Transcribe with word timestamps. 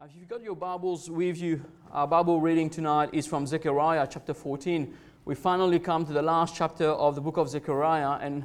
Uh, 0.00 0.04
If 0.04 0.12
you've 0.14 0.28
got 0.28 0.44
your 0.44 0.54
Bibles 0.54 1.10
with 1.10 1.38
you, 1.38 1.60
our 1.90 2.06
Bible 2.06 2.40
reading 2.40 2.70
tonight 2.70 3.10
is 3.12 3.26
from 3.26 3.48
Zechariah 3.48 4.06
chapter 4.08 4.32
14. 4.32 4.94
We 5.24 5.34
finally 5.34 5.80
come 5.80 6.06
to 6.06 6.12
the 6.12 6.22
last 6.22 6.54
chapter 6.54 6.86
of 6.86 7.16
the 7.16 7.20
book 7.20 7.36
of 7.36 7.48
Zechariah, 7.48 8.20
and 8.20 8.44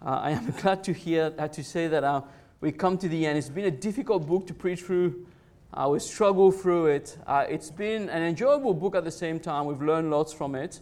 uh, 0.00 0.20
I 0.22 0.30
am 0.30 0.50
glad 0.62 0.82
to 0.84 0.94
hear 0.94 1.34
uh, 1.36 1.46
to 1.48 1.62
say 1.62 1.88
that 1.88 2.04
uh, 2.04 2.22
we 2.62 2.72
come 2.72 2.96
to 2.96 3.08
the 3.08 3.26
end. 3.26 3.36
It's 3.36 3.50
been 3.50 3.66
a 3.66 3.70
difficult 3.70 4.26
book 4.26 4.46
to 4.46 4.54
preach 4.54 4.80
through. 4.80 5.26
Uh, 5.74 5.90
we 5.90 5.98
struggle 5.98 6.50
through 6.50 6.86
it. 6.86 7.18
Uh, 7.26 7.44
it's 7.46 7.70
been 7.70 8.08
an 8.08 8.22
enjoyable 8.22 8.72
book 8.72 8.94
at 8.94 9.04
the 9.04 9.10
same 9.10 9.38
time. 9.38 9.66
We've 9.66 9.82
learned 9.82 10.10
lots 10.10 10.32
from 10.32 10.54
it, 10.54 10.80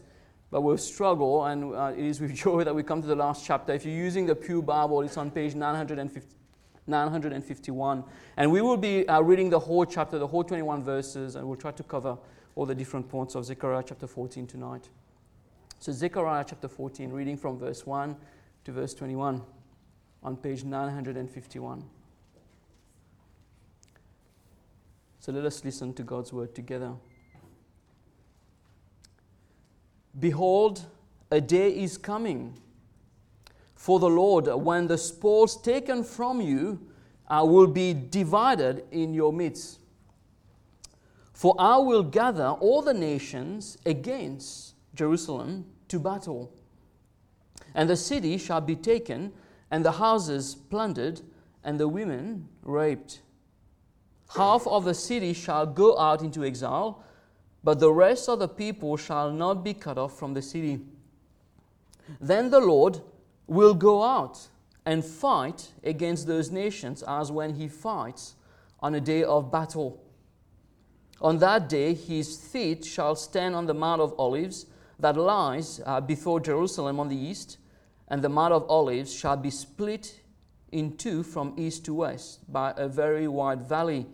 but 0.53 0.61
we've 0.61 0.81
struggled, 0.81 1.49
and 1.49 1.75
uh, 1.75 1.93
it 1.97 2.05
is 2.05 2.21
with 2.21 2.33
joy 2.45 2.63
that 2.63 2.77
we 2.77 2.85
come 2.85 3.03
to 3.03 3.09
the 3.09 3.17
last 3.17 3.45
chapter. 3.45 3.73
If 3.73 3.85
you're 3.85 3.93
using 3.93 4.27
the 4.27 4.37
Pew 4.37 4.63
Bible, 4.63 5.01
it's 5.01 5.17
on 5.17 5.33
page 5.33 5.57
950. 5.57 6.46
951. 6.87 8.05
And 8.37 8.51
we 8.51 8.61
will 8.61 8.77
be 8.77 9.09
uh, 9.09 9.21
reading 9.21 9.51
the 9.51 9.59
whole 9.59 9.85
chapter, 9.85 10.19
the 10.19 10.27
whole 10.27 10.45
21 10.45 10.83
verses, 10.83 11.37
and 11.37 11.47
we'll 11.47 11.57
try 11.57 11.73
to 11.73 11.83
cover 11.83 12.17
all 12.55 12.67
the 12.67 12.75
different 12.75 13.09
points 13.09 13.35
of 13.35 13.45
Zechariah 13.45 13.85
chapter 13.87 14.07
14 14.07 14.47
tonight. 14.47 14.89
So, 15.79 15.93
Zechariah 15.93 16.45
chapter 16.49 16.69
14, 16.69 17.13
reading 17.13 17.37
from 17.37 17.59
verse 17.59 17.85
1 17.87 18.17
to 18.65 18.73
verse 18.73 18.95
21 18.95 19.43
on 20.23 20.37
page 20.37 20.65
951. 20.65 21.85
So, 25.21 25.33
let 25.33 25.45
us 25.45 25.65
listen 25.65 25.93
to 25.95 26.03
God's 26.03 26.33
word 26.33 26.55
together. 26.55 26.93
Behold, 30.19 30.87
a 31.31 31.41
day 31.41 31.71
is 31.71 31.99
coming 31.99 32.59
for 33.77 34.01
the 34.01 34.09
Lord 34.09 34.47
when 34.47 34.89
the 34.89 34.99
spoils 34.99 35.61
taken 35.61 36.03
from 36.03 36.41
you 36.41 36.81
uh, 37.29 37.45
will 37.47 37.67
be 37.67 37.93
divided 37.93 38.85
in 38.91 39.15
your 39.15 39.33
midst. 39.33 39.79
For 41.33 41.55
I 41.59 41.77
will 41.77 42.03
gather 42.03 42.49
all 42.49 42.81
the 42.81 42.95
nations 42.95 43.77
against 43.85 44.75
Jerusalem 44.95 45.67
to 45.89 46.01
battle. 46.01 46.51
And 47.75 47.91
the 47.91 47.97
city 47.97 48.39
shall 48.39 48.63
be 48.63 48.75
taken, 48.75 49.33
and 49.71 49.85
the 49.85 49.93
houses 49.93 50.55
plundered, 50.55 51.21
and 51.63 51.79
the 51.79 51.89
women 51.89 52.49
raped. 52.63 53.21
Half 54.35 54.67
of 54.67 54.85
the 54.85 54.95
city 54.95 55.35
shall 55.35 55.67
go 55.67 55.99
out 55.99 56.23
into 56.23 56.45
exile, 56.45 57.05
but 57.63 57.81
the 57.81 57.93
rest 57.93 58.31
of 58.31 58.39
the 58.39 58.49
people 58.49 58.97
shall 58.97 59.31
not 59.31 59.63
be 59.63 59.75
cut 59.75 59.99
off 59.99 60.19
from 60.19 60.33
the 60.33 60.43
city. 60.43 60.81
Then 62.21 62.51
the 62.51 62.61
Lord 62.61 63.03
will 63.47 63.75
go 63.75 64.03
out 64.03 64.49
and 64.85 65.05
fight 65.05 65.73
against 65.83 66.27
those 66.27 66.51
nations 66.51 67.03
as 67.07 67.31
when 67.31 67.55
he 67.55 67.69
fights 67.69 68.35
on 68.81 68.95
a 68.95 69.01
day 69.01 69.25
of 69.25 69.51
battle. 69.51 70.03
On 71.21 71.39
that 71.39 71.69
day, 71.69 71.95
his 71.95 72.37
feet 72.37 72.85
shall 72.85 73.17
stand 73.17 73.55
on 73.55 73.67
the 73.67 73.75
Mount 73.75 74.01
of 74.01 74.15
Olives 74.19 74.67
that 74.99 75.17
lies 75.17 75.81
uh, 75.85 76.01
before 76.01 76.41
Jerusalem 76.41 77.01
on 77.01 77.09
the 77.09 77.17
east, 77.17 77.59
and 78.09 78.23
the 78.23 78.29
Mount 78.29 78.53
of 78.53 78.69
Olives 78.69 79.13
shall 79.13 79.37
be 79.37 79.51
split 79.51 80.21
in 80.73 80.97
two 80.97 81.23
from 81.23 81.55
east 81.57 81.85
to 81.87 81.95
west 81.95 82.53
by 82.53 82.75
a 82.77 82.89
very 82.89 83.27
wide 83.29 83.63
valley, 83.63 84.07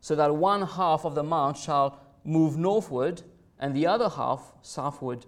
so 0.00 0.14
that 0.14 0.34
one 0.34 0.62
half 0.66 1.04
of 1.04 1.14
the 1.14 1.22
mount 1.22 1.56
shall 1.56 2.00
move 2.24 2.56
northward 2.56 3.22
and 3.58 3.74
the 3.74 3.86
other 3.86 4.08
half 4.08 4.52
southward. 4.62 5.26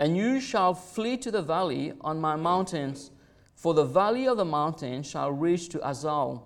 And 0.00 0.16
you 0.16 0.40
shall 0.40 0.72
flee 0.72 1.18
to 1.18 1.30
the 1.30 1.42
valley 1.42 1.92
on 2.00 2.22
my 2.22 2.34
mountains, 2.34 3.10
for 3.54 3.74
the 3.74 3.84
valley 3.84 4.26
of 4.26 4.38
the 4.38 4.46
mountain 4.46 5.02
shall 5.02 5.30
reach 5.30 5.68
to 5.68 5.78
Azal. 5.80 6.44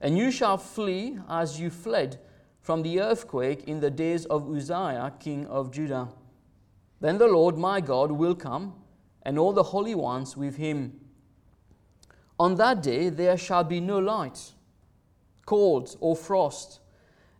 And 0.00 0.16
you 0.16 0.30
shall 0.30 0.56
flee 0.56 1.18
as 1.28 1.58
you 1.58 1.68
fled 1.68 2.20
from 2.60 2.82
the 2.82 3.00
earthquake 3.00 3.64
in 3.64 3.80
the 3.80 3.90
days 3.90 4.24
of 4.26 4.48
Uzziah, 4.48 5.12
king 5.18 5.48
of 5.48 5.72
Judah. 5.72 6.10
Then 7.00 7.18
the 7.18 7.26
Lord 7.26 7.58
my 7.58 7.80
God 7.80 8.12
will 8.12 8.36
come, 8.36 8.72
and 9.22 9.36
all 9.36 9.52
the 9.52 9.74
holy 9.74 9.96
ones 9.96 10.36
with 10.36 10.58
him. 10.58 11.00
On 12.38 12.54
that 12.54 12.84
day 12.84 13.08
there 13.08 13.36
shall 13.36 13.64
be 13.64 13.80
no 13.80 13.98
light, 13.98 14.52
cold, 15.44 15.96
or 15.98 16.14
frost, 16.14 16.78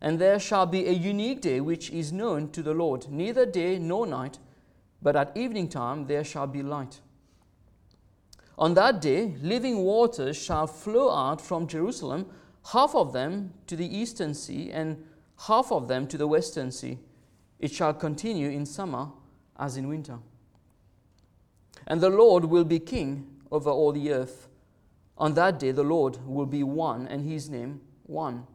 and 0.01 0.19
there 0.19 0.39
shall 0.39 0.65
be 0.65 0.87
a 0.87 0.91
unique 0.91 1.39
day 1.39 1.61
which 1.61 1.89
is 1.89 2.11
known 2.11 2.51
to 2.51 2.61
the 2.61 2.73
Lord, 2.73 3.09
neither 3.09 3.45
day 3.45 3.79
nor 3.79 4.05
night 4.05 4.39
but 5.01 5.15
at 5.15 5.35
evening 5.35 5.69
time 5.69 6.07
there 6.07 6.23
shall 6.23 6.47
be 6.47 6.61
light. 6.61 6.99
On 8.57 8.73
that 8.73 9.01
day, 9.01 9.35
living 9.41 9.77
waters 9.77 10.37
shall 10.37 10.67
flow 10.67 11.09
out 11.09 11.39
from 11.39 11.65
Jerusalem, 11.65 12.25
half 12.73 12.93
of 12.93 13.13
them 13.13 13.53
to 13.67 13.77
the 13.77 13.97
eastern 13.97 14.33
sea, 14.33 14.69
and 14.69 15.05
half 15.47 15.71
of 15.71 15.87
them 15.87 16.07
to 16.07 16.17
the 16.17 16.27
western 16.27 16.71
sea. 16.71 16.99
It 17.59 17.71
shall 17.71 17.93
continue 17.93 18.49
in 18.49 18.65
summer 18.65 19.07
as 19.57 19.77
in 19.77 19.87
winter. 19.87 20.19
And 21.87 22.01
the 22.01 22.09
Lord 22.09 22.45
will 22.45 22.65
be 22.65 22.79
king 22.79 23.27
over 23.49 23.69
all 23.69 23.93
the 23.93 24.11
earth. 24.11 24.49
On 25.17 25.33
that 25.35 25.59
day, 25.59 25.71
the 25.71 25.83
Lord 25.83 26.17
will 26.25 26.45
be 26.45 26.63
one, 26.63 27.07
and 27.07 27.25
his 27.25 27.49
name 27.49 27.81
one. 28.03 28.45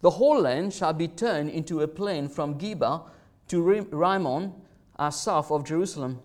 The 0.00 0.10
whole 0.10 0.40
land 0.40 0.72
shall 0.72 0.92
be 0.92 1.08
turned 1.08 1.50
into 1.50 1.80
a 1.80 1.88
plain 1.88 2.28
from 2.28 2.58
Geba 2.58 3.02
to 3.48 3.62
Rimmon 3.62 4.52
are 5.00 5.10
south 5.10 5.50
of 5.50 5.64
Jerusalem. 5.64 6.20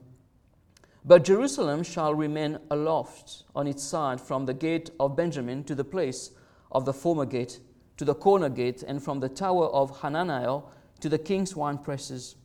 But 1.05 1.23
Jerusalem 1.23 1.83
shall 1.83 2.13
remain 2.13 2.59
aloft 2.69 3.43
on 3.55 3.67
its 3.67 3.83
side 3.83 4.19
from 4.19 4.45
the 4.45 4.53
gate 4.53 4.89
of 4.99 5.15
Benjamin 5.15 5.63
to 5.63 5.75
the 5.75 5.83
place 5.85 6.31
of 6.71 6.83
the 6.83 6.93
former 6.93 7.25
gate, 7.25 7.59
to 7.97 8.03
the 8.03 8.13
corner 8.13 8.49
gate, 8.49 8.83
and 8.83 9.01
from 9.01 9.21
the 9.21 9.29
tower 9.29 9.67
of 9.67 10.01
Hananiah 10.01 10.59
to 10.99 11.07
the 11.07 11.17
king's 11.17 11.55
wine 11.55 11.77
presses. 11.77 12.35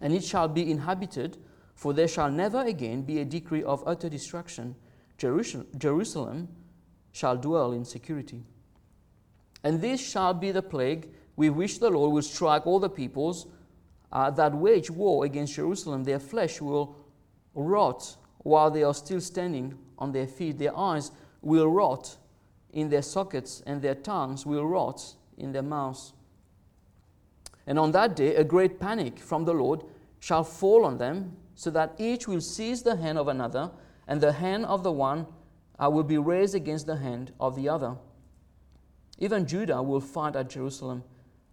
And 0.00 0.12
it 0.12 0.24
shall 0.24 0.48
be 0.48 0.68
inhabited, 0.68 1.36
for 1.74 1.92
there 1.92 2.08
shall 2.08 2.30
never 2.30 2.62
again 2.62 3.02
be 3.02 3.20
a 3.20 3.24
decree 3.24 3.62
of 3.62 3.84
utter 3.86 4.08
destruction. 4.08 4.74
Jerusalem 5.18 6.48
shall 7.12 7.36
dwell 7.36 7.72
in 7.72 7.84
security. 7.84 8.42
And 9.62 9.80
this 9.80 10.00
shall 10.06 10.34
be 10.34 10.50
the 10.50 10.62
plague 10.62 11.08
with 11.36 11.50
which 11.50 11.78
the 11.78 11.90
Lord 11.90 12.12
will 12.12 12.22
strike 12.22 12.66
all 12.66 12.80
the 12.80 12.90
peoples 12.90 13.46
uh, 14.16 14.30
that 14.30 14.54
wage 14.54 14.90
war 14.90 15.26
against 15.26 15.56
Jerusalem, 15.56 16.02
their 16.02 16.18
flesh 16.18 16.58
will 16.62 16.96
rot 17.54 18.16
while 18.38 18.70
they 18.70 18.82
are 18.82 18.94
still 18.94 19.20
standing 19.20 19.76
on 19.98 20.10
their 20.12 20.26
feet. 20.26 20.58
Their 20.58 20.74
eyes 20.74 21.10
will 21.42 21.68
rot 21.68 22.16
in 22.72 22.88
their 22.88 23.02
sockets, 23.02 23.62
and 23.66 23.82
their 23.82 23.94
tongues 23.94 24.46
will 24.46 24.66
rot 24.66 25.04
in 25.36 25.52
their 25.52 25.62
mouths. 25.62 26.14
And 27.66 27.78
on 27.78 27.92
that 27.92 28.16
day, 28.16 28.34
a 28.36 28.42
great 28.42 28.80
panic 28.80 29.18
from 29.18 29.44
the 29.44 29.52
Lord 29.52 29.82
shall 30.18 30.44
fall 30.44 30.86
on 30.86 30.96
them, 30.96 31.36
so 31.54 31.68
that 31.72 31.94
each 31.98 32.26
will 32.26 32.40
seize 32.40 32.82
the 32.82 32.96
hand 32.96 33.18
of 33.18 33.28
another, 33.28 33.70
and 34.08 34.22
the 34.22 34.32
hand 34.32 34.64
of 34.64 34.82
the 34.82 34.92
one 34.92 35.26
uh, 35.78 35.90
will 35.90 36.04
be 36.04 36.16
raised 36.16 36.54
against 36.54 36.86
the 36.86 36.96
hand 36.96 37.32
of 37.38 37.54
the 37.54 37.68
other. 37.68 37.96
Even 39.18 39.46
Judah 39.46 39.82
will 39.82 40.00
fight 40.00 40.36
at 40.36 40.48
Jerusalem 40.48 41.04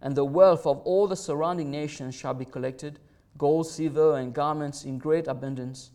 and 0.04 0.14
the 0.14 0.24
wealth 0.24 0.66
of 0.66 0.80
all 0.80 1.08
the 1.08 1.16
surrounding 1.16 1.70
nations 1.70 2.14
shall 2.14 2.34
be 2.34 2.44
collected 2.44 3.00
gold, 3.38 3.66
silver, 3.66 4.16
and 4.18 4.32
garments 4.32 4.84
in 4.84 4.98
great 4.98 5.26
abundance. 5.26 5.90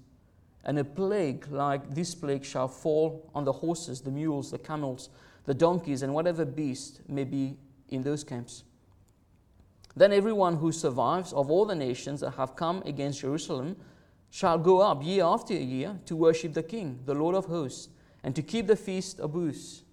And 0.66 0.78
a 0.78 0.84
plague 0.84 1.48
like 1.50 1.94
this 1.94 2.14
plague 2.16 2.44
shall 2.44 2.68
fall 2.68 3.32
on 3.34 3.46
the 3.46 3.54
horses, 3.54 4.02
the 4.02 4.12
mules, 4.12 4.52
the 4.52 4.58
camels, 4.58 5.10
the 5.46 5.54
donkeys, 5.54 6.02
and 6.02 6.14
whatever 6.14 6.44
beast 6.44 7.00
may 7.08 7.24
be 7.24 7.56
in 7.88 8.04
those 8.04 8.26
camps. 8.26 8.64
Then 9.96 10.12
everyone 10.12 10.58
who 10.58 10.72
survives 10.72 11.32
of 11.32 11.50
all 11.50 11.66
the 11.66 11.76
nations 11.76 12.20
that 12.20 12.32
have 12.32 12.56
come 12.56 12.82
against 12.86 13.22
Jerusalem 13.22 13.78
shall 14.32 14.58
go 14.58 14.82
up 14.82 15.04
year 15.04 15.24
after 15.24 15.54
year 15.54 15.98
to 16.08 16.16
worship 16.16 16.54
the 16.54 16.64
King, 16.64 17.00
the 17.06 17.14
Lord 17.14 17.36
of 17.36 17.46
hosts, 17.46 17.90
and 18.24 18.36
to 18.36 18.42
keep 18.42 18.68
the 18.68 18.76
feast 18.76 19.20
of 19.20 19.32
booths 19.34 19.84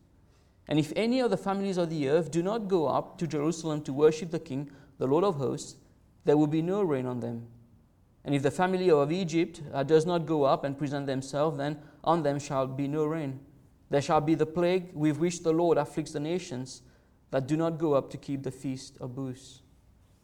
and 0.69 0.78
if 0.78 0.93
any 0.97 1.21
of 1.21 1.31
the 1.31 1.37
families 1.37 1.77
of 1.77 1.91
the 1.91 2.09
earth 2.09 2.31
do 2.31 2.43
not 2.43 2.69
go 2.69 2.87
up 2.87 3.19
to 3.19 3.26
Jerusalem 3.26 3.82
to 3.82 3.93
worship 3.93 4.31
the 4.31 4.41
King, 4.41 4.70
the 4.99 5.06
Lord 5.06 5.25
of 5.25 5.37
hosts, 5.37 5.76
there 6.25 6.37
will 6.37 6.49
be 6.49 6.62
no 6.62 6.82
rain 6.82 7.06
on 7.06 7.20
them. 7.20 7.46
And 8.25 8.35
if 8.35 8.43
the 8.43 8.50
family 8.50 8.91
of 8.91 9.12
Egypt 9.12 9.62
uh, 9.73 9.85
does 9.85 10.05
not 10.05 10.26
go 10.26 10.43
up 10.43 10.64
and 10.64 10.76
present 10.76 11.06
themselves, 11.06 11.58
then 11.58 11.79
on 12.02 12.25
them 12.25 12.41
shall 12.41 12.67
be 12.67 12.88
no 12.88 13.05
rain. 13.05 13.38
There 13.88 14.02
shall 14.02 14.20
be 14.20 14.35
the 14.35 14.46
plague 14.46 14.91
with 14.93 15.19
which 15.19 15.44
the 15.44 15.52
Lord 15.52 15.79
afflicts 15.79 16.12
the 16.12 16.20
nations 16.20 16.82
that 17.31 17.46
do 17.46 17.56
not 17.56 17.79
go 17.79 17.94
up 17.94 18.11
to 18.11 18.17
keep 18.17 18.43
the 18.43 18.50
feast 18.50 18.99
of 19.00 19.14
booths. 19.14 19.62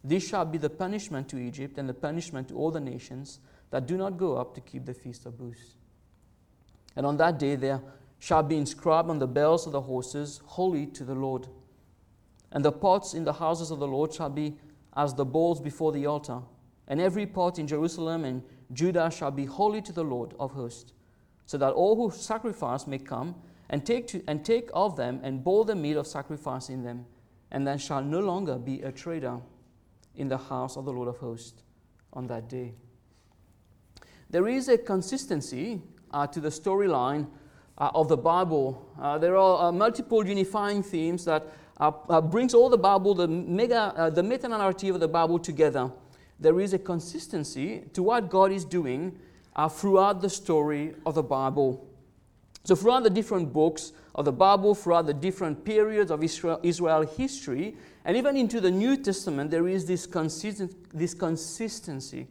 This 0.02 0.26
shall 0.26 0.44
be 0.44 0.58
the 0.58 0.70
punishment 0.70 1.28
to 1.28 1.38
Egypt 1.38 1.78
and 1.78 1.88
the 1.88 1.94
punishment 1.94 2.48
to 2.48 2.56
all 2.56 2.72
the 2.72 2.80
nations 2.80 3.38
that 3.70 3.86
do 3.86 3.96
not 3.96 4.18
go 4.18 4.36
up 4.36 4.54
to 4.56 4.60
keep 4.60 4.84
the 4.84 4.94
feast 4.94 5.24
of 5.26 5.38
booths. 5.38 5.76
And 6.96 7.06
on 7.06 7.16
that 7.18 7.38
day 7.38 7.54
there 7.54 7.80
shall 8.22 8.44
be 8.44 8.56
inscribed 8.56 9.10
on 9.10 9.18
the 9.18 9.26
bells 9.26 9.66
of 9.66 9.72
the 9.72 9.80
horses, 9.80 10.40
Holy 10.44 10.86
to 10.86 11.02
the 11.02 11.14
Lord. 11.14 11.48
And 12.52 12.64
the 12.64 12.70
pots 12.70 13.14
in 13.14 13.24
the 13.24 13.32
houses 13.32 13.72
of 13.72 13.80
the 13.80 13.88
Lord 13.88 14.14
shall 14.14 14.30
be 14.30 14.54
as 14.96 15.12
the 15.12 15.24
bowls 15.24 15.60
before 15.60 15.90
the 15.90 16.06
altar. 16.06 16.38
And 16.86 17.00
every 17.00 17.26
pot 17.26 17.58
in 17.58 17.66
Jerusalem 17.66 18.24
and 18.24 18.44
Judah 18.72 19.10
shall 19.10 19.32
be 19.32 19.44
holy 19.44 19.82
to 19.82 19.92
the 19.92 20.04
Lord 20.04 20.34
of 20.38 20.52
hosts, 20.52 20.92
so 21.46 21.58
that 21.58 21.72
all 21.72 21.96
who 21.96 22.16
sacrifice 22.16 22.86
may 22.86 22.98
come 22.98 23.34
and 23.68 23.84
take, 23.84 24.06
to, 24.08 24.22
and 24.28 24.44
take 24.44 24.70
of 24.72 24.94
them, 24.94 25.18
and 25.24 25.42
boil 25.42 25.64
the 25.64 25.74
meat 25.74 25.96
of 25.96 26.06
sacrifice 26.06 26.68
in 26.68 26.84
them, 26.84 27.06
and 27.50 27.66
then 27.66 27.76
shall 27.76 28.04
no 28.04 28.20
longer 28.20 28.56
be 28.56 28.82
a 28.82 28.92
trader 28.92 29.40
in 30.14 30.28
the 30.28 30.38
house 30.38 30.76
of 30.76 30.84
the 30.84 30.92
Lord 30.92 31.08
of 31.08 31.16
hosts 31.16 31.64
on 32.12 32.28
that 32.28 32.48
day. 32.48 32.74
There 34.30 34.46
is 34.46 34.68
a 34.68 34.78
consistency 34.78 35.82
uh, 36.12 36.28
to 36.28 36.38
the 36.38 36.50
storyline 36.50 37.26
uh, 37.78 37.90
of 37.94 38.08
the 38.08 38.16
Bible. 38.16 38.86
Uh, 39.00 39.18
there 39.18 39.36
are 39.36 39.68
uh, 39.68 39.72
multiple 39.72 40.26
unifying 40.26 40.82
themes 40.82 41.24
that 41.24 41.46
uh, 41.78 41.90
uh, 42.08 42.20
brings 42.20 42.54
all 42.54 42.68
the 42.68 42.78
Bible, 42.78 43.14
the 43.14 43.28
mega, 43.28 44.10
the 44.14 44.22
meta 44.22 44.48
narrative 44.48 44.94
of 44.94 45.00
the 45.00 45.08
Bible 45.08 45.38
together. 45.38 45.90
There 46.38 46.60
is 46.60 46.72
a 46.74 46.78
consistency 46.78 47.84
to 47.92 48.02
what 48.02 48.28
God 48.28 48.52
is 48.52 48.64
doing 48.64 49.18
throughout 49.70 50.20
the 50.20 50.30
story 50.30 50.94
of 51.06 51.14
the 51.14 51.22
Bible. 51.22 51.86
So, 52.64 52.74
throughout 52.76 53.02
the 53.02 53.10
different 53.10 53.52
books 53.52 53.92
of 54.14 54.24
the 54.24 54.32
Bible, 54.32 54.74
throughout 54.74 55.06
the 55.06 55.14
different 55.14 55.64
periods 55.64 56.10
of 56.10 56.22
Israel, 56.22 56.60
Israel 56.62 57.02
history, 57.02 57.76
and 58.04 58.16
even 58.16 58.36
into 58.36 58.60
the 58.60 58.70
New 58.70 58.96
Testament, 58.96 59.50
there 59.50 59.68
is 59.68 59.86
this, 59.86 60.06
consistent, 60.06 60.74
this 60.92 61.14
consistency 61.14 62.26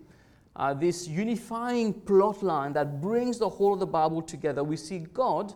uh, 0.56 0.74
this 0.74 1.08
unifying 1.08 1.94
plot 1.94 2.44
line 2.44 2.74
that 2.74 3.02
brings 3.02 3.40
the 3.40 3.50
whole 3.50 3.74
of 3.74 3.80
the 3.80 3.88
Bible 3.88 4.22
together. 4.22 4.64
We 4.64 4.78
see 4.78 5.00
God 5.00 5.54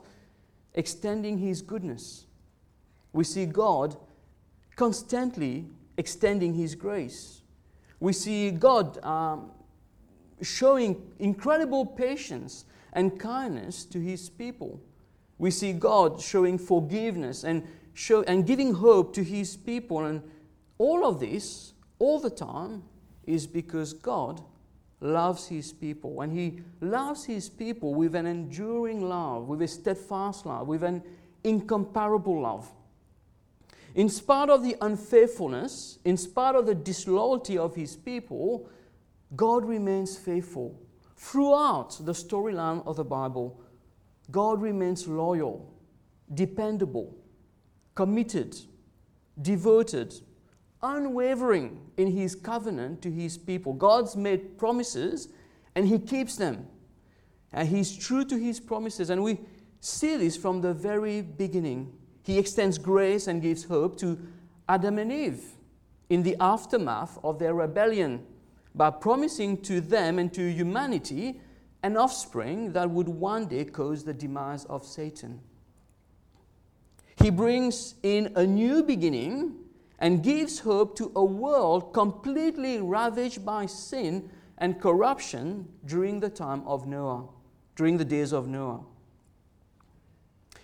extending 0.74 1.38
His 1.38 1.62
goodness. 1.62 2.26
We 3.14 3.24
see 3.24 3.46
God 3.46 3.98
constantly 4.76 5.66
extending 5.98 6.54
His 6.54 6.76
grace. 6.76 7.42
We 8.00 8.14
see 8.14 8.52
God 8.52 9.04
um, 9.04 9.52
showing 10.42 11.02
incredible 11.20 11.86
patience 11.86 12.66
and 12.94 13.20
kindness 13.20 13.86
to 13.86 14.00
His 14.00 14.30
people. 14.30 14.82
We 15.38 15.52
see 15.52 15.74
God 15.74 16.22
showing 16.22 16.58
forgiveness 16.58 17.44
and, 17.44 17.64
show, 17.94 18.24
and 18.24 18.46
giving 18.46 18.74
hope 18.74 19.14
to 19.16 19.24
His 19.24 19.58
people. 19.58 20.06
And 20.06 20.22
all 20.78 21.06
of 21.06 21.20
this, 21.20 21.74
all 22.00 22.20
the 22.20 22.30
time, 22.30 22.84
is 23.26 23.48
because 23.48 23.94
God 23.94 24.42
loves 25.06 25.48
his 25.48 25.72
people, 25.72 26.14
when 26.14 26.32
he 26.32 26.62
loves 26.82 27.26
his 27.26 27.50
people 27.50 27.94
with 27.94 28.16
an 28.16 28.26
enduring 28.26 29.08
love, 29.08 29.48
with 29.48 29.62
a 29.62 29.68
steadfast 29.68 30.46
love, 30.46 30.68
with 30.68 30.84
an 30.84 31.04
incomparable 31.44 32.42
love, 32.42 32.72
in 33.96 34.10
spite 34.10 34.50
of 34.50 34.62
the 34.62 34.76
unfaithfulness, 34.82 36.00
in 36.04 36.18
spite 36.18 36.56
of 36.56 36.66
the 36.66 36.76
disloyalty 36.76 37.58
of 37.58 37.76
his 37.76 37.96
people, 37.96 38.70
God 39.36 39.64
remains 39.64 40.18
faithful. 40.18 40.78
Throughout 41.16 41.98
the 42.02 42.12
storyline 42.12 42.86
of 42.86 42.98
the 42.98 43.06
Bible, 43.06 43.62
God 44.30 44.62
remains 44.62 45.08
loyal, 45.08 45.74
dependable, 46.34 47.16
committed, 47.96 48.58
devoted, 49.42 50.14
unwavering 50.86 51.80
in 51.98 52.12
his 52.12 52.36
covenant 52.36 53.02
to 53.02 53.12
his 53.12 53.38
people. 53.38 53.74
God's 53.74 54.16
made 54.16 54.58
promises 54.58 55.30
and 55.76 55.88
he 55.88 56.00
keeps 56.00 56.36
them. 56.36 56.68
And 57.52 57.68
he's 57.68 57.96
true 57.96 58.26
to 58.26 58.38
his 58.38 58.60
promises. 58.60 59.10
And 59.10 59.24
we 59.24 59.40
see 59.80 60.18
this 60.18 60.38
from 60.38 60.62
the 60.62 60.74
very 60.74 61.22
beginning. 61.22 61.94
He 62.24 62.38
extends 62.38 62.78
grace 62.78 63.28
and 63.28 63.42
gives 63.42 63.64
hope 63.64 63.98
to 64.00 64.18
Adam 64.68 65.00
and 65.00 65.12
Eve 65.12 65.44
in 66.10 66.24
the 66.24 66.36
aftermath 66.40 67.18
of 67.24 67.40
their 67.40 67.54
rebellion 67.54 68.26
by 68.74 68.90
promising 68.90 69.62
to 69.64 69.82
them 69.82 70.20
and 70.20 70.34
to 70.34 70.52
humanity 70.52 71.40
an 71.84 71.98
offspring 71.98 72.74
that 72.74 72.90
would 72.90 73.08
one 73.08 73.48
day 73.48 73.64
cause 73.64 74.04
the 74.04 74.14
demise 74.14 74.66
of 74.66 74.84
Satan. 74.84 75.40
He 77.22 77.30
brings 77.30 77.96
in 78.04 78.34
a 78.36 78.46
new 78.46 78.84
beginning 78.84 79.56
and 80.00 80.24
gives 80.24 80.60
hope 80.60 80.96
to 80.98 81.12
a 81.16 81.24
world 81.24 81.94
completely 81.94 82.80
ravaged 82.80 83.46
by 83.46 83.66
sin 83.66 84.30
and 84.58 84.82
corruption 84.82 85.68
during 85.86 86.20
the 86.20 86.30
time 86.30 86.64
of 86.66 86.88
Noah, 86.88 87.28
during 87.76 87.98
the 87.98 88.06
days 88.06 88.34
of 88.34 88.48
Noah. 88.48 88.82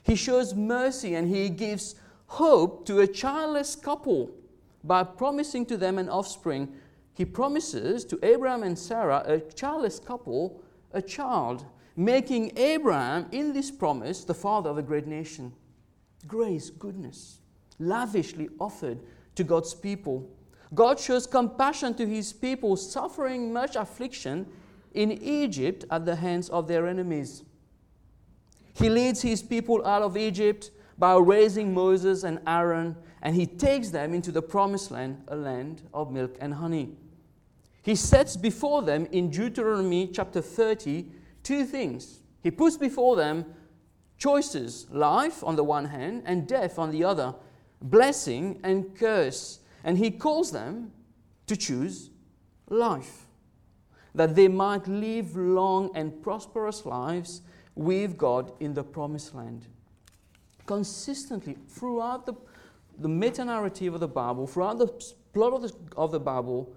He 0.04 0.16
shows 0.16 0.56
mercy 0.56 1.16
and 1.16 1.28
he 1.28 1.50
gives 1.50 1.96
hope 2.28 2.86
to 2.86 3.00
a 3.00 3.08
childless 3.08 3.76
couple 3.76 4.32
by 4.84 5.04
promising 5.04 5.66
to 5.68 5.78
them 5.78 5.98
an 5.98 6.10
offspring. 6.10 6.74
He 7.14 7.26
promises 7.26 8.04
to 8.06 8.20
Abraham 8.24 8.64
and 8.64 8.78
Sarah, 8.78 9.24
a 9.26 9.40
childless 9.40 10.00
couple, 10.00 10.64
a 10.94 11.02
child, 11.02 11.66
making 11.96 12.58
Abraham, 12.58 13.28
in 13.32 13.54
this 13.54 13.70
promise, 13.70 14.24
the 14.24 14.34
father 14.34 14.70
of 14.70 14.78
a 14.78 14.82
great 14.82 15.08
nation. 15.08 15.54
Grace, 16.28 16.70
goodness, 16.70 17.40
lavishly 17.80 18.50
offered 18.60 19.00
to 19.36 19.44
God's 19.44 19.74
people. 19.74 20.30
God 20.74 21.00
shows 21.00 21.28
compassion 21.28 21.94
to 21.96 22.06
his 22.06 22.32
people 22.32 22.76
suffering 22.78 23.52
much 23.52 23.76
affliction 23.76 24.48
in 24.94 25.12
Egypt 25.12 25.86
at 25.90 26.06
the 26.06 26.16
hands 26.16 26.50
of 26.50 26.68
their 26.68 26.88
enemies. 26.88 27.44
He 28.74 28.90
leads 28.90 29.22
his 29.22 29.42
people 29.42 29.86
out 29.86 30.02
of 30.02 30.16
Egypt 30.16 30.72
by 30.98 31.16
raising 31.18 31.74
Moses 31.74 32.24
and 32.24 32.40
Aaron, 32.48 32.96
and 33.22 33.36
he 33.36 33.46
takes 33.46 33.90
them 33.90 34.14
into 34.14 34.32
the 34.32 34.42
promised 34.42 34.92
land, 34.92 35.24
a 35.28 35.36
land 35.36 35.82
of 35.94 36.12
milk 36.12 36.38
and 36.40 36.54
honey. 36.54 36.96
He 37.84 37.96
sets 37.96 38.38
before 38.38 38.82
them 38.82 39.08
in 39.12 39.30
Deuteronomy 39.30 40.08
chapter 40.08 40.42
30 40.42 41.08
two 41.44 41.66
things. 41.66 42.20
He 42.42 42.52
puts 42.52 42.78
before 42.78 43.16
them 43.16 43.46
choices 44.18 44.86
life 44.92 45.44
on 45.44 45.56
the 45.56 45.64
one 45.64 45.86
hand 45.86 46.24
and 46.26 46.48
death 46.48 46.78
on 46.78 46.92
the 46.92 47.04
other 47.04 47.34
blessing 47.82 48.60
and 48.64 48.96
curse. 48.96 49.60
And 49.84 49.98
he 49.98 50.12
calls 50.12 50.52
them 50.52 50.92
to 51.48 51.56
choose 51.56 52.10
life, 52.70 53.26
that 54.16 54.36
they 54.36 54.48
might 54.48 54.88
live 54.88 55.36
long 55.36 55.92
and 55.96 56.22
prosperous 56.22 56.86
lives 56.86 57.42
with 57.76 58.18
God 58.18 58.52
in 58.60 58.74
the 58.74 58.84
promised 58.84 59.34
land. 59.34 59.68
Consistently, 60.66 61.58
throughout 61.68 62.26
the, 62.26 62.34
the 63.00 63.10
meta 63.10 63.44
narrative 63.44 63.94
of 63.94 64.00
the 64.00 64.08
Bible, 64.08 64.48
throughout 64.48 64.78
the 64.78 64.88
plot 65.34 65.54
of 65.54 65.62
the, 65.64 65.74
of 65.98 66.12
the 66.12 66.20
Bible, 66.20 66.74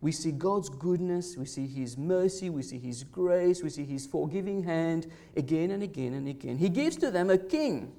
we 0.00 0.12
see 0.12 0.30
God's 0.30 0.68
goodness, 0.68 1.36
we 1.36 1.44
see 1.44 1.66
His 1.66 1.96
mercy, 1.96 2.50
we 2.50 2.62
see 2.62 2.78
His 2.78 3.04
grace, 3.04 3.62
we 3.62 3.70
see 3.70 3.84
His 3.84 4.06
forgiving 4.06 4.62
hand 4.62 5.10
again 5.36 5.70
and 5.70 5.82
again 5.82 6.14
and 6.14 6.28
again. 6.28 6.58
He 6.58 6.68
gives 6.68 6.96
to 6.96 7.10
them 7.10 7.30
a 7.30 7.38
king 7.38 7.92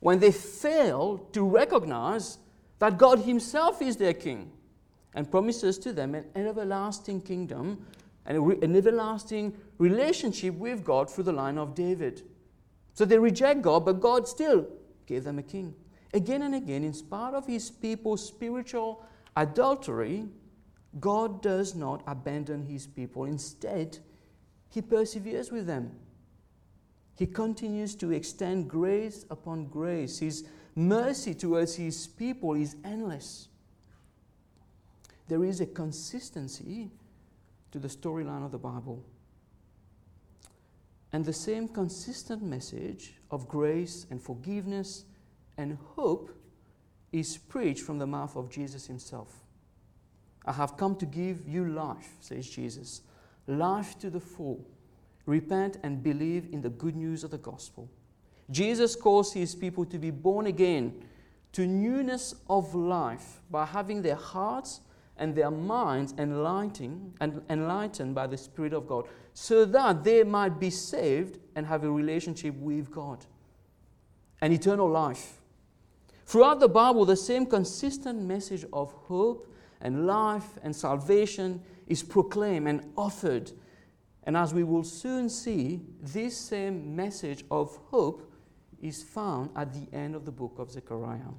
when 0.00 0.18
they 0.18 0.32
fail 0.32 1.18
to 1.32 1.46
recognize 1.46 2.38
that 2.78 2.98
God 2.98 3.20
Himself 3.20 3.80
is 3.80 3.96
their 3.96 4.12
King 4.12 4.50
and 5.14 5.30
promises 5.30 5.78
to 5.78 5.92
them 5.92 6.14
an 6.14 6.26
everlasting 6.34 7.20
kingdom 7.22 7.84
and 8.26 8.62
an 8.62 8.76
everlasting 8.76 9.54
relationship 9.78 10.54
with 10.54 10.84
God 10.84 11.10
through 11.10 11.24
the 11.24 11.32
line 11.32 11.58
of 11.58 11.74
David. 11.74 12.22
So 12.92 13.04
they 13.04 13.18
reject 13.18 13.62
God, 13.62 13.84
but 13.84 14.00
God 14.00 14.28
still 14.28 14.66
gave 15.06 15.24
them 15.24 15.38
a 15.38 15.42
king. 15.42 15.74
Again 16.12 16.42
and 16.42 16.54
again, 16.54 16.84
in 16.84 16.92
spite 16.92 17.34
of 17.34 17.46
His 17.46 17.70
people's 17.70 18.26
spiritual 18.26 19.04
adultery, 19.36 20.26
God 20.98 21.42
does 21.42 21.74
not 21.74 22.02
abandon 22.06 22.62
His 22.62 22.86
people. 22.86 23.24
Instead, 23.24 23.98
He 24.68 24.82
perseveres 24.82 25.50
with 25.50 25.66
them. 25.66 25.92
He 27.16 27.26
continues 27.26 27.94
to 27.96 28.12
extend 28.12 28.68
grace 28.68 29.24
upon 29.30 29.66
grace. 29.66 30.18
His 30.18 30.44
mercy 30.74 31.34
towards 31.34 31.74
his 31.74 32.06
people 32.06 32.54
is 32.54 32.76
endless. 32.84 33.48
There 35.28 35.44
is 35.44 35.60
a 35.60 35.66
consistency 35.66 36.90
to 37.72 37.78
the 37.78 37.88
storyline 37.88 38.44
of 38.44 38.52
the 38.52 38.58
Bible. 38.58 39.02
And 41.12 41.24
the 41.24 41.32
same 41.32 41.68
consistent 41.68 42.42
message 42.42 43.14
of 43.30 43.48
grace 43.48 44.06
and 44.10 44.20
forgiveness 44.20 45.04
and 45.56 45.78
hope 45.94 46.30
is 47.12 47.38
preached 47.38 47.82
from 47.82 47.98
the 47.98 48.06
mouth 48.06 48.36
of 48.36 48.50
Jesus 48.50 48.86
himself. 48.86 49.32
I 50.44 50.52
have 50.52 50.76
come 50.76 50.96
to 50.96 51.06
give 51.06 51.48
you 51.48 51.66
life, 51.66 52.10
says 52.20 52.48
Jesus, 52.48 53.00
life 53.46 53.98
to 54.00 54.10
the 54.10 54.20
full 54.20 54.66
repent 55.26 55.78
and 55.82 56.02
believe 56.02 56.48
in 56.52 56.62
the 56.62 56.70
good 56.70 56.96
news 56.96 57.24
of 57.24 57.30
the 57.30 57.38
gospel. 57.38 57.90
Jesus 58.50 58.94
calls 58.94 59.32
his 59.32 59.54
people 59.54 59.84
to 59.84 59.98
be 59.98 60.10
born 60.10 60.46
again 60.46 61.04
to 61.52 61.66
newness 61.66 62.34
of 62.48 62.74
life 62.74 63.40
by 63.50 63.64
having 63.64 64.02
their 64.02 64.16
hearts 64.16 64.80
and 65.16 65.34
their 65.34 65.50
minds 65.50 66.14
enlightened, 66.18 67.14
and 67.20 67.42
enlightened 67.48 68.14
by 68.14 68.26
the 68.26 68.36
Spirit 68.36 68.72
of 68.72 68.86
God, 68.86 69.08
so 69.32 69.64
that 69.64 70.04
they 70.04 70.22
might 70.22 70.60
be 70.60 70.70
saved 70.70 71.38
and 71.54 71.66
have 71.66 71.84
a 71.84 71.90
relationship 71.90 72.54
with 72.56 72.90
God 72.90 73.24
and 74.40 74.52
eternal 74.52 74.88
life. 74.88 75.40
Throughout 76.26 76.60
the 76.60 76.68
Bible, 76.68 77.04
the 77.04 77.16
same 77.16 77.46
consistent 77.46 78.20
message 78.22 78.64
of 78.72 78.92
hope 78.92 79.50
and 79.80 80.06
life 80.06 80.58
and 80.62 80.74
salvation 80.74 81.62
is 81.86 82.02
proclaimed 82.02 82.68
and 82.68 82.92
offered 82.96 83.52
and 84.26 84.36
as 84.36 84.52
we 84.52 84.64
will 84.64 84.82
soon 84.82 85.28
see, 85.28 85.80
this 86.02 86.36
same 86.36 86.96
message 86.96 87.44
of 87.48 87.76
hope 87.90 88.32
is 88.82 89.02
found 89.02 89.50
at 89.54 89.72
the 89.72 89.96
end 89.96 90.16
of 90.16 90.24
the 90.24 90.32
book 90.32 90.56
of 90.58 90.70
Zechariah. 90.70 91.32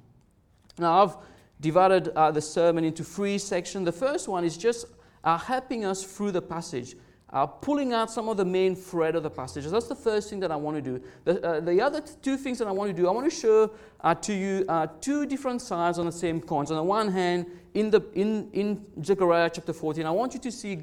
Now, 0.78 1.02
I've 1.04 1.16
divided 1.60 2.08
uh, 2.08 2.30
the 2.30 2.40
sermon 2.40 2.84
into 2.84 3.04
three 3.04 3.36
sections. 3.36 3.84
The 3.84 3.92
first 3.92 4.26
one 4.26 4.42
is 4.42 4.56
just 4.56 4.86
uh, 5.22 5.36
helping 5.36 5.84
us 5.84 6.02
through 6.02 6.30
the 6.30 6.40
passage, 6.40 6.96
uh, 7.30 7.44
pulling 7.46 7.92
out 7.92 8.10
some 8.10 8.26
of 8.26 8.38
the 8.38 8.44
main 8.44 8.74
thread 8.74 9.16
of 9.16 9.22
the 9.22 9.30
passage. 9.30 9.66
That's 9.66 9.88
the 9.88 9.94
first 9.94 10.30
thing 10.30 10.40
that 10.40 10.50
I 10.50 10.56
want 10.56 10.76
to 10.76 10.82
do. 10.82 11.02
The, 11.24 11.46
uh, 11.46 11.60
the 11.60 11.82
other 11.82 12.00
t- 12.00 12.12
two 12.22 12.38
things 12.38 12.58
that 12.58 12.68
I 12.68 12.72
want 12.72 12.90
to 12.90 12.96
do, 12.96 13.06
I 13.06 13.10
want 13.10 13.30
to 13.30 13.36
show 13.36 13.70
uh, 14.00 14.14
to 14.14 14.32
you 14.32 14.64
uh, 14.66 14.86
two 15.02 15.26
different 15.26 15.60
sides 15.60 15.98
on 15.98 16.06
the 16.06 16.12
same 16.12 16.40
coin. 16.40 16.64
On 16.70 16.76
the 16.76 16.82
one 16.82 17.08
hand, 17.08 17.46
in, 17.74 17.90
the, 17.90 18.00
in, 18.14 18.50
in 18.52 18.86
Zechariah 19.04 19.50
chapter 19.52 19.74
14, 19.74 20.06
I 20.06 20.10
want 20.10 20.32
you 20.32 20.40
to 20.40 20.50
see 20.50 20.76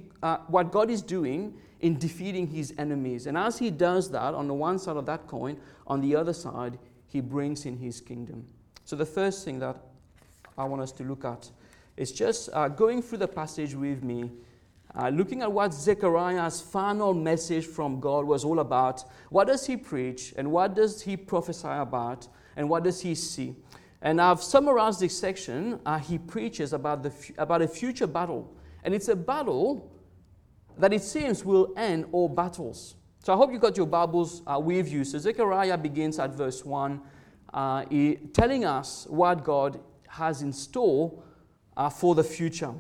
what 0.48 0.72
God 0.72 0.92
is 0.92 1.02
doing 1.02 1.56
in 1.86 2.00
defeating 2.00 2.48
his 2.48 2.74
enemies. 2.80 3.28
And 3.28 3.38
as 3.38 3.60
he 3.60 3.70
does 3.70 4.10
that, 4.10 4.34
on 4.34 4.48
the 4.48 4.56
one 4.56 4.80
side 4.80 4.98
of 4.98 5.06
that 5.06 5.28
coin, 5.28 5.56
on 5.86 6.02
the 6.02 6.16
other 6.16 6.34
side, 6.34 6.80
he 7.06 7.22
brings 7.22 7.68
in 7.68 7.78
his 7.78 8.02
kingdom. 8.02 8.44
So 8.86 8.96
the 8.96 9.06
first 9.06 9.46
thing 9.46 9.60
that 9.60 9.78
I 10.58 10.64
want 10.66 10.82
us 10.82 10.92
to 10.94 11.04
look 11.04 11.24
at 11.26 11.48
is 11.96 12.12
just 12.12 12.50
uh, 12.54 12.70
going 12.70 13.04
through 13.04 13.20
the 13.20 13.28
passage 13.28 13.76
with 13.76 14.04
me, 14.04 14.32
uh, 14.96 15.10
looking 15.10 15.44
at 15.44 15.52
what 15.52 15.76
Zechariah's 15.76 16.60
final 16.60 17.14
message 17.14 17.68
from 17.68 18.00
God 18.00 18.26
was 18.26 18.44
all 18.44 18.62
about. 18.62 19.04
What 19.30 19.46
does 19.46 19.68
he 19.68 19.78
preach, 19.78 20.34
and 20.38 20.52
what 20.52 20.74
does 20.74 21.04
he 21.04 21.16
prophesy 21.16 21.68
about, 21.68 22.28
and 22.56 22.68
what 22.68 22.84
does 22.84 23.02
he 23.02 23.14
see? 23.14 23.54
And 24.02 24.20
I've 24.20 24.42
summarized 24.42 25.02
this 25.02 25.16
section. 25.16 25.80
Uh, 25.86 26.00
he 26.00 26.18
preaches 26.18 26.74
about, 26.74 27.04
the, 27.04 27.14
about 27.38 27.62
a 27.62 27.68
future 27.68 28.08
battle. 28.08 28.52
And 28.84 28.92
it's 28.96 29.08
a 29.08 29.16
battle 29.16 29.92
that 30.78 30.94
it 30.94 31.04
seems 31.04 31.44
will 31.44 31.74
end 31.78 32.06
all 32.12 32.30
battles. 32.30 32.96
So 33.24 33.34
I 33.34 33.38
hope 33.38 33.52
you 33.52 33.60
got 33.60 33.76
your 33.78 33.88
Bibles 33.88 34.42
uh, 34.46 34.60
with 34.60 34.92
you. 34.92 35.04
So 35.04 35.18
Zechariah 35.18 35.78
begins 35.78 36.20
at 36.20 36.36
verse 36.36 36.64
1, 36.64 37.02
uh, 37.54 37.86
telling 38.34 38.66
us 38.66 39.08
what 39.10 39.44
God 39.44 39.80
has 40.10 40.42
in 40.42 40.54
store 40.54 41.24
uh, 41.76 41.90
for 41.90 42.14
the 42.14 42.24
future. 42.24 42.74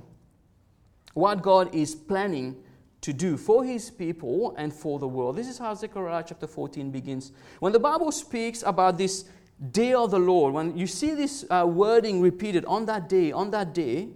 What 1.13 1.41
God 1.41 1.73
is 1.73 1.95
planning 1.95 2.57
to 3.01 3.13
do 3.13 3.37
for 3.37 3.63
his 3.63 3.89
people 3.89 4.53
and 4.57 4.73
for 4.73 4.99
the 4.99 5.07
world. 5.07 5.35
This 5.35 5.47
is 5.47 5.57
how 5.57 5.73
Zechariah 5.73 6.23
chapter 6.27 6.47
14 6.47 6.91
begins. 6.91 7.31
When 7.59 7.71
the 7.71 7.79
Bible 7.79 8.11
speaks 8.11 8.63
about 8.63 8.97
this 8.97 9.25
day 9.71 9.93
of 9.93 10.11
the 10.11 10.19
Lord, 10.19 10.53
when 10.53 10.77
you 10.77 10.87
see 10.87 11.13
this 11.13 11.45
uh, 11.49 11.65
wording 11.67 12.21
repeated 12.21 12.65
on 12.65 12.85
that 12.85 13.07
day, 13.07 13.31
on 13.31 13.51
that 13.51 13.73
day, 13.73 14.09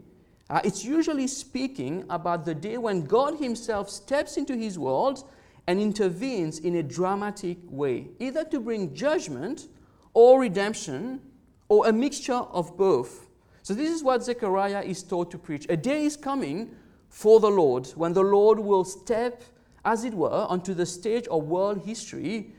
uh, 0.50 0.62
it's 0.64 0.84
usually 0.84 1.28
speaking 1.28 2.06
about 2.10 2.44
the 2.44 2.56
day 2.56 2.78
when 2.78 3.06
God 3.06 3.38
Himself 3.38 3.90
steps 3.90 4.36
into 4.36 4.56
His 4.56 4.80
world 4.80 5.30
and 5.68 5.80
intervenes 5.80 6.58
in 6.60 6.76
a 6.76 6.84
dramatic 6.84 7.58
way, 7.70 8.08
either 8.20 8.44
to 8.46 8.60
bring 8.60 8.96
judgment 8.96 9.68
or 10.16 10.40
redemption 10.40 11.22
or 11.68 11.88
a 11.88 11.94
mixture 11.94 12.34
of 12.34 12.76
both. 12.76 13.30
So, 13.62 13.76
this 13.76 13.92
is 13.92 14.04
what 14.04 14.24
Zechariah 14.24 14.82
is 14.82 15.04
taught 15.04 15.30
to 15.32 15.38
preach. 15.38 15.68
A 15.70 15.78
day 15.78 16.06
is 16.06 16.18
coming 16.18 16.76
for 17.10 17.40
the 17.40 17.52
Lord 17.52 17.88
when 17.90 18.14
the 18.14 18.24
Lord 18.24 18.58
will 18.60 18.84
step, 18.84 19.44
as 19.86 20.04
it 20.04 20.16
were, 20.16 20.48
onto 20.50 20.74
the 20.74 20.86
stage 20.88 21.28
of 21.28 21.44
world 21.44 21.86
history 21.86 22.56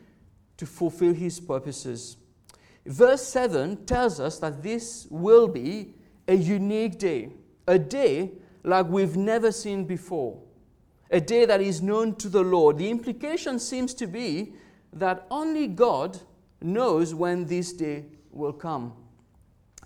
to 0.59 0.67
fulfill 0.67 1.13
His 1.13 1.41
purposes. 1.41 2.19
Verse 2.87 3.27
7 3.27 3.85
tells 3.87 4.21
us 4.21 4.39
that 4.39 4.63
this 4.63 5.09
will 5.11 5.49
be 5.49 5.95
a 6.29 6.35
unique 6.35 6.97
day 6.97 7.31
a 7.71 7.79
day 7.79 8.33
like 8.65 8.87
we've 8.89 9.17
never 9.17 9.53
seen 9.53 9.85
before, 9.85 10.37
a 11.13 11.21
day 11.21 11.45
that 11.45 11.61
is 11.61 11.81
known 11.81 12.17
to 12.17 12.29
the 12.29 12.43
Lord. 12.43 12.79
The 12.79 12.91
implication 12.91 13.61
seems 13.61 13.95
to 13.95 14.09
be 14.09 14.55
that 14.93 15.25
only 15.31 15.69
God 15.69 16.19
knows 16.61 17.15
when 17.15 17.47
this 17.47 17.73
day 17.73 18.07
will 18.33 18.53
come. 18.53 18.93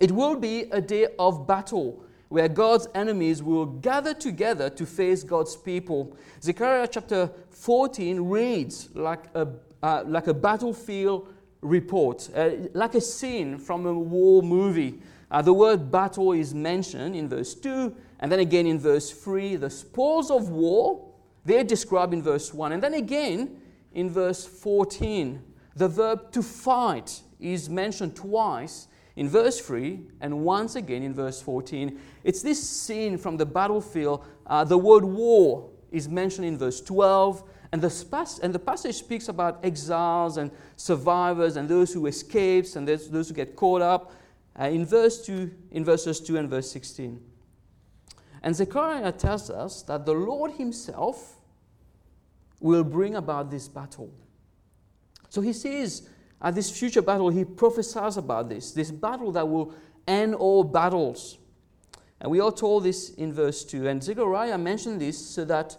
It 0.01 0.11
will 0.11 0.35
be 0.35 0.63
a 0.73 0.81
day 0.81 1.09
of 1.19 1.47
battle 1.47 2.03
where 2.31 2.49
God's 2.49 2.89
enemies 2.95 3.43
will 3.43 3.67
gather 3.67 4.15
together 4.15 4.71
to 4.71 4.87
face 4.87 5.23
God's 5.23 5.55
people. 5.55 6.17
Zechariah 6.43 6.89
chapter 6.91 7.31
14 7.51 8.23
reads 8.23 8.89
like 8.95 9.25
a, 9.35 9.47
uh, 9.83 10.05
like 10.07 10.27
a 10.27 10.35
battlefield 10.35 11.29
report, 11.61 12.31
uh, 12.35 12.51
like 12.73 12.95
a 12.95 13.01
scene 13.01 13.59
from 13.59 13.85
a 13.85 13.93
war 13.93 14.43
movie. 14.43 15.01
Uh, 15.35 15.43
the 15.43 15.53
word 15.53 15.91
battle 15.91 16.31
is 16.31 16.55
mentioned 16.55 17.17
in 17.17 17.29
verse 17.29 17.57
2, 17.57 17.93
and 18.21 18.31
then 18.31 18.39
again 18.39 18.69
in 18.69 18.79
verse 18.79 19.11
3. 19.11 19.57
The 19.57 19.69
spoils 19.69 20.31
of 20.31 20.51
war, 20.51 21.13
they're 21.45 21.65
described 21.65 22.15
in 22.15 22.23
verse 22.23 22.55
1. 22.55 22.71
And 22.71 22.81
then 22.81 22.95
again 22.95 23.61
in 23.95 24.11
verse 24.11 24.47
14, 24.47 25.43
the 25.75 25.89
verb 25.89 26.31
to 26.31 26.41
fight 26.41 27.21
is 27.41 27.69
mentioned 27.69 28.15
twice 28.15 28.87
in 29.17 29.29
verse 29.29 29.59
3 29.59 30.03
and 30.21 30.45
once 30.45 30.77
again 30.77 31.03
in 31.03 31.13
verse 31.13 31.43
14. 31.43 32.01
It's 32.23 32.41
this 32.41 32.63
scene 32.63 33.19
from 33.19 33.37
the 33.37 33.45
battlefield. 33.45 34.25
Uh, 34.47 34.63
the 34.63 34.79
word 34.79 35.03
war 35.03 35.69
is 35.91 36.09
mentioned 36.09 36.47
in 36.47 36.57
verse 36.57 36.81
12. 36.81 37.43
And 37.73 37.83
the, 37.83 38.39
and 38.41 38.55
the 38.55 38.61
passage 38.61 38.95
speaks 38.95 39.29
about 39.29 39.65
exiles 39.65 40.37
and 40.37 40.53
survivors 40.77 41.57
and 41.57 41.69
those 41.69 41.93
who 41.93 42.07
escape 42.07 42.67
and 42.77 42.87
those 42.87 43.09
who 43.09 43.35
get 43.35 43.57
caught 43.57 43.83
up 43.83 44.13
uh, 44.59 44.65
in 44.65 44.87
verse 44.87 45.25
2, 45.25 45.51
in 45.73 45.85
verses 45.85 46.21
2 46.21 46.37
and 46.37 46.49
verse 46.49 46.71
16. 46.71 47.21
And 48.43 48.55
Zechariah 48.55 49.13
tells 49.13 49.51
us 49.51 49.83
that 49.83 50.05
the 50.05 50.13
Lord 50.13 50.53
himself 50.53 51.37
will 52.61 52.85
bring 52.85 53.17
about 53.17 53.51
this 53.51 53.69
battle. 53.69 54.13
So 55.29 55.41
he 55.41 55.53
sees 55.53 56.09
at 56.41 56.55
this 56.55 56.71
future 56.71 57.03
battle, 57.03 57.31
he 57.31 57.45
prophesies 57.45 58.17
about 58.17 58.49
this, 58.51 58.73
this 58.73 58.91
battle 58.91 59.33
that 59.33 59.49
will 59.49 59.75
end 60.07 60.35
all 60.35 60.63
battles. 60.63 61.39
And 62.21 62.31
we 62.31 62.41
are 62.41 62.53
told 62.53 62.85
this 62.85 63.11
in 63.11 63.33
verse 63.33 63.65
2. 63.65 63.89
And 63.89 64.03
Zechariah 64.03 64.59
mentioned 64.59 65.01
this 65.01 65.19
so 65.19 65.45
that 65.47 65.77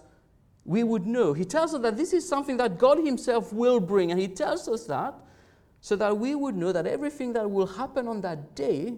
we 0.66 0.84
would 0.84 1.06
know. 1.06 1.34
He 1.34 1.46
tells 1.46 1.74
us 1.76 1.82
that 1.82 1.96
this 1.96 2.14
is 2.14 2.28
something 2.28 2.58
that 2.58 2.80
God 2.80 2.98
Himself 2.98 3.54
will 3.54 3.80
bring. 3.80 4.12
And 4.12 4.20
He 4.20 4.28
tells 4.28 4.68
us 4.68 4.86
that 4.86 5.14
so 5.86 5.96
that 5.96 6.18
we 6.18 6.34
would 6.34 6.56
know 6.56 6.72
that 6.72 6.88
everything 6.88 7.32
that 7.34 7.52
will 7.52 7.68
happen 7.68 8.08
on 8.08 8.20
that 8.20 8.56
day 8.56 8.98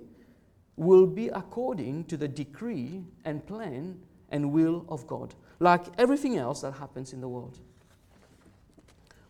will 0.78 1.06
be 1.06 1.28
according 1.28 2.06
to 2.06 2.16
the 2.16 2.30
decree 2.30 3.04
and 3.26 3.46
plan 3.46 4.00
and 4.30 4.54
will 4.54 4.86
of 4.88 5.06
God, 5.06 5.36
like 5.60 5.84
everything 5.98 6.38
else 6.38 6.62
that 6.62 6.72
happens 6.72 7.12
in 7.12 7.20
the 7.20 7.28
world. 7.28 7.60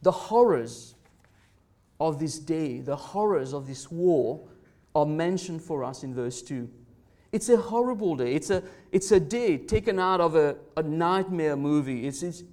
The 0.04 0.12
horrors 0.12 0.94
of 2.00 2.20
this 2.20 2.38
day, 2.38 2.80
the 2.80 2.96
horrors 2.96 3.56
of 3.56 3.66
this 3.66 3.90
war, 3.90 4.48
are 4.94 5.08
mentioned 5.08 5.64
for 5.64 5.84
us 5.84 6.04
in 6.04 6.14
verse 6.14 6.44
2. 6.44 6.70
It's 7.32 7.50
a 7.50 7.58
horrible 7.58 8.16
day. 8.16 8.36
It's 8.36 8.52
a, 8.52 8.62
it's 8.92 9.12
a 9.12 9.20
day 9.20 9.58
taken 9.58 9.98
out 10.00 10.22
of 10.22 10.36
a, 10.36 10.58
a 10.78 10.84
nightmare 10.84 11.56
movie. 11.56 12.06
It's, 12.06 12.22
it's, 12.22 12.44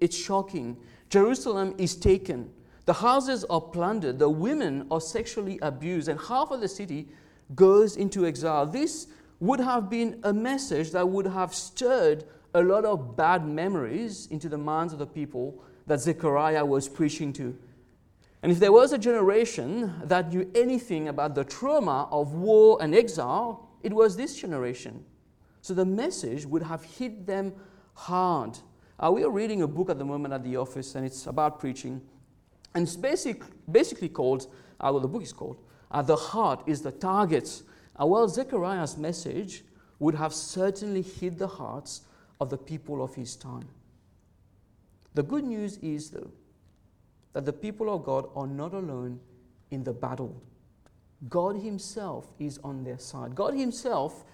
it's 0.00 0.16
shocking. 0.16 0.78
Jerusalem 1.10 1.74
is 1.76 1.94
taken. 1.96 2.50
The 2.86 2.92
houses 2.92 3.44
are 3.44 3.60
plundered, 3.60 4.18
the 4.18 4.28
women 4.28 4.86
are 4.90 5.00
sexually 5.00 5.58
abused, 5.62 6.08
and 6.08 6.20
half 6.20 6.50
of 6.50 6.60
the 6.60 6.68
city 6.68 7.08
goes 7.54 7.96
into 7.96 8.26
exile. 8.26 8.66
This 8.66 9.06
would 9.40 9.60
have 9.60 9.88
been 9.88 10.20
a 10.22 10.32
message 10.32 10.90
that 10.92 11.08
would 11.08 11.26
have 11.26 11.54
stirred 11.54 12.24
a 12.54 12.62
lot 12.62 12.84
of 12.84 13.16
bad 13.16 13.46
memories 13.46 14.26
into 14.30 14.48
the 14.48 14.58
minds 14.58 14.92
of 14.92 14.98
the 14.98 15.06
people 15.06 15.62
that 15.86 16.00
Zechariah 16.00 16.64
was 16.64 16.88
preaching 16.88 17.32
to. 17.34 17.56
And 18.42 18.52
if 18.52 18.58
there 18.58 18.72
was 18.72 18.92
a 18.92 18.98
generation 18.98 19.92
that 20.04 20.32
knew 20.32 20.50
anything 20.54 21.08
about 21.08 21.34
the 21.34 21.44
trauma 21.44 22.08
of 22.12 22.34
war 22.34 22.78
and 22.80 22.94
exile, 22.94 23.70
it 23.82 23.92
was 23.92 24.16
this 24.16 24.36
generation. 24.38 25.04
So 25.62 25.72
the 25.72 25.86
message 25.86 26.44
would 26.44 26.62
have 26.62 26.84
hit 26.84 27.26
them 27.26 27.54
hard. 27.94 28.58
Uh, 28.98 29.10
we 29.10 29.24
are 29.24 29.30
reading 29.30 29.62
a 29.62 29.66
book 29.66 29.88
at 29.88 29.98
the 29.98 30.04
moment 30.04 30.34
at 30.34 30.44
the 30.44 30.56
office, 30.56 30.94
and 30.94 31.06
it's 31.06 31.26
about 31.26 31.58
preaching. 31.58 32.02
And 32.74 32.86
it's 32.86 32.96
basic, 32.96 33.42
basically 33.70 34.08
called, 34.08 34.48
uh, 34.80 34.90
well, 34.92 35.00
the 35.00 35.08
book 35.08 35.22
is 35.22 35.32
called, 35.32 35.58
uh, 35.90 36.02
The 36.02 36.16
Heart 36.16 36.64
is 36.66 36.82
the 36.82 36.90
Target. 36.90 37.62
Uh, 38.00 38.06
well, 38.06 38.28
Zechariah's 38.28 38.96
message 38.96 39.62
would 40.00 40.16
have 40.16 40.34
certainly 40.34 41.02
hit 41.02 41.38
the 41.38 41.46
hearts 41.46 42.02
of 42.40 42.50
the 42.50 42.58
people 42.58 43.02
of 43.02 43.14
his 43.14 43.36
time. 43.36 43.68
The 45.14 45.22
good 45.22 45.44
news 45.44 45.76
is, 45.78 46.10
though, 46.10 46.30
that 47.32 47.44
the 47.44 47.52
people 47.52 47.94
of 47.94 48.04
God 48.04 48.28
are 48.34 48.46
not 48.46 48.74
alone 48.74 49.20
in 49.70 49.84
the 49.84 49.92
battle. 49.92 50.42
God 51.28 51.56
Himself 51.56 52.26
is 52.38 52.58
on 52.64 52.84
their 52.84 52.98
side. 52.98 53.34
God 53.34 53.54
Himself 53.54 54.24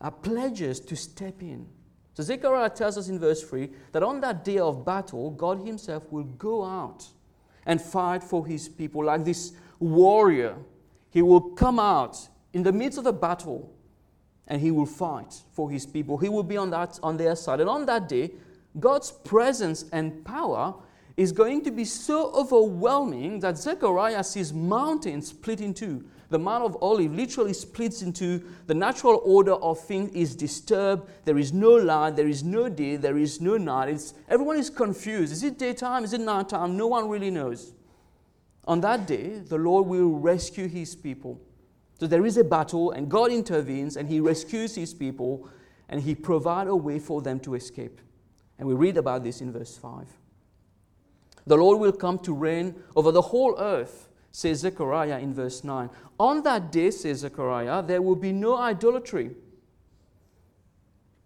uh, 0.00 0.10
pledges 0.10 0.80
to 0.80 0.96
step 0.96 1.42
in. 1.42 1.66
So 2.14 2.22
Zechariah 2.22 2.70
tells 2.70 2.98
us 2.98 3.08
in 3.08 3.18
verse 3.18 3.42
3 3.42 3.70
that 3.92 4.02
on 4.02 4.20
that 4.20 4.44
day 4.44 4.58
of 4.58 4.84
battle, 4.84 5.30
God 5.30 5.66
Himself 5.66 6.10
will 6.12 6.24
go 6.24 6.64
out 6.64 7.06
and 7.70 7.80
fight 7.80 8.24
for 8.24 8.44
his 8.44 8.68
people. 8.68 9.04
Like 9.04 9.24
this 9.24 9.52
warrior, 9.78 10.56
he 11.08 11.22
will 11.22 11.40
come 11.40 11.78
out 11.78 12.18
in 12.52 12.64
the 12.64 12.72
midst 12.72 12.98
of 12.98 13.04
the 13.04 13.12
battle 13.12 13.72
and 14.48 14.60
he 14.60 14.72
will 14.72 14.86
fight 14.86 15.44
for 15.52 15.70
his 15.70 15.86
people. 15.86 16.18
He 16.18 16.28
will 16.28 16.42
be 16.42 16.56
on, 16.56 16.70
that, 16.70 16.98
on 17.00 17.16
their 17.16 17.36
side. 17.36 17.60
And 17.60 17.70
on 17.70 17.86
that 17.86 18.08
day, 18.08 18.32
God's 18.80 19.12
presence 19.12 19.84
and 19.92 20.24
power 20.24 20.74
is 21.16 21.30
going 21.30 21.62
to 21.62 21.70
be 21.70 21.84
so 21.84 22.32
overwhelming 22.32 23.38
that 23.38 23.56
Zechariah 23.56 24.24
sees 24.24 24.52
mountains 24.52 25.28
split 25.28 25.60
in 25.60 25.72
two. 25.72 26.04
The 26.30 26.38
Mount 26.38 26.64
of 26.64 26.76
Olive 26.80 27.12
literally 27.12 27.52
splits 27.52 28.02
into 28.02 28.42
the 28.66 28.74
natural 28.74 29.20
order 29.24 29.54
of 29.54 29.80
things 29.80 30.12
is 30.12 30.36
disturbed. 30.36 31.10
There 31.24 31.38
is 31.38 31.52
no 31.52 31.70
light, 31.70 32.14
there 32.14 32.28
is 32.28 32.44
no 32.44 32.68
day, 32.68 32.96
there 32.96 33.18
is 33.18 33.40
no 33.40 33.56
night. 33.56 33.88
It's, 33.88 34.14
everyone 34.28 34.56
is 34.56 34.70
confused. 34.70 35.32
Is 35.32 35.42
it 35.42 35.58
daytime? 35.58 36.04
Is 36.04 36.12
it 36.12 36.20
nighttime? 36.20 36.76
No 36.76 36.86
one 36.86 37.08
really 37.08 37.30
knows. 37.30 37.72
On 38.64 38.80
that 38.82 39.06
day, 39.06 39.40
the 39.40 39.58
Lord 39.58 39.88
will 39.88 40.10
rescue 40.10 40.68
his 40.68 40.94
people. 40.94 41.40
So 41.98 42.06
there 42.06 42.24
is 42.24 42.36
a 42.36 42.44
battle, 42.44 42.92
and 42.92 43.10
God 43.10 43.32
intervenes, 43.32 43.96
and 43.96 44.08
he 44.08 44.20
rescues 44.20 44.76
his 44.76 44.94
people, 44.94 45.48
and 45.88 46.00
he 46.00 46.14
provides 46.14 46.70
a 46.70 46.76
way 46.76 47.00
for 47.00 47.20
them 47.20 47.40
to 47.40 47.56
escape. 47.56 48.00
And 48.58 48.68
we 48.68 48.74
read 48.74 48.96
about 48.96 49.24
this 49.24 49.40
in 49.40 49.52
verse 49.52 49.76
5. 49.76 50.06
The 51.46 51.56
Lord 51.56 51.80
will 51.80 51.92
come 51.92 52.20
to 52.20 52.32
reign 52.32 52.76
over 52.94 53.10
the 53.10 53.22
whole 53.22 53.56
earth, 53.58 54.09
says 54.32 54.60
Zechariah 54.60 55.18
in 55.18 55.34
verse 55.34 55.64
9. 55.64 55.90
On 56.18 56.42
that 56.42 56.70
day, 56.70 56.90
says 56.90 57.18
Zechariah, 57.18 57.82
there 57.82 58.02
will 58.02 58.16
be 58.16 58.32
no 58.32 58.56
idolatry. 58.56 59.30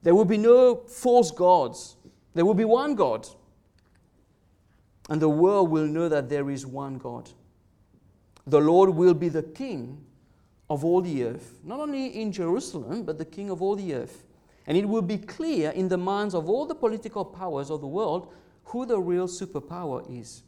There 0.03 0.15
will 0.15 0.25
be 0.25 0.39
no 0.39 0.77
false 0.77 1.31
gods. 1.31 1.97
There 2.35 2.45
will 2.45 2.55
be 2.55 2.65
one 2.65 2.95
God. 2.95 3.27
And 5.09 5.21
the 5.21 5.29
world 5.29 5.71
will 5.71 5.87
know 5.87 6.09
that 6.09 6.29
there 6.29 6.51
is 6.51 6.67
one 6.67 6.99
God. 6.99 7.31
The 8.47 8.61
Lord 8.61 8.91
will 8.91 9.15
be 9.15 9.29
the 9.29 9.43
king 9.43 10.05
of 10.71 10.85
all 10.85 11.01
the 11.01 11.25
earth, 11.25 11.59
not 11.63 11.81
only 11.81 12.21
in 12.21 12.33
Jerusalem, 12.33 13.05
but 13.05 13.19
the 13.19 13.25
king 13.25 13.51
of 13.51 13.61
all 13.63 13.77
the 13.77 13.95
earth. 13.95 14.25
And 14.67 14.79
it 14.79 14.89
will 14.89 15.03
be 15.03 15.19
clear 15.19 15.71
in 15.71 15.89
the 15.89 15.99
minds 15.99 16.35
of 16.35 16.49
all 16.49 16.65
the 16.65 16.75
political 16.75 17.25
powers 17.25 17.71
of 17.71 17.81
the 17.81 17.87
world 17.87 18.33
who 18.65 18.87
the 18.87 18.99
real 18.99 19.29
superpower 19.29 20.05
is. 20.11 20.43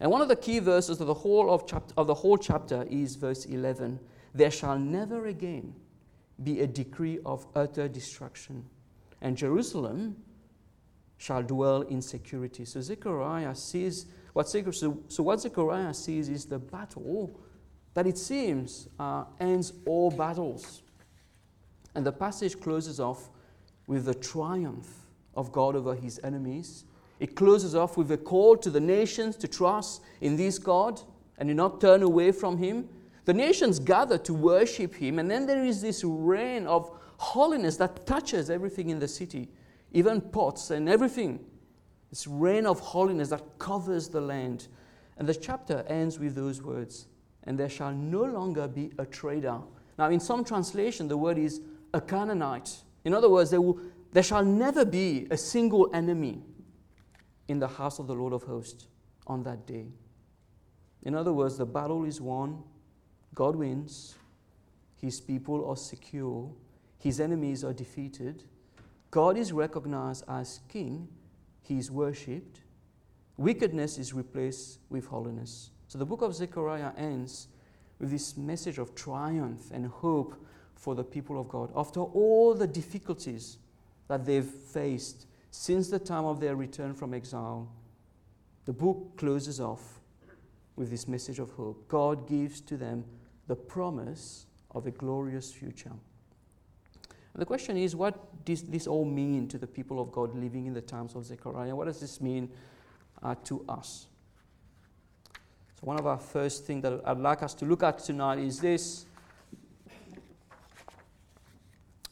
And 0.00 0.10
one 0.10 0.20
of 0.20 0.28
the 0.28 0.36
key 0.36 0.58
verses 0.58 1.00
of 1.00 1.06
the 1.06 1.14
whole, 1.14 1.50
of, 1.52 1.66
chapter, 1.66 1.94
of 1.96 2.06
the 2.06 2.14
whole 2.14 2.36
chapter 2.36 2.86
is 2.90 3.16
verse 3.16 3.44
11 3.44 3.98
There 4.34 4.50
shall 4.50 4.78
never 4.78 5.26
again 5.26 5.74
be 6.42 6.60
a 6.60 6.66
decree 6.66 7.18
of 7.24 7.46
utter 7.54 7.88
destruction, 7.88 8.64
and 9.22 9.36
Jerusalem 9.36 10.16
shall 11.18 11.42
dwell 11.42 11.82
in 11.82 12.02
security. 12.02 12.64
So 12.64 12.80
Zechariah 12.80 13.54
sees 13.54 14.06
what, 14.34 14.48
so, 14.48 15.02
so 15.08 15.22
what 15.22 15.40
Zechariah 15.40 15.94
sees 15.94 16.28
is 16.28 16.44
the 16.44 16.58
battle 16.58 17.40
that 17.94 18.06
it 18.06 18.18
seems 18.18 18.88
uh, 18.98 19.24
ends 19.40 19.72
all 19.86 20.10
battles. 20.10 20.82
And 21.94 22.04
the 22.04 22.12
passage 22.12 22.60
closes 22.60 23.00
off 23.00 23.30
with 23.86 24.04
the 24.04 24.14
triumph 24.14 25.06
of 25.34 25.52
God 25.52 25.74
over 25.74 25.94
his 25.94 26.20
enemies. 26.22 26.84
It 27.18 27.34
closes 27.34 27.74
off 27.74 27.96
with 27.96 28.10
a 28.10 28.16
call 28.16 28.56
to 28.58 28.70
the 28.70 28.80
nations 28.80 29.36
to 29.36 29.48
trust 29.48 30.02
in 30.20 30.36
this 30.36 30.58
God 30.58 31.00
and 31.38 31.48
to 31.48 31.54
not 31.54 31.80
turn 31.80 32.02
away 32.02 32.32
from 32.32 32.58
him. 32.58 32.88
The 33.24 33.34
nations 33.34 33.78
gather 33.78 34.18
to 34.18 34.34
worship 34.34 34.94
him, 34.94 35.18
and 35.18 35.30
then 35.30 35.46
there 35.46 35.64
is 35.64 35.82
this 35.82 36.04
reign 36.04 36.66
of 36.66 36.90
holiness 37.16 37.76
that 37.78 38.06
touches 38.06 38.50
everything 38.50 38.90
in 38.90 38.98
the 38.98 39.08
city, 39.08 39.48
even 39.92 40.20
pots 40.20 40.70
and 40.70 40.88
everything. 40.88 41.44
This 42.10 42.26
reign 42.26 42.66
of 42.66 42.78
holiness 42.78 43.30
that 43.30 43.58
covers 43.58 44.08
the 44.08 44.20
land. 44.20 44.68
And 45.16 45.26
the 45.26 45.34
chapter 45.34 45.84
ends 45.88 46.18
with 46.18 46.34
those 46.34 46.62
words 46.62 47.06
and 47.46 47.58
there 47.58 47.68
shall 47.68 47.92
no 47.92 48.24
longer 48.24 48.68
be 48.68 48.92
a 48.98 49.06
trader. 49.06 49.60
Now, 49.98 50.10
in 50.10 50.20
some 50.20 50.44
translation, 50.44 51.08
the 51.08 51.16
word 51.16 51.38
is 51.38 51.60
a 51.94 52.00
Canaanite. 52.00 52.82
In 53.04 53.14
other 53.14 53.30
words, 53.30 53.50
there, 53.50 53.60
will, 53.60 53.78
there 54.12 54.22
shall 54.22 54.44
never 54.44 54.84
be 54.84 55.28
a 55.30 55.36
single 55.36 55.88
enemy 55.94 56.42
in 57.48 57.58
the 57.58 57.68
house 57.68 57.98
of 57.98 58.06
the 58.06 58.14
Lord 58.14 58.32
of 58.32 58.42
hosts 58.42 58.88
on 59.26 59.42
that 59.44 59.66
day. 59.66 59.86
In 61.02 61.14
other 61.14 61.32
words, 61.32 61.56
the 61.56 61.66
battle 61.66 62.04
is 62.04 62.20
won, 62.20 62.62
God 63.34 63.54
wins, 63.56 64.16
his 65.00 65.20
people 65.20 65.68
are 65.68 65.76
secure, 65.76 66.50
his 66.98 67.20
enemies 67.20 67.62
are 67.62 67.72
defeated, 67.72 68.44
God 69.10 69.36
is 69.36 69.52
recognized 69.52 70.24
as 70.28 70.60
king, 70.68 71.08
he 71.62 71.78
is 71.78 71.90
worshipped, 71.90 72.60
wickedness 73.36 73.98
is 73.98 74.12
replaced 74.12 74.78
with 74.88 75.06
holiness. 75.06 75.70
So 75.88 75.98
the 75.98 76.06
book 76.06 76.22
of 76.22 76.34
Zechariah 76.34 76.92
ends 76.96 77.48
with 77.98 78.10
this 78.10 78.36
message 78.36 78.78
of 78.78 78.94
triumph 78.94 79.70
and 79.72 79.86
hope 79.86 80.44
for 80.74 80.94
the 80.94 81.04
people 81.04 81.40
of 81.40 81.48
God. 81.48 81.70
After 81.74 82.00
all 82.00 82.54
the 82.54 82.66
difficulties 82.66 83.58
that 84.08 84.24
they've 84.24 84.44
faced 84.44 85.26
since 85.58 85.88
the 85.88 85.98
time 85.98 86.26
of 86.26 86.38
their 86.38 86.54
return 86.54 86.92
from 86.92 87.14
exile, 87.14 87.66
the 88.66 88.74
book 88.74 89.16
closes 89.16 89.58
off 89.58 90.00
with 90.76 90.90
this 90.90 91.08
message 91.08 91.38
of 91.38 91.50
hope. 91.52 91.88
God 91.88 92.28
gives 92.28 92.60
to 92.60 92.76
them 92.76 93.06
the 93.46 93.56
promise 93.56 94.44
of 94.72 94.86
a 94.86 94.90
glorious 94.90 95.50
future. 95.50 95.92
And 97.32 97.40
the 97.40 97.46
question 97.46 97.78
is, 97.78 97.96
what 97.96 98.44
does 98.44 98.64
this 98.64 98.86
all 98.86 99.06
mean 99.06 99.48
to 99.48 99.56
the 99.56 99.66
people 99.66 99.98
of 99.98 100.12
God 100.12 100.34
living 100.34 100.66
in 100.66 100.74
the 100.74 100.82
times 100.82 101.14
of 101.14 101.24
Zechariah? 101.24 101.74
What 101.74 101.86
does 101.86 102.00
this 102.00 102.20
mean 102.20 102.50
uh, 103.22 103.34
to 103.44 103.64
us? 103.66 104.08
So, 105.80 105.86
one 105.86 105.98
of 105.98 106.06
our 106.06 106.18
first 106.18 106.66
things 106.66 106.82
that 106.82 107.00
I'd 107.06 107.18
like 107.18 107.42
us 107.42 107.54
to 107.54 107.64
look 107.64 107.82
at 107.82 107.98
tonight 108.00 108.40
is 108.40 108.60
this 108.60 109.06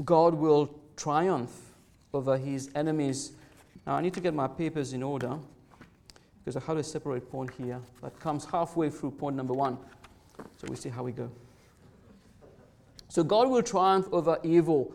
God 0.03 0.33
will 0.35 0.75
triumph 0.97 1.74
over 2.15 2.39
his 2.39 2.71
enemies. 2.75 3.33
Now, 3.87 3.97
I 3.97 4.01
need 4.01 4.15
to 4.15 4.21
get 4.21 4.35
my 4.35 4.49
papers 4.49 4.93
in 4.93 5.03
order 5.03 5.39
because 6.39 6.57
I 6.57 6.65
have 6.67 6.77
a 6.77 6.85
separate 6.85 7.31
point 7.31 7.51
here 7.59 7.81
that 8.03 8.19
comes 8.21 8.45
halfway 8.45 8.91
through 8.91 9.13
point 9.13 9.37
number 9.37 9.55
one. 9.55 9.79
So, 10.57 10.67
we 10.69 10.77
see 10.77 10.89
how 10.89 11.03
we 11.03 11.13
go. 11.13 11.31
So, 13.09 13.23
God 13.23 13.49
will 13.49 13.63
triumph 13.63 14.09
over 14.13 14.39
evil. 14.43 14.93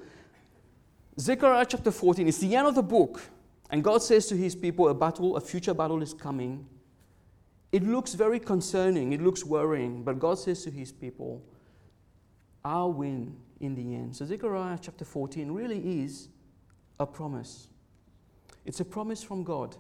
Zechariah 1.20 1.66
chapter 1.68 1.92
14 1.92 2.28
is 2.28 2.38
the 2.40 2.56
end 2.56 2.68
of 2.68 2.76
the 2.76 2.84
book, 2.84 3.22
and 3.70 3.84
God 3.84 4.02
says 4.02 4.28
to 4.28 4.36
his 4.36 4.56
people, 4.56 4.88
A 4.88 4.94
battle, 4.94 5.36
a 5.36 5.42
future 5.42 5.74
battle 5.74 6.02
is 6.02 6.14
coming. 6.14 6.66
It 7.72 7.84
looks 7.84 8.14
very 8.16 8.40
concerning, 8.40 9.14
it 9.14 9.22
looks 9.22 9.46
worrying, 9.46 10.04
but 10.04 10.18
God 10.18 10.40
says 10.40 10.64
to 10.64 10.72
his 10.72 10.92
people, 10.92 11.44
I'll 12.66 12.92
win 12.92 13.36
in 13.60 13.76
the 13.76 13.96
end. 13.96 14.16
So, 14.16 14.26
Zechariah 14.26 14.80
chapter 14.82 15.06
14 15.06 15.52
really 15.52 16.02
is 16.02 16.30
a 17.00 17.06
promise. 17.06 17.70
It's 18.66 18.82
a 18.82 18.86
promise 18.86 19.24
from 19.24 19.44
God. 19.44 19.78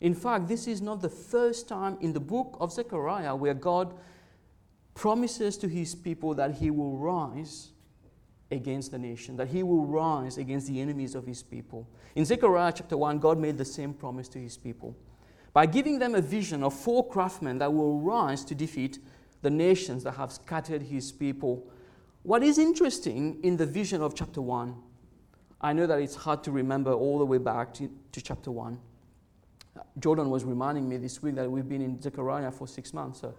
In 0.00 0.14
fact, 0.14 0.48
this 0.48 0.66
is 0.66 0.80
not 0.80 1.02
the 1.02 1.08
first 1.08 1.68
time 1.68 1.98
in 2.00 2.12
the 2.12 2.20
book 2.20 2.56
of 2.60 2.72
Zechariah 2.72 3.36
where 3.36 3.54
God 3.54 3.94
promises 4.94 5.56
to 5.58 5.68
his 5.68 5.94
people 5.94 6.34
that 6.34 6.54
he 6.54 6.70
will 6.70 6.96
rise 6.96 7.72
against 8.50 8.92
the 8.92 8.98
nation, 8.98 9.36
that 9.36 9.48
he 9.48 9.62
will 9.62 9.84
rise 9.84 10.38
against 10.38 10.68
the 10.68 10.80
enemies 10.80 11.14
of 11.14 11.26
his 11.26 11.42
people. 11.42 11.86
In 12.14 12.24
Zechariah 12.24 12.72
chapter 12.74 12.96
1, 12.96 13.18
God 13.18 13.38
made 13.38 13.58
the 13.58 13.64
same 13.64 13.92
promise 13.92 14.28
to 14.28 14.38
his 14.38 14.56
people 14.56 14.96
by 15.52 15.66
giving 15.66 15.98
them 15.98 16.14
a 16.14 16.20
vision 16.20 16.62
of 16.62 16.72
four 16.72 17.06
craftsmen 17.08 17.58
that 17.58 17.72
will 17.72 18.00
rise 18.00 18.44
to 18.44 18.54
defeat 18.54 18.98
the 19.42 19.50
nations 19.50 20.02
that 20.04 20.12
have 20.12 20.32
scattered 20.32 20.82
his 20.82 21.12
people. 21.12 21.70
What 22.22 22.42
is 22.42 22.58
interesting 22.58 23.38
in 23.42 23.56
the 23.56 23.66
vision 23.66 24.00
of 24.00 24.14
chapter 24.14 24.40
1, 24.40 24.74
I 25.60 25.72
know 25.72 25.86
that 25.86 26.00
it's 26.00 26.14
hard 26.14 26.44
to 26.44 26.52
remember 26.52 26.92
all 26.92 27.18
the 27.18 27.26
way 27.26 27.38
back 27.38 27.74
to, 27.74 27.90
to 28.12 28.22
chapter 28.22 28.50
1. 28.50 28.78
Jordan 29.98 30.30
was 30.30 30.44
reminding 30.44 30.88
me 30.88 30.96
this 30.96 31.22
week 31.22 31.34
that 31.36 31.50
we've 31.50 31.68
been 31.68 31.82
in 31.82 32.00
Zechariah 32.00 32.50
for 32.50 32.68
six 32.68 32.92
months. 32.92 33.20
So 33.20 33.34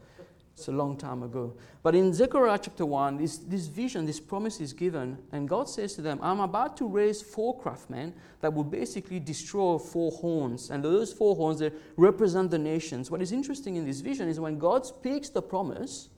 it's 0.60 0.68
a 0.68 0.74
long 0.74 0.98
time 0.98 1.24
ago. 1.24 1.54
But 1.84 1.96
in 1.96 2.14
Zechariah 2.14 2.60
chapter 2.62 2.86
1, 2.86 3.18
this, 3.18 3.38
this 3.38 3.68
vision, 3.68 4.06
this 4.06 4.20
promise 4.20 4.60
is 4.60 4.74
given, 4.74 5.18
and 5.32 5.48
God 5.48 5.70
says 5.70 5.94
to 5.94 6.02
them, 6.02 6.20
I'm 6.22 6.42
about 6.42 6.76
to 6.78 6.88
raise 6.88 7.22
four 7.22 7.58
craftsmen 7.58 8.14
that 8.42 8.54
will 8.54 8.66
basically 8.66 9.22
destroy 9.22 9.78
four 9.78 10.12
horns. 10.12 10.70
And 10.70 10.84
those 10.84 11.14
four 11.14 11.38
horns, 11.38 11.60
they 11.60 11.72
represent 11.96 12.52
the 12.52 12.60
nations. 12.60 13.10
What 13.10 13.22
is 13.22 13.32
interesting 13.32 13.78
in 13.78 13.86
this 13.86 14.02
vision 14.02 14.28
is 14.28 14.38
when 14.38 14.60
God 14.60 14.86
speaks 14.86 15.30
the 15.30 15.42
promise, 15.42 16.10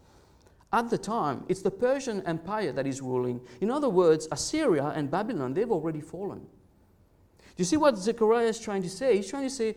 at 0.73 0.89
the 0.89 0.97
time, 0.97 1.43
it's 1.49 1.61
the 1.61 1.71
Persian 1.71 2.25
Empire 2.25 2.71
that 2.71 2.87
is 2.87 3.01
ruling. 3.01 3.41
In 3.59 3.69
other 3.69 3.89
words, 3.89 4.27
Assyria 4.31 4.93
and 4.95 5.11
Babylon, 5.11 5.53
they've 5.53 5.71
already 5.71 6.01
fallen. 6.01 6.39
Do 6.39 7.57
You 7.57 7.65
see 7.65 7.77
what 7.77 7.97
Zechariah 7.97 8.47
is 8.47 8.59
trying 8.59 8.81
to 8.83 8.89
say? 8.89 9.17
He's 9.17 9.29
trying 9.29 9.43
to 9.43 9.49
say, 9.49 9.75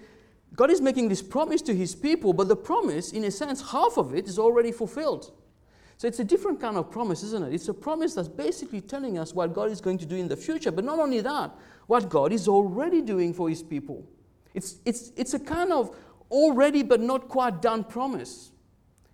God 0.54 0.70
is 0.70 0.80
making 0.80 1.09
this 1.09 1.20
promise 1.20 1.62
to 1.62 1.74
his 1.74 1.94
people, 1.96 2.33
but 2.33 2.46
the 2.46 2.57
promise, 2.57 3.12
in 3.12 3.24
a 3.24 3.30
sense, 3.30 3.70
half 3.72 3.96
of 3.96 4.14
it 4.14 4.28
is 4.28 4.38
already 4.38 4.70
fulfilled. 4.70 5.33
So 5.96 6.07
it's 6.07 6.20
a 6.20 6.24
different 6.24 6.61
kind 6.61 6.76
of 6.76 6.90
promise, 6.90 7.22
isn't 7.24 7.44
it? 7.44 7.54
It's 7.54 7.68
a 7.68 7.74
promise 7.74 8.14
that's 8.14 8.28
basically 8.28 8.80
telling 8.80 9.18
us 9.18 9.35
what 9.35 9.52
God 9.52 9.70
is 9.70 9.80
going 9.80 9.98
to 9.98 10.07
do 10.07 10.16
in 10.16 10.28
the 10.28 10.37
future, 10.37 10.70
but 10.70 10.85
not 10.85 11.00
only 11.00 11.20
that, 11.20 11.50
what 11.87 12.09
God 12.09 12.33
is 12.33 12.46
already 12.46 13.00
doing 13.00 13.35
for 13.35 13.48
his 13.48 13.62
people. 13.62 14.07
It's, 14.54 14.76
it's, 14.85 15.12
it's 15.16 15.35
a 15.35 15.38
kind 15.40 15.72
of 15.72 15.96
already 16.30 16.83
but 16.83 17.00
not 17.00 17.28
quite 17.28 17.61
done 17.61 17.83
promise. 17.85 18.50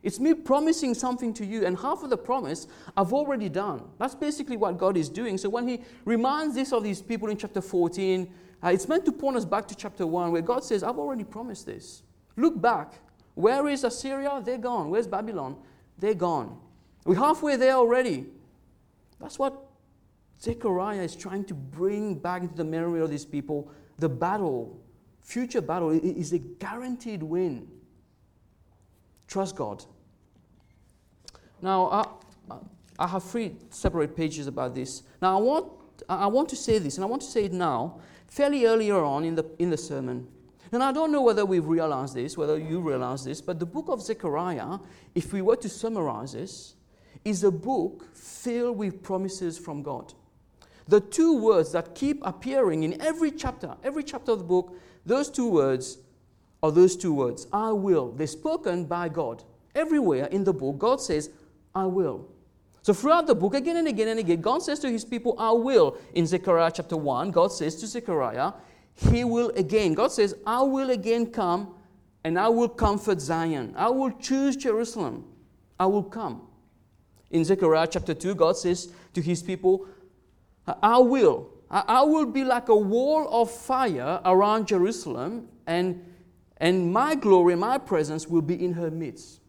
It's 0.02 0.18
me 0.18 0.32
promising 0.32 0.94
something 0.94 1.34
to 1.34 1.44
you, 1.44 1.66
and 1.66 1.78
half 1.78 2.02
of 2.02 2.10
the 2.10 2.16
promise 2.16 2.66
I've 2.96 3.12
already 3.12 3.48
done. 3.48 3.82
That's 3.98 4.14
basically 4.14 4.56
what 4.56 4.78
God 4.78 4.96
is 4.96 5.08
doing. 5.08 5.36
So 5.36 5.48
when 5.50 5.68
He 5.68 5.82
reminds 6.04 6.54
this 6.54 6.72
of 6.72 6.82
these 6.82 7.02
people 7.02 7.28
in 7.28 7.36
chapter 7.36 7.60
14, 7.60 8.32
uh, 8.62 8.68
it's 8.68 8.88
meant 8.88 9.04
to 9.06 9.12
point 9.12 9.36
us 9.36 9.44
back 9.44 9.68
to 9.68 9.74
chapter 9.74 10.06
1 10.06 10.32
where 10.32 10.42
God 10.42 10.64
says, 10.64 10.82
I've 10.82 10.98
already 10.98 11.24
promised 11.24 11.66
this. 11.66 12.02
Look 12.36 12.60
back. 12.60 12.94
Where 13.34 13.68
is 13.68 13.84
Assyria? 13.84 14.40
They're 14.44 14.58
gone. 14.58 14.90
Where's 14.90 15.06
Babylon? 15.06 15.56
They're 15.98 16.14
gone. 16.14 16.58
We're 17.04 17.16
halfway 17.16 17.56
there 17.56 17.74
already. 17.74 18.26
That's 19.20 19.38
what 19.38 19.66
Zechariah 20.40 21.02
is 21.02 21.14
trying 21.14 21.44
to 21.44 21.54
bring 21.54 22.14
back 22.14 22.42
into 22.42 22.54
the 22.54 22.64
memory 22.64 23.00
of 23.00 23.10
these 23.10 23.24
people. 23.24 23.70
The 23.98 24.08
battle, 24.08 24.80
future 25.22 25.60
battle, 25.60 25.90
is 25.90 26.32
a 26.32 26.38
guaranteed 26.38 27.22
win. 27.22 27.68
Trust 29.30 29.54
God. 29.54 29.84
Now, 31.62 31.86
I, 32.50 32.56
I 32.98 33.06
have 33.06 33.22
three 33.22 33.52
separate 33.70 34.16
pages 34.16 34.48
about 34.48 34.74
this. 34.74 35.04
Now, 35.22 35.38
I 35.38 35.40
want, 35.40 35.72
I 36.08 36.26
want 36.26 36.48
to 36.48 36.56
say 36.56 36.78
this, 36.78 36.96
and 36.96 37.04
I 37.04 37.06
want 37.06 37.22
to 37.22 37.28
say 37.28 37.44
it 37.44 37.52
now, 37.52 38.00
fairly 38.26 38.66
earlier 38.66 39.02
on 39.02 39.24
in 39.24 39.36
the, 39.36 39.46
in 39.60 39.70
the 39.70 39.76
sermon. 39.76 40.26
And 40.72 40.82
I 40.82 40.90
don't 40.90 41.12
know 41.12 41.22
whether 41.22 41.44
we've 41.44 41.66
realized 41.66 42.14
this, 42.14 42.36
whether 42.36 42.58
you 42.58 42.80
realize 42.80 43.24
this, 43.24 43.40
but 43.40 43.60
the 43.60 43.66
book 43.66 43.86
of 43.88 44.02
Zechariah, 44.02 44.78
if 45.14 45.32
we 45.32 45.42
were 45.42 45.56
to 45.56 45.68
summarize 45.68 46.32
this, 46.32 46.74
is 47.24 47.44
a 47.44 47.50
book 47.52 48.14
filled 48.14 48.78
with 48.78 49.02
promises 49.02 49.58
from 49.58 49.82
God. 49.82 50.12
The 50.88 51.00
two 51.00 51.40
words 51.40 51.70
that 51.72 51.94
keep 51.94 52.18
appearing 52.22 52.82
in 52.82 53.00
every 53.00 53.30
chapter, 53.30 53.76
every 53.84 54.02
chapter 54.02 54.32
of 54.32 54.38
the 54.38 54.44
book, 54.44 54.76
those 55.06 55.30
two 55.30 55.48
words 55.48 55.98
are 56.62 56.70
those 56.70 56.96
two 56.96 57.14
words 57.14 57.46
I 57.52 57.72
will. 57.72 58.12
They're 58.12 58.26
spoken 58.26 58.84
by 58.84 59.08
God. 59.08 59.44
Everywhere 59.74 60.26
in 60.26 60.44
the 60.44 60.52
book, 60.52 60.78
God 60.78 61.00
says, 61.00 61.30
I 61.74 61.86
will. 61.86 62.28
So 62.82 62.92
throughout 62.92 63.26
the 63.26 63.34
book, 63.34 63.54
again 63.54 63.76
and 63.76 63.88
again 63.88 64.08
and 64.08 64.18
again, 64.18 64.40
God 64.40 64.62
says 64.62 64.78
to 64.80 64.90
his 64.90 65.04
people, 65.04 65.34
I 65.38 65.52
will. 65.52 65.96
In 66.14 66.26
Zechariah 66.26 66.72
chapter 66.74 66.96
1, 66.96 67.30
God 67.30 67.52
says 67.52 67.76
to 67.76 67.86
Zechariah, 67.86 68.52
He 68.94 69.22
will 69.22 69.50
again. 69.50 69.94
God 69.94 70.12
says, 70.12 70.34
I 70.46 70.62
will 70.62 70.90
again 70.90 71.26
come 71.26 71.74
and 72.24 72.38
I 72.38 72.48
will 72.48 72.68
comfort 72.68 73.20
Zion. 73.20 73.74
I 73.76 73.88
will 73.88 74.10
choose 74.10 74.56
Jerusalem. 74.56 75.24
I 75.78 75.86
will 75.86 76.02
come. 76.02 76.42
In 77.30 77.44
Zechariah 77.44 77.88
chapter 77.90 78.12
2, 78.12 78.34
God 78.34 78.56
says 78.56 78.92
to 79.14 79.22
his 79.22 79.42
people, 79.42 79.86
I 80.82 80.98
will. 80.98 81.50
I 81.70 82.02
will 82.02 82.26
be 82.26 82.44
like 82.44 82.68
a 82.68 82.76
wall 82.76 83.28
of 83.30 83.50
fire 83.50 84.20
around 84.24 84.66
Jerusalem, 84.66 85.48
and, 85.66 86.04
and 86.60 86.92
my 86.92 87.14
glory, 87.14 87.56
my 87.56 87.78
presence 87.78 88.28
will 88.28 88.42
be 88.42 88.62
in 88.62 88.74
her 88.74 88.90
midst. 88.90 89.40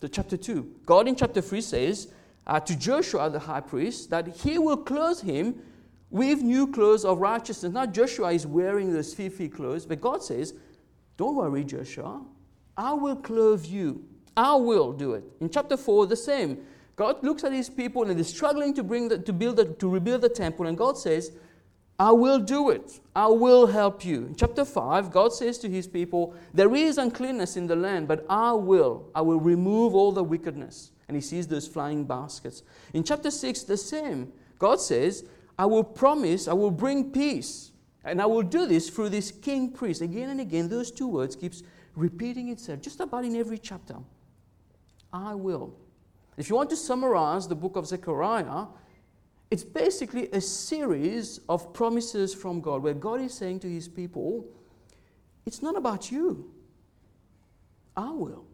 The 0.00 0.08
chapter 0.08 0.38
2. 0.38 0.80
God 0.86 1.06
in 1.06 1.14
chapter 1.14 1.42
3 1.42 1.60
says 1.60 2.08
uh, 2.46 2.58
to 2.60 2.76
Joshua, 2.76 3.28
the 3.28 3.38
high 3.38 3.60
priest, 3.60 4.08
that 4.10 4.28
he 4.28 4.58
will 4.58 4.78
clothe 4.78 5.20
him 5.20 5.60
with 6.08 6.42
new 6.42 6.66
clothes 6.66 7.04
of 7.04 7.18
righteousness. 7.18 7.72
Now, 7.72 7.86
Joshua 7.86 8.32
is 8.32 8.46
wearing 8.46 8.92
those 8.92 9.12
filthy 9.12 9.48
clothes, 9.48 9.84
but 9.84 10.00
God 10.00 10.22
says, 10.22 10.54
Don't 11.18 11.36
worry, 11.36 11.62
Joshua. 11.62 12.22
I 12.76 12.94
will 12.94 13.16
clothe 13.16 13.66
you. 13.66 14.04
I 14.36 14.54
will 14.54 14.92
do 14.92 15.12
it. 15.12 15.24
In 15.40 15.50
chapter 15.50 15.76
4, 15.76 16.06
the 16.06 16.16
same. 16.16 16.58
God 16.96 17.22
looks 17.22 17.44
at 17.44 17.52
his 17.52 17.68
people 17.68 18.02
and 18.04 18.16
they're 18.16 18.24
struggling 18.24 18.74
to, 18.74 18.82
bring 18.82 19.08
the, 19.08 19.18
to, 19.18 19.32
build 19.32 19.56
the, 19.56 19.66
to 19.66 19.88
rebuild 19.88 20.22
the 20.22 20.28
temple, 20.28 20.66
and 20.66 20.76
God 20.76 20.96
says, 20.96 21.32
I 22.00 22.12
will 22.12 22.38
do 22.38 22.70
it. 22.70 22.98
I 23.14 23.26
will 23.26 23.66
help 23.66 24.06
you. 24.06 24.24
In 24.24 24.34
chapter 24.34 24.64
5, 24.64 25.10
God 25.10 25.34
says 25.34 25.58
to 25.58 25.68
his 25.68 25.86
people, 25.86 26.34
There 26.54 26.74
is 26.74 26.96
uncleanness 26.96 27.58
in 27.58 27.66
the 27.66 27.76
land, 27.76 28.08
but 28.08 28.24
I 28.26 28.52
will. 28.52 29.10
I 29.14 29.20
will 29.20 29.38
remove 29.38 29.94
all 29.94 30.10
the 30.10 30.24
wickedness. 30.24 30.92
And 31.08 31.14
he 31.14 31.20
sees 31.20 31.46
those 31.46 31.68
flying 31.68 32.04
baskets. 32.04 32.62
In 32.94 33.04
chapter 33.04 33.30
6, 33.30 33.64
the 33.64 33.76
same. 33.76 34.32
God 34.58 34.80
says, 34.80 35.26
I 35.58 35.66
will 35.66 35.84
promise, 35.84 36.48
I 36.48 36.54
will 36.54 36.70
bring 36.70 37.10
peace. 37.10 37.72
And 38.02 38.22
I 38.22 38.24
will 38.24 38.44
do 38.44 38.64
this 38.64 38.88
through 38.88 39.10
this 39.10 39.30
king 39.30 39.70
priest. 39.70 40.00
Again 40.00 40.30
and 40.30 40.40
again, 40.40 40.70
those 40.70 40.90
two 40.90 41.06
words 41.06 41.36
keeps 41.36 41.62
repeating 41.94 42.48
itself, 42.48 42.80
just 42.80 43.00
about 43.00 43.26
in 43.26 43.36
every 43.36 43.58
chapter. 43.58 43.96
I 45.12 45.34
will. 45.34 45.74
If 46.38 46.48
you 46.48 46.56
want 46.56 46.70
to 46.70 46.76
summarize 46.76 47.46
the 47.46 47.54
book 47.54 47.76
of 47.76 47.86
Zechariah, 47.86 48.68
it's 49.50 49.64
basically 49.64 50.30
a 50.32 50.40
series 50.40 51.40
of 51.48 51.72
promises 51.72 52.34
from 52.34 52.60
God 52.60 52.82
where 52.82 52.94
God 52.94 53.20
is 53.20 53.34
saying 53.34 53.60
to 53.60 53.68
his 53.68 53.88
people, 53.88 54.46
It's 55.44 55.62
not 55.62 55.76
about 55.76 56.10
you. 56.10 56.50
I 57.96 58.10
will. 58.10 58.44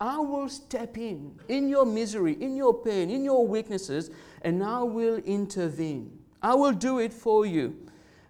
I 0.00 0.18
will 0.18 0.48
step 0.48 0.98
in, 0.98 1.38
in 1.48 1.68
your 1.68 1.86
misery, 1.86 2.36
in 2.40 2.56
your 2.56 2.74
pain, 2.74 3.10
in 3.10 3.24
your 3.24 3.46
weaknesses, 3.46 4.10
and 4.42 4.62
I 4.62 4.82
will 4.82 5.18
intervene. 5.18 6.18
I 6.42 6.54
will 6.54 6.72
do 6.72 6.98
it 6.98 7.12
for 7.12 7.46
you. 7.46 7.76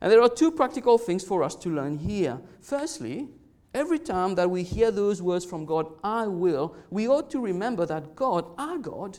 And 0.01 0.13
there 0.13 0.21
are 0.21 0.29
two 0.29 0.53
practical 0.53 0.99
things 0.99 1.25
for 1.25 1.43
us 1.43 1.57
to 1.57 1.71
learn 1.71 1.97
here. 1.99 2.39
Firstly, 2.61 3.29
Every 3.75 3.99
time 3.99 4.37
that 4.37 4.49
we 4.49 4.63
hear 4.63 4.93
those 4.93 5.21
words 5.21 5.45
from 5.45 5.67
God, 5.67 5.93
I 6.05 6.29
will, 6.29 6.77
we 6.91 7.09
ought 7.09 7.29
to 7.33 7.41
remember 7.41 7.85
that 7.87 8.15
God, 8.15 8.47
our 8.57 8.79
God, 8.79 9.19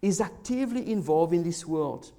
is 0.00 0.20
actively 0.20 0.92
involved 0.92 1.32
in 1.32 1.42
this 1.42 1.66
world. 1.66 2.12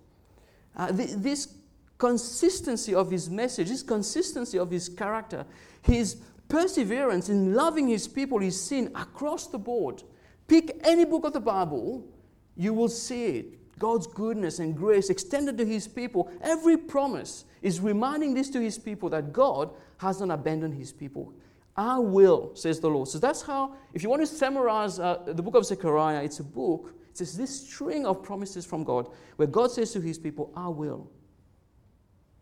Uh, 0.79 0.93
th- 0.93 1.09
this 1.17 1.55
consistency 1.97 2.95
of 2.95 3.11
his 3.11 3.29
message, 3.29 3.67
this 3.67 3.83
consistency 3.83 4.57
of 4.57 4.71
his 4.71 4.87
character, 4.87 5.45
his 5.81 6.15
perseverance 6.47 7.27
in 7.27 7.53
loving 7.53 7.89
his 7.89 8.07
people 8.07 8.41
is 8.41 8.59
seen 8.59 8.87
across 8.95 9.47
the 9.47 9.57
board. 9.59 10.01
Pick 10.47 10.79
any 10.85 11.03
book 11.03 11.25
of 11.25 11.33
the 11.33 11.41
Bible, 11.41 12.07
you 12.55 12.73
will 12.73 12.87
see 12.87 13.25
it. 13.25 13.77
God's 13.77 14.07
goodness 14.07 14.59
and 14.59 14.75
grace 14.75 15.09
extended 15.09 15.57
to 15.57 15.65
his 15.65 15.85
people. 15.85 16.31
Every 16.41 16.77
promise 16.77 17.43
is 17.61 17.81
reminding 17.81 18.33
this 18.33 18.49
to 18.51 18.61
his 18.61 18.77
people 18.77 19.09
that 19.09 19.33
God 19.33 19.71
has 19.97 20.21
not 20.21 20.31
abandoned 20.31 20.75
his 20.75 20.93
people. 20.93 21.33
I 21.75 21.99
will, 21.99 22.51
says 22.55 22.79
the 22.79 22.89
Lord. 22.89 23.09
So 23.09 23.19
that's 23.19 23.41
how, 23.41 23.75
if 23.93 24.01
you 24.01 24.09
want 24.09 24.21
to 24.21 24.27
summarize 24.27 24.97
uh, 24.97 25.23
the 25.25 25.43
book 25.43 25.55
of 25.55 25.65
Zechariah, 25.65 26.23
it's 26.23 26.39
a 26.39 26.43
book, 26.43 26.93
it's 27.21 27.35
this 27.35 27.67
string 27.67 28.05
of 28.05 28.23
promises 28.23 28.65
from 28.65 28.83
God 28.83 29.09
where 29.35 29.47
God 29.47 29.71
says 29.71 29.91
to 29.93 30.01
his 30.01 30.17
people, 30.17 30.51
I 30.55 30.67
will. 30.67 31.09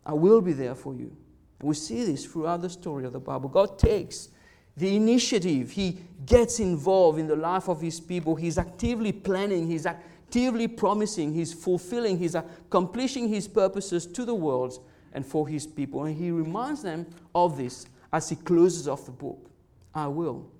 I 0.04 0.14
will 0.14 0.40
be 0.40 0.52
there 0.52 0.74
for 0.74 0.94
you. 0.94 1.16
And 1.60 1.68
we 1.68 1.74
see 1.74 2.04
this 2.04 2.24
throughout 2.24 2.62
the 2.62 2.70
story 2.70 3.04
of 3.04 3.12
the 3.12 3.20
Bible. 3.20 3.48
God 3.48 3.78
takes 3.78 4.28
the 4.76 4.94
initiative, 4.94 5.72
He 5.72 5.98
gets 6.24 6.60
involved 6.60 7.18
in 7.18 7.26
the 7.26 7.36
life 7.36 7.68
of 7.68 7.80
His 7.80 8.00
people. 8.00 8.36
He's 8.36 8.58
actively 8.58 9.10
planning, 9.10 9.66
He's 9.66 9.86
actively 9.86 10.68
promising, 10.68 11.34
He's 11.34 11.52
fulfilling, 11.52 12.16
He's 12.16 12.36
accomplishing 12.36 13.28
His 13.28 13.48
purposes 13.48 14.06
to 14.06 14.24
the 14.24 14.34
world 14.34 14.78
and 15.12 15.26
for 15.26 15.48
His 15.48 15.66
people. 15.66 16.04
And 16.04 16.16
He 16.16 16.30
reminds 16.30 16.82
them 16.82 17.06
of 17.34 17.56
this 17.56 17.86
as 18.12 18.28
he 18.28 18.36
closes 18.36 18.88
off 18.88 19.04
the 19.04 19.12
book. 19.12 19.50
I 19.94 20.06
will. 20.06 20.50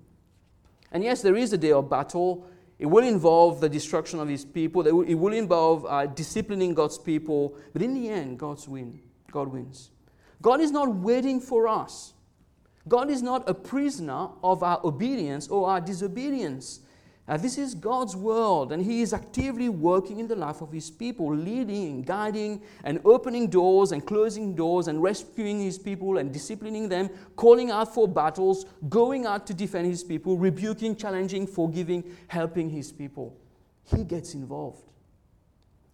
And 0.91 1.03
yes, 1.03 1.21
there 1.21 1.35
is 1.35 1.53
a 1.53 1.57
day 1.57 1.71
of 1.71 1.89
battle. 1.89 2.47
It 2.79 2.85
will 2.85 3.03
involve 3.03 3.59
the 3.59 3.67
destruction 3.67 4.19
of 4.19 4.29
his 4.29 4.45
people. 4.45 4.87
It 4.87 5.15
will 5.15 5.33
involve 5.33 5.85
uh, 5.85 6.05
disciplining 6.05 6.73
God's 6.73 6.97
people. 6.97 7.57
But 7.73 7.81
in 7.81 7.93
the 7.93 8.09
end, 8.09 8.39
God's 8.39 8.67
win. 8.69 9.01
God 9.31 9.49
wins. 9.49 9.91
God 10.41 10.61
is 10.61 10.71
not 10.71 10.95
waiting 10.95 11.41
for 11.41 11.67
us. 11.67 12.13
God 12.87 13.09
is 13.09 13.21
not 13.21 13.47
a 13.49 13.53
prisoner 13.53 14.29
of 14.41 14.63
our 14.63 14.79
obedience 14.85 15.49
or 15.49 15.69
our 15.69 15.81
disobedience. 15.81 16.79
Uh, 17.29 17.37
this 17.37 17.59
is 17.59 17.75
God's 17.75 18.15
world, 18.15 18.71
and 18.71 18.83
He 18.83 19.03
is 19.03 19.13
actively 19.13 19.69
working 19.69 20.19
in 20.19 20.27
the 20.27 20.35
life 20.35 20.61
of 20.61 20.71
His 20.71 20.89
people, 20.89 21.31
leading 21.35 21.85
and 21.91 22.03
guiding 22.03 22.63
and 22.83 22.99
opening 23.05 23.47
doors 23.47 23.91
and 23.91 24.03
closing 24.03 24.55
doors 24.55 24.87
and 24.87 25.03
rescuing 25.03 25.59
His 25.61 25.77
people 25.77 26.17
and 26.17 26.33
disciplining 26.33 26.89
them, 26.89 27.07
calling 27.35 27.69
out 27.69 27.93
for 27.93 28.07
battles, 28.07 28.65
going 28.89 29.27
out 29.27 29.45
to 29.45 29.53
defend 29.53 29.85
His 29.85 30.03
people, 30.03 30.39
rebuking, 30.39 30.95
challenging, 30.95 31.45
forgiving, 31.45 32.03
helping 32.29 32.67
His 32.67 32.91
people. 32.91 33.37
He 33.83 34.03
gets 34.05 34.33
involved. 34.33 34.81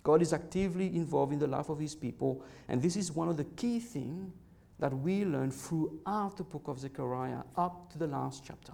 God 0.04 0.22
is 0.22 0.32
actively 0.32 0.96
involved 0.96 1.34
in 1.34 1.40
the 1.40 1.48
life 1.48 1.68
of 1.68 1.80
His 1.80 1.96
people, 1.96 2.46
and 2.70 2.82
this 2.82 2.96
is 2.96 3.12
one 3.12 3.28
of 3.28 3.36
the 3.36 3.44
key 3.44 3.82
things 3.82 4.32
that 4.80 4.98
we 4.98 5.26
learn 5.26 5.52
throughout 5.52 6.38
the 6.38 6.46
book 6.46 6.70
of 6.70 6.80
Zechariah 6.80 7.42
up 7.58 7.92
to 7.92 7.98
the 7.98 8.08
last 8.08 8.46
chapter. 8.46 8.72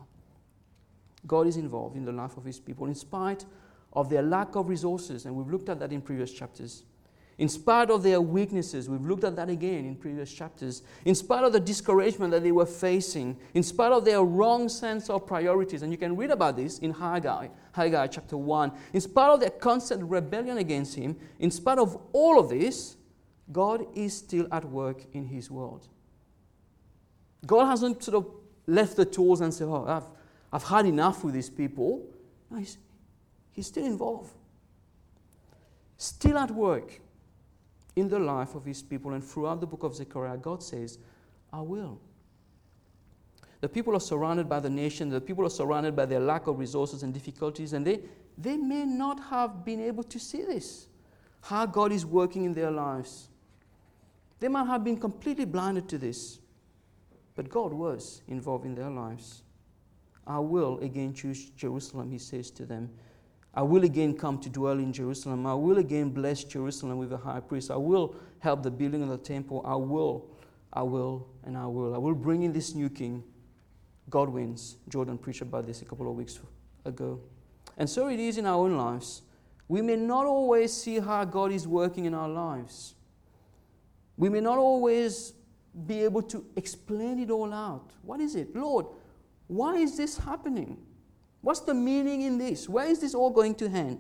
God 1.28 1.48
is 1.48 1.58
involved 1.58 1.96
in 1.96 2.06
the 2.06 2.12
life 2.12 2.38
of 2.38 2.44
his 2.44 2.60
people 2.60 2.88
in 2.88 2.96
spite 2.96 3.46
of 3.94 4.10
their 4.10 4.22
lack 4.22 4.56
of 4.56 4.70
resources, 4.70 5.26
and 5.26 5.36
we've 5.36 5.52
looked 5.52 5.70
at 5.70 5.80
that 5.80 5.92
in 5.92 6.02
previous 6.02 6.32
chapters. 6.32 6.84
In 7.38 7.50
spite 7.50 7.90
of 7.90 8.04
their 8.04 8.22
weaknesses, 8.22 8.88
we've 8.88 9.06
looked 9.06 9.24
at 9.24 9.36
that 9.36 9.50
again 9.50 9.86
in 9.86 9.96
previous 9.96 10.32
chapters. 10.32 10.84
In 11.06 11.16
spite 11.16 11.44
of 11.44 11.54
the 11.54 11.60
discouragement 11.60 12.32
that 12.32 12.44
they 12.44 12.52
were 12.52 12.68
facing, 12.68 13.36
in 13.54 13.64
spite 13.64 13.92
of 13.92 14.06
their 14.06 14.22
wrong 14.22 14.70
sense 14.70 15.10
of 15.10 15.26
priorities, 15.26 15.82
and 15.82 15.92
you 15.92 15.98
can 15.98 16.16
read 16.16 16.30
about 16.30 16.56
this 16.56 16.78
in 16.80 16.92
Haggai, 16.92 17.48
Haggai 17.72 18.08
chapter 18.08 18.38
1. 18.38 18.72
In 18.94 19.02
spite 19.02 19.32
of 19.32 19.40
their 19.40 19.50
constant 19.50 20.04
rebellion 20.04 20.60
against 20.60 20.96
Him, 20.96 21.18
in 21.40 21.50
spite 21.50 21.80
of 21.80 21.98
all 22.14 22.40
of 22.40 22.50
this, 22.50 22.98
God 23.52 23.88
is 23.96 24.16
still 24.16 24.48
at 24.52 24.64
work 24.66 25.04
in 25.14 25.26
His 25.26 25.50
world. 25.50 25.88
God 27.46 27.66
hasn't 27.66 28.04
sort 28.04 28.18
of 28.18 28.32
left 28.68 28.96
the 28.96 29.06
tools 29.06 29.42
and 29.42 29.52
said, 29.52 29.68
Oh, 29.68 29.86
I've, 29.88 30.08
I've 30.52 30.64
had 30.64 30.86
enough 30.86 31.24
with 31.24 31.34
these 31.34 31.50
people. 31.50 32.06
No, 32.50 32.58
he's, 32.58 32.78
he's 33.52 33.68
still 33.68 33.86
involved, 33.86 34.34
still 35.98 36.38
at 36.38 36.52
work 36.52 37.00
in 37.96 38.10
the 38.10 38.20
life 38.20 38.56
of 38.56 38.66
his 38.66 38.82
people. 38.82 39.14
And 39.14 39.24
throughout 39.24 39.62
the 39.62 39.68
book 39.68 39.84
of 39.84 39.96
Zechariah, 39.96 40.38
God 40.38 40.62
says, 40.62 40.98
I 41.52 41.62
will. 41.62 42.00
The 43.62 43.70
people 43.70 43.96
are 43.96 44.02
surrounded 44.02 44.50
by 44.50 44.60
the 44.60 44.70
nation, 44.70 45.10
the 45.10 45.22
people 45.22 45.46
are 45.46 45.50
surrounded 45.50 45.96
by 45.96 46.08
their 46.08 46.20
lack 46.20 46.48
of 46.48 46.58
resources 46.58 47.04
and 47.04 47.14
difficulties, 47.14 47.74
and 47.74 47.86
they, 47.86 48.00
they 48.38 48.58
may 48.58 48.86
not 48.86 49.20
have 49.26 49.64
been 49.64 49.80
able 49.80 50.04
to 50.04 50.20
see 50.20 50.42
this, 50.42 50.88
how 51.42 51.68
God 51.68 51.92
is 51.92 52.04
working 52.04 52.44
in 52.44 52.56
their 52.56 52.72
lives. 52.72 53.30
They 54.40 54.48
might 54.48 54.66
have 54.66 54.84
been 54.84 54.98
completely 54.98 55.46
blinded 55.46 55.88
to 55.90 56.00
this, 56.00 56.40
but 57.36 57.50
God 57.50 57.72
was 57.72 58.24
involved 58.28 58.66
in 58.66 58.74
their 58.74 58.90
lives. 58.90 59.44
I 60.26 60.40
will 60.40 60.80
again 60.80 61.14
choose 61.14 61.50
Jerusalem, 61.52 62.12
he 62.12 62.18
says 62.18 62.52
to 62.52 62.66
them. 62.66 62.90
I 63.54 63.64
will 63.64 63.84
again 63.84 64.16
come 64.16 64.38
to 64.40 64.50
dwell 64.50 64.80
in 64.80 64.94
Jerusalem. 64.94 65.46
I 65.46 65.54
will 65.54 65.78
again 65.78 66.10
bless 66.10 66.44
Jerusalem 66.44 66.98
with 66.98 67.12
a 67.12 67.18
high 67.18 67.42
priest. 67.42 67.70
I 67.70 67.76
will 67.76 68.16
help 68.40 68.64
the 68.64 68.72
building 68.72 69.04
of 69.04 69.10
the 69.10 69.18
temple. 69.18 69.62
I 69.66 69.76
will, 69.76 70.30
I 70.72 70.84
will, 70.84 71.28
and 71.44 71.58
I 71.58 71.66
will. 71.66 71.94
I 71.94 71.98
will 71.98 72.16
bring 72.16 72.44
in 72.44 72.54
this 72.54 72.74
new 72.74 72.90
king. 72.90 73.24
God 74.10 74.30
wins. 74.30 74.78
Jordan 74.88 75.18
preached 75.18 75.42
about 75.42 75.68
this 75.68 75.82
a 75.82 75.86
couple 75.86 76.10
of 76.10 76.16
weeks 76.16 76.40
ago. 76.86 77.20
And 77.78 77.90
so 77.90 78.08
it 78.08 78.20
is 78.20 78.38
in 78.38 78.46
our 78.46 78.56
own 78.56 78.78
lives. 78.78 79.22
We 79.68 79.82
may 79.82 79.96
not 79.96 80.26
always 80.26 80.74
see 80.74 81.00
how 81.00 81.26
God 81.26 81.52
is 81.52 81.68
working 81.68 82.06
in 82.06 82.14
our 82.14 82.30
lives. 82.30 82.96
We 84.18 84.30
may 84.30 84.42
not 84.42 84.58
always 84.58 85.34
be 85.88 86.04
able 86.04 86.22
to 86.24 86.46
explain 86.56 87.20
it 87.20 87.32
all 87.32 87.54
out. 87.54 87.92
What 88.02 88.20
is 88.20 88.36
it? 88.36 88.56
Lord, 88.56 88.88
why 89.52 89.76
is 89.76 89.98
this 89.98 90.18
happening? 90.18 90.78
What's 91.42 91.60
the 91.60 91.74
meaning 91.74 92.22
in 92.22 92.38
this? 92.38 92.70
Where 92.70 92.86
is 92.86 93.00
this 93.00 93.14
all 93.14 93.30
going 93.30 93.56
to 93.56 93.68
end? 93.68 94.00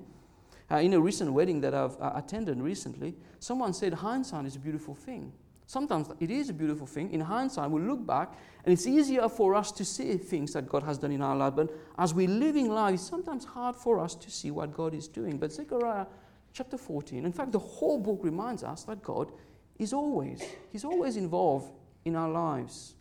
Uh, 0.71 0.77
in 0.77 0.93
a 0.93 0.99
recent 0.99 1.33
wedding 1.33 1.59
that 1.59 1.73
I've 1.73 1.99
uh, 1.99 2.13
attended 2.15 2.61
recently, 2.61 3.15
someone 3.39 3.73
said 3.73 3.93
hindsight 3.95 4.45
is 4.45 4.55
a 4.55 4.59
beautiful 4.59 4.95
thing. 4.95 5.33
Sometimes 5.65 6.07
it 6.21 6.31
is 6.31 6.49
a 6.49 6.53
beautiful 6.53 6.87
thing. 6.87 7.11
In 7.11 7.19
hindsight, 7.19 7.69
we 7.69 7.81
look 7.81 8.05
back 8.07 8.37
and 8.63 8.71
it's 8.71 8.87
easier 8.87 9.27
for 9.27 9.53
us 9.53 9.73
to 9.73 9.83
see 9.83 10.15
things 10.15 10.53
that 10.53 10.69
God 10.69 10.83
has 10.83 10.97
done 10.97 11.11
in 11.11 11.21
our 11.21 11.35
life. 11.35 11.53
But 11.53 11.69
as 11.97 12.13
we're 12.13 12.29
living 12.29 12.71
life, 12.71 12.93
it's 12.93 13.03
sometimes 13.03 13.43
hard 13.43 13.75
for 13.75 13.99
us 13.99 14.15
to 14.15 14.31
see 14.31 14.51
what 14.51 14.73
God 14.73 14.93
is 14.93 15.09
doing. 15.09 15.37
But 15.37 15.51
Zechariah 15.51 16.05
chapter 16.53 16.77
14, 16.77 17.25
in 17.25 17.33
fact, 17.33 17.51
the 17.51 17.59
whole 17.59 17.99
book 17.99 18.19
reminds 18.23 18.63
us 18.63 18.83
that 18.85 19.03
God 19.03 19.33
is 19.77 19.91
always, 19.91 20.41
He's 20.71 20.85
always 20.85 21.17
involved 21.17 21.73
in 22.05 22.15
our 22.15 22.29
lives. 22.29 22.95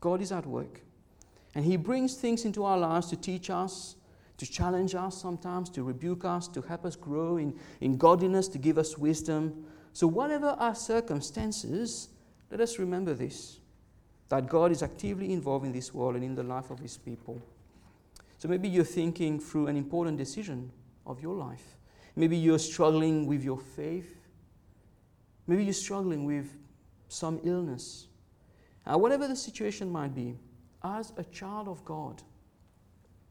God 0.00 0.20
is 0.20 0.32
at 0.32 0.46
work. 0.46 0.80
And 1.54 1.64
He 1.64 1.76
brings 1.76 2.14
things 2.14 2.44
into 2.44 2.64
our 2.64 2.78
lives 2.78 3.08
to 3.08 3.16
teach 3.16 3.50
us, 3.50 3.96
to 4.38 4.46
challenge 4.46 4.94
us 4.94 5.20
sometimes, 5.20 5.68
to 5.70 5.82
rebuke 5.82 6.24
us, 6.24 6.48
to 6.48 6.62
help 6.62 6.84
us 6.84 6.96
grow 6.96 7.36
in, 7.36 7.58
in 7.80 7.96
godliness, 7.96 8.48
to 8.48 8.58
give 8.58 8.78
us 8.78 8.96
wisdom. 8.96 9.64
So, 9.92 10.06
whatever 10.06 10.48
our 10.58 10.74
circumstances, 10.74 12.08
let 12.50 12.60
us 12.60 12.78
remember 12.78 13.14
this 13.14 13.58
that 14.28 14.48
God 14.48 14.70
is 14.70 14.82
actively 14.82 15.32
involved 15.32 15.66
in 15.66 15.72
this 15.72 15.92
world 15.92 16.14
and 16.14 16.22
in 16.24 16.36
the 16.36 16.44
life 16.44 16.70
of 16.70 16.78
His 16.78 16.96
people. 16.96 17.40
So, 18.38 18.48
maybe 18.48 18.68
you're 18.68 18.84
thinking 18.84 19.40
through 19.40 19.66
an 19.66 19.76
important 19.76 20.16
decision 20.16 20.70
of 21.04 21.20
your 21.20 21.34
life. 21.34 21.76
Maybe 22.16 22.36
you're 22.36 22.58
struggling 22.58 23.26
with 23.26 23.44
your 23.44 23.58
faith. 23.58 24.16
Maybe 25.46 25.64
you're 25.64 25.72
struggling 25.72 26.24
with 26.24 26.56
some 27.08 27.40
illness. 27.42 28.06
Uh, 28.86 28.96
whatever 28.96 29.28
the 29.28 29.36
situation 29.36 29.90
might 29.90 30.14
be, 30.14 30.36
as 30.82 31.12
a 31.16 31.24
child 31.24 31.68
of 31.68 31.84
God, 31.84 32.22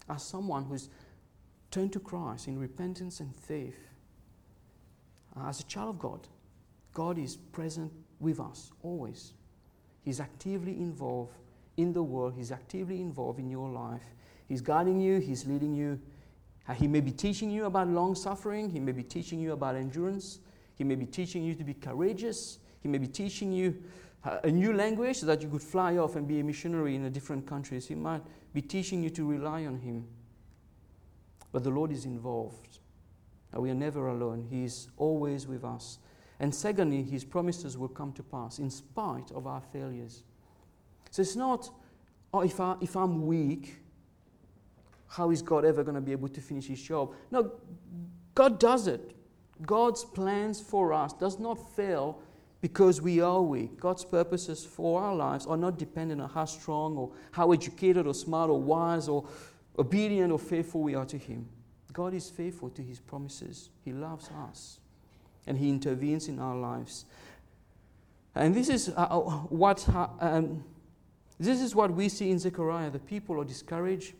as 0.09 0.23
someone 0.23 0.65
who's 0.65 0.89
turned 1.71 1.93
to 1.93 1.99
Christ 1.99 2.47
in 2.47 2.57
repentance 2.57 3.19
and 3.19 3.35
faith, 3.35 3.89
as 5.45 5.59
a 5.59 5.63
child 5.63 5.89
of 5.89 5.99
God, 5.99 6.27
God 6.93 7.17
is 7.17 7.37
present 7.37 7.91
with 8.19 8.39
us 8.39 8.71
always. 8.83 9.33
He's 10.03 10.19
actively 10.19 10.73
involved 10.73 11.33
in 11.77 11.93
the 11.93 12.03
world, 12.03 12.33
He's 12.35 12.51
actively 12.51 13.01
involved 13.01 13.39
in 13.39 13.49
your 13.49 13.69
life. 13.69 14.03
He's 14.47 14.61
guiding 14.61 14.99
you, 14.99 15.19
He's 15.19 15.45
leading 15.45 15.73
you. 15.73 15.99
Uh, 16.67 16.73
he 16.73 16.87
may 16.87 16.99
be 16.99 17.11
teaching 17.11 17.49
you 17.49 17.65
about 17.65 17.87
long 17.87 18.15
suffering, 18.15 18.69
He 18.69 18.79
may 18.79 18.91
be 18.91 19.03
teaching 19.03 19.39
you 19.39 19.53
about 19.53 19.75
endurance, 19.75 20.39
He 20.75 20.83
may 20.83 20.95
be 20.95 21.05
teaching 21.05 21.43
you 21.43 21.55
to 21.55 21.63
be 21.63 21.73
courageous, 21.73 22.59
He 22.81 22.89
may 22.89 22.97
be 22.97 23.07
teaching 23.07 23.51
you 23.51 23.81
a 24.23 24.51
new 24.51 24.73
language 24.73 25.17
so 25.17 25.25
that 25.25 25.41
you 25.41 25.49
could 25.49 25.61
fly 25.61 25.97
off 25.97 26.15
and 26.15 26.27
be 26.27 26.39
a 26.39 26.43
missionary 26.43 26.95
in 26.95 27.05
a 27.05 27.09
different 27.09 27.47
countries. 27.47 27.87
He 27.87 27.95
might 27.95 28.21
be 28.53 28.61
teaching 28.61 29.01
you 29.03 29.09
to 29.11 29.25
rely 29.25 29.65
on 29.65 29.79
Him. 29.79 30.07
But 31.51 31.63
the 31.63 31.69
Lord 31.69 31.91
is 31.91 32.05
involved. 32.05 32.79
We 33.53 33.71
are 33.71 33.75
never 33.75 34.09
alone. 34.09 34.45
He 34.49 34.63
is 34.63 34.89
always 34.97 35.47
with 35.47 35.63
us. 35.63 35.99
And 36.39 36.53
secondly, 36.53 37.01
His 37.01 37.23
promises 37.23 37.77
will 37.77 37.87
come 37.87 38.11
to 38.13 38.23
pass 38.23 38.59
in 38.59 38.69
spite 38.69 39.31
of 39.31 39.47
our 39.47 39.61
failures. 39.73 40.23
So 41.11 41.21
it's 41.21 41.35
not, 41.35 41.69
oh, 42.33 42.41
if, 42.41 42.59
I, 42.59 42.75
if 42.81 42.95
I'm 42.95 43.25
weak, 43.25 43.77
how 45.07 45.31
is 45.31 45.41
God 45.41 45.65
ever 45.65 45.83
going 45.83 45.95
to 45.95 46.01
be 46.01 46.11
able 46.11 46.29
to 46.29 46.41
finish 46.41 46.67
His 46.67 46.81
job? 46.81 47.13
No, 47.31 47.53
God 48.35 48.59
does 48.59 48.87
it. 48.87 49.15
God's 49.65 50.05
plans 50.05 50.61
for 50.61 50.93
us 50.93 51.13
does 51.13 51.39
not 51.39 51.75
fail 51.75 52.21
because 52.61 53.01
we 53.01 53.21
are 53.21 53.41
weak. 53.41 53.79
God's 53.79 54.03
purposes 54.03 54.65
for 54.65 55.01
our 55.01 55.15
lives 55.15 55.45
are 55.45 55.57
not 55.57 55.77
dependent 55.77 56.21
on 56.21 56.29
how 56.29 56.45
strong 56.45 56.97
or 56.97 57.11
how 57.31 57.51
educated 57.51 58.05
or 58.05 58.13
smart 58.13 58.49
or 58.49 58.61
wise 58.61 59.07
or 59.07 59.25
obedient 59.77 60.31
or 60.31 60.39
faithful 60.39 60.81
we 60.81 60.95
are 60.95 61.05
to 61.05 61.17
Him. 61.17 61.47
God 61.93 62.13
is 62.13 62.29
faithful 62.29 62.69
to 62.71 62.81
His 62.81 62.99
promises. 62.99 63.69
He 63.85 63.93
loves 63.93 64.29
us 64.49 64.79
and 65.47 65.57
He 65.57 65.69
intervenes 65.69 66.27
in 66.27 66.39
our 66.39 66.55
lives. 66.55 67.05
And 68.35 68.53
this 68.53 68.69
is 68.69 68.91
uh, 68.95 69.07
what, 69.17 69.87
um, 70.19 70.63
this 71.39 71.61
is 71.61 71.73
what 71.73 71.91
we 71.91 72.09
see 72.09 72.29
in 72.29 72.39
Zechariah. 72.39 72.89
The 72.89 72.99
people 72.99 73.39
are 73.39 73.45
discouraged 73.45 74.13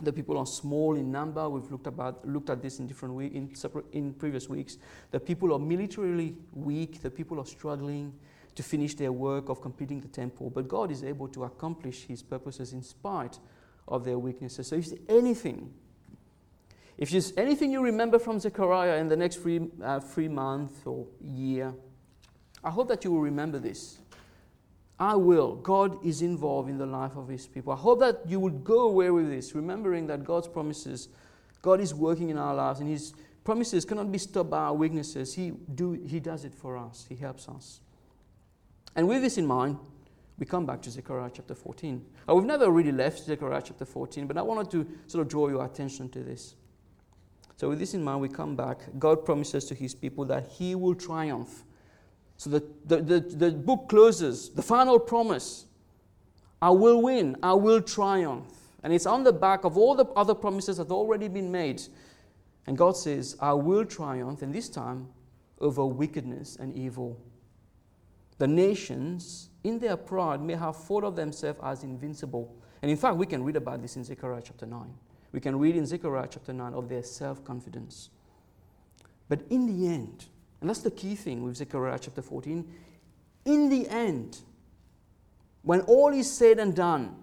the 0.00 0.12
people 0.12 0.38
are 0.38 0.46
small 0.46 0.96
in 0.96 1.10
number. 1.10 1.48
We've 1.48 1.70
looked, 1.70 1.86
about, 1.86 2.26
looked 2.26 2.50
at 2.50 2.62
this 2.62 2.78
in 2.78 2.86
different 2.86 3.14
week, 3.14 3.34
in, 3.34 3.54
separate, 3.54 3.86
in 3.92 4.14
previous 4.14 4.48
weeks. 4.48 4.78
The 5.10 5.20
people 5.20 5.52
are 5.52 5.58
militarily 5.58 6.36
weak. 6.52 7.02
The 7.02 7.10
people 7.10 7.40
are 7.40 7.46
struggling 7.46 8.12
to 8.54 8.62
finish 8.62 8.94
their 8.94 9.12
work 9.12 9.48
of 9.48 9.60
completing 9.60 10.00
the 10.00 10.08
temple. 10.08 10.50
But 10.50 10.68
God 10.68 10.90
is 10.90 11.02
able 11.04 11.28
to 11.28 11.44
accomplish 11.44 12.04
His 12.06 12.22
purposes 12.22 12.72
in 12.72 12.82
spite 12.82 13.38
of 13.86 14.04
their 14.04 14.18
weaknesses. 14.18 14.68
So 14.68 14.76
if 14.76 14.88
anything, 15.08 15.72
if 16.96 17.10
there's 17.10 17.32
anything 17.36 17.72
you 17.72 17.82
remember 17.82 18.18
from 18.18 18.38
Zechariah 18.38 18.96
in 18.98 19.08
the 19.08 19.16
next 19.16 19.36
three, 19.36 19.68
uh, 19.82 20.00
three 20.00 20.28
months 20.28 20.80
or 20.84 21.06
year, 21.20 21.74
I 22.62 22.70
hope 22.70 22.88
that 22.88 23.04
you 23.04 23.12
will 23.12 23.20
remember 23.20 23.58
this. 23.58 23.98
I 25.00 25.14
will. 25.14 25.54
God 25.56 26.04
is 26.04 26.22
involved 26.22 26.68
in 26.68 26.78
the 26.78 26.86
life 26.86 27.16
of 27.16 27.28
His 27.28 27.46
people. 27.46 27.72
I 27.72 27.76
hope 27.76 28.00
that 28.00 28.22
you 28.26 28.40
would 28.40 28.64
go 28.64 28.88
away 28.88 29.10
with 29.10 29.28
this, 29.28 29.54
remembering 29.54 30.06
that 30.08 30.24
God's 30.24 30.48
promises, 30.48 31.08
God 31.62 31.80
is 31.80 31.94
working 31.94 32.30
in 32.30 32.38
our 32.38 32.54
lives, 32.54 32.80
and 32.80 32.88
His 32.88 33.14
promises 33.44 33.84
cannot 33.84 34.10
be 34.10 34.18
stopped 34.18 34.50
by 34.50 34.58
our 34.58 34.74
weaknesses. 34.74 35.34
He, 35.34 35.50
do, 35.74 35.92
he 35.92 36.18
does 36.18 36.44
it 36.44 36.54
for 36.54 36.76
us, 36.76 37.06
He 37.08 37.14
helps 37.14 37.48
us. 37.48 37.80
And 38.96 39.06
with 39.06 39.22
this 39.22 39.38
in 39.38 39.46
mind, 39.46 39.78
we 40.38 40.46
come 40.46 40.66
back 40.66 40.82
to 40.82 40.90
Zechariah 40.90 41.30
chapter 41.32 41.54
14. 41.54 42.04
Uh, 42.28 42.34
we've 42.34 42.44
never 42.44 42.70
really 42.70 42.92
left 42.92 43.20
Zechariah 43.20 43.62
chapter 43.64 43.84
14, 43.84 44.26
but 44.26 44.36
I 44.36 44.42
wanted 44.42 44.70
to 44.72 44.86
sort 45.06 45.22
of 45.22 45.28
draw 45.28 45.48
your 45.48 45.64
attention 45.64 46.08
to 46.10 46.20
this. 46.20 46.56
So, 47.56 47.68
with 47.68 47.78
this 47.78 47.94
in 47.94 48.04
mind, 48.04 48.20
we 48.20 48.28
come 48.28 48.54
back. 48.54 48.82
God 48.98 49.24
promises 49.24 49.64
to 49.66 49.74
His 49.74 49.94
people 49.94 50.24
that 50.26 50.46
He 50.46 50.74
will 50.74 50.94
triumph 50.94 51.64
so 52.38 52.50
the, 52.50 52.64
the, 52.86 52.96
the, 53.02 53.20
the 53.20 53.50
book 53.50 53.88
closes, 53.88 54.48
the 54.50 54.62
final 54.62 54.98
promise 54.98 55.66
I 56.62 56.70
will 56.70 57.02
win, 57.02 57.36
I 57.42 57.52
will 57.54 57.82
triumph. 57.82 58.52
And 58.82 58.92
it's 58.92 59.06
on 59.06 59.24
the 59.24 59.32
back 59.32 59.64
of 59.64 59.76
all 59.76 59.96
the 59.96 60.06
other 60.16 60.34
promises 60.34 60.76
that 60.76 60.84
have 60.84 60.92
already 60.92 61.28
been 61.28 61.50
made. 61.50 61.82
And 62.66 62.78
God 62.78 62.96
says, 62.96 63.36
I 63.40 63.52
will 63.54 63.84
triumph, 63.84 64.42
and 64.42 64.54
this 64.54 64.68
time 64.68 65.08
over 65.60 65.84
wickedness 65.84 66.56
and 66.56 66.74
evil. 66.74 67.20
The 68.38 68.46
nations, 68.46 69.50
in 69.64 69.80
their 69.80 69.96
pride, 69.96 70.40
may 70.40 70.54
have 70.54 70.76
thought 70.76 71.02
of 71.02 71.16
themselves 71.16 71.58
as 71.62 71.82
invincible. 71.82 72.54
And 72.82 72.90
in 72.90 72.96
fact, 72.96 73.16
we 73.16 73.26
can 73.26 73.42
read 73.42 73.56
about 73.56 73.82
this 73.82 73.96
in 73.96 74.04
Zechariah 74.04 74.42
chapter 74.44 74.64
9. 74.64 74.94
We 75.32 75.40
can 75.40 75.58
read 75.58 75.74
in 75.74 75.86
Zechariah 75.86 76.28
chapter 76.30 76.52
9 76.52 76.72
of 76.74 76.88
their 76.88 77.02
self 77.02 77.44
confidence. 77.44 78.10
But 79.28 79.42
in 79.50 79.66
the 79.66 79.88
end, 79.88 80.26
and 80.60 80.68
that's 80.68 80.80
the 80.80 80.90
key 80.90 81.14
thing 81.14 81.44
with 81.44 81.56
Zechariah 81.56 81.98
chapter 82.00 82.22
14. 82.22 82.66
In 83.44 83.68
the 83.68 83.88
end, 83.88 84.40
when 85.62 85.80
all 85.82 86.12
is 86.12 86.30
said 86.30 86.58
and 86.58 86.74
done, 86.74 87.16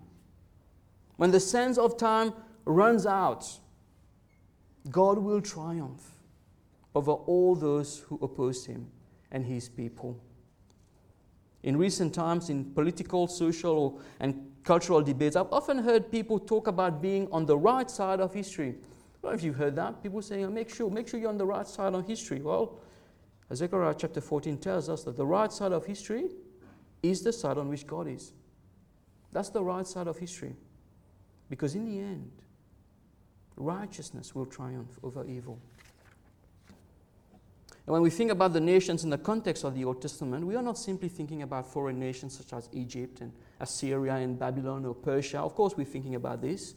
when 1.17 1.32
the 1.32 1.39
sense 1.39 1.78
of 1.78 1.98
time 1.98 2.34
runs 2.65 3.06
out, 3.06 3.48
God 4.89 5.17
will 5.17 5.41
triumph 5.41 6.12
over 6.93 7.12
all 7.12 7.56
those 7.56 8.00
who 8.08 8.19
oppose 8.21 8.65
him 8.65 8.88
and 9.32 9.45
his 9.45 9.67
people. 9.67 10.21
In 11.63 11.78
recent 11.78 12.13
times, 12.13 12.50
in 12.50 12.65
political, 12.65 13.28
social, 13.28 14.00
and 14.19 14.52
cultural 14.63 15.02
debates, 15.02 15.36
I've 15.36 15.52
often 15.52 15.80
heard 15.80 16.12
people 16.12 16.39
talk 16.39 16.67
about 16.67 17.02
being 17.02 17.28
on 17.32 17.45
the 17.45 17.58
right 17.58 17.89
side 17.89 18.19
of 18.19 18.34
history. 18.34 18.69
I 18.69 18.74
don't 19.21 19.32
know 19.32 19.38
if 19.38 19.43
you've 19.43 19.56
heard 19.56 19.76
that. 19.76 20.04
People 20.04 20.21
saying, 20.21 20.45
oh, 20.45 20.52
make 20.52 20.69
sure, 20.69 20.89
make 20.89 21.08
sure 21.08 21.19
you're 21.19 21.30
on 21.30 21.38
the 21.38 21.45
right 21.45 21.67
side 21.67 21.95
of 21.95 22.06
history. 22.06 22.41
Well, 22.41 22.78
Zechariah 23.53 23.95
chapter 23.97 24.21
14 24.21 24.58
tells 24.58 24.89
us 24.89 25.03
that 25.03 25.17
the 25.17 25.25
right 25.25 25.51
side 25.51 25.71
of 25.71 25.86
history 25.86 26.29
is 27.03 27.21
the 27.21 27.31
side 27.31 27.58
on 27.58 27.69
which 27.69 27.86
God 27.86 28.08
is. 28.08 28.34
That's 29.31 29.49
the 29.49 29.63
right 29.63 29.86
side 29.86 30.08
of 30.08 30.17
history. 30.17 30.55
Because 31.49 31.75
in 31.75 31.86
the 31.86 31.99
end, 31.99 32.31
righteousness 33.55 34.34
will 34.34 34.45
triumph 34.45 34.97
over 35.03 35.25
evil. 35.27 35.60
And 37.86 37.93
when 37.93 38.01
we 38.01 38.10
think 38.10 38.31
about 38.31 38.53
the 38.53 38.60
nations 38.60 39.03
in 39.03 39.12
the 39.12 39.17
context 39.17 39.63
of 39.63 39.75
the 39.75 39.86
Old 39.86 40.01
Testament, 40.01 40.47
we 40.47 40.55
are 40.55 40.63
not 40.63 40.77
simply 40.77 41.08
thinking 41.08 41.43
about 41.43 41.71
foreign 41.71 41.99
nations 41.99 42.36
such 42.36 42.51
as 42.51 42.67
Egypt 42.73 43.21
and 43.21 43.31
Assyria 43.60 44.15
and 44.15 44.39
Babylon 44.39 44.86
or 44.86 44.95
Persia. 44.95 45.39
Of 45.39 45.53
course, 45.53 45.77
we're 45.77 45.86
thinking 45.86 46.15
about 46.15 46.41
this. 46.41 46.73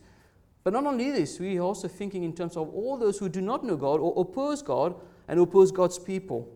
But 0.64 0.74
not 0.74 0.84
only 0.84 1.10
this, 1.10 1.40
we 1.40 1.58
are 1.58 1.62
also 1.62 1.88
thinking 1.88 2.24
in 2.24 2.34
terms 2.34 2.58
of 2.58 2.68
all 2.74 2.98
those 2.98 3.18
who 3.18 3.30
do 3.30 3.40
not 3.40 3.64
know 3.64 3.76
God 3.76 4.00
or 4.00 4.12
oppose 4.20 4.60
God 4.60 4.96
and 5.26 5.40
oppose 5.40 5.72
God's 5.72 5.98
people. 5.98 6.46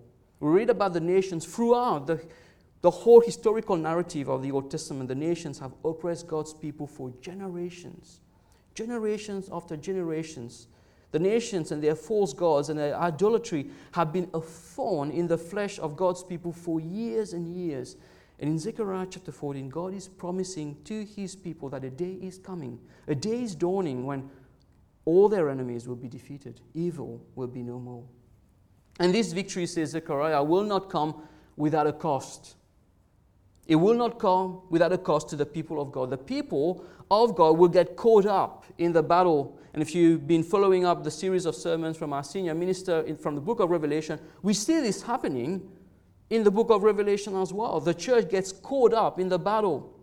We 0.43 0.51
read 0.51 0.71
about 0.71 0.93
the 0.93 1.01
nations 1.01 1.47
throughout 1.47 2.09
the, 2.09 2.21
the 2.81 2.91
whole 2.91 3.21
historical 3.21 3.77
narrative 3.77 4.29
of 4.29 4.43
the 4.43 4.51
Old 4.51 4.73
Testament. 4.73 5.07
The 5.09 5.15
nations 5.15 5.61
have 5.61 5.73
oppressed 5.85 6.27
God's 6.27 6.53
people 6.53 6.89
for 6.89 7.13
generations, 7.21 8.21
generations 8.75 9.49
after 9.53 9.77
generations. 9.77 10.67
The 11.13 11.21
nations 11.21 11.71
and 11.71 11.81
their 11.81 11.95
false 11.95 12.33
gods 12.33 12.71
and 12.71 12.79
their 12.81 12.97
idolatry 12.97 13.71
have 13.93 14.13
been 14.13 14.29
a 14.35 14.41
thorn 14.41 15.13
in 15.13 15.29
the 15.29 15.39
flesh 15.39 15.79
of 15.79 15.95
God's 15.95 16.25
people 16.25 16.53
for 16.53 16.81
years 16.81 17.35
and 17.35 17.47
years. 17.47 17.95
And 18.41 18.51
in 18.51 18.59
Zechariah 18.59 19.07
chapter 19.09 19.31
14, 19.31 19.69
God 19.69 19.95
is 19.95 20.09
promising 20.09 20.77
to 20.87 21.05
his 21.05 21.37
people 21.37 21.69
that 21.69 21.85
a 21.85 21.91
day 21.91 22.19
is 22.21 22.39
coming, 22.39 22.81
a 23.07 23.15
day 23.15 23.45
is 23.45 23.55
dawning 23.55 24.07
when 24.07 24.29
all 25.05 25.29
their 25.29 25.49
enemies 25.49 25.87
will 25.87 25.95
be 25.95 26.09
defeated, 26.09 26.61
evil 26.75 27.23
will 27.37 27.47
be 27.47 27.63
no 27.63 27.79
more. 27.79 28.03
And 28.99 29.15
this 29.15 29.33
victory, 29.33 29.67
says 29.67 29.91
Zechariah, 29.91 30.43
will 30.43 30.65
not 30.65 30.91
come 30.91 31.23
without 31.57 31.87
a 31.87 31.93
cost. 31.93 32.57
It 33.67 33.77
will 33.77 33.95
not 33.95 34.19
come 34.19 34.63
without 34.71 34.93
a 34.93 34.99
cost 34.99 35.29
to 35.31 35.37
the 35.37 35.47
people 35.47 35.81
of 35.81 35.93
God. 35.93 36.11
The 36.11 36.19
people 36.19 36.85
of 37.11 37.35
God 37.37 37.59
will 37.59 37.69
get 37.69 37.97
caught 37.97 38.27
up 38.27 38.65
in 38.79 38.93
the 38.93 39.03
battle. 39.03 39.59
And 39.73 39.83
if 39.83 39.95
you've 39.95 40.27
been 40.27 40.43
following 40.43 40.85
up 40.85 41.05
the 41.05 41.11
series 41.11 41.47
of 41.47 41.55
sermons 41.55 41.97
from 41.97 42.13
our 42.13 42.25
senior 42.25 42.55
minister 42.55 43.01
in, 43.03 43.17
from 43.17 43.35
the 43.35 43.41
book 43.41 43.61
of 43.61 43.71
Revelation, 43.71 44.19
we 44.43 44.55
see 44.55 44.81
this 44.81 45.03
happening 45.03 45.71
in 46.31 46.45
the 46.45 46.51
book 46.51 46.71
of 46.71 46.83
Revelation 46.83 47.37
as 47.37 47.53
well. 47.53 47.79
The 47.81 47.95
church 47.95 48.31
gets 48.31 48.53
caught 48.53 48.93
up 48.93 49.21
in 49.21 49.29
the 49.29 49.39
battle. 49.39 49.95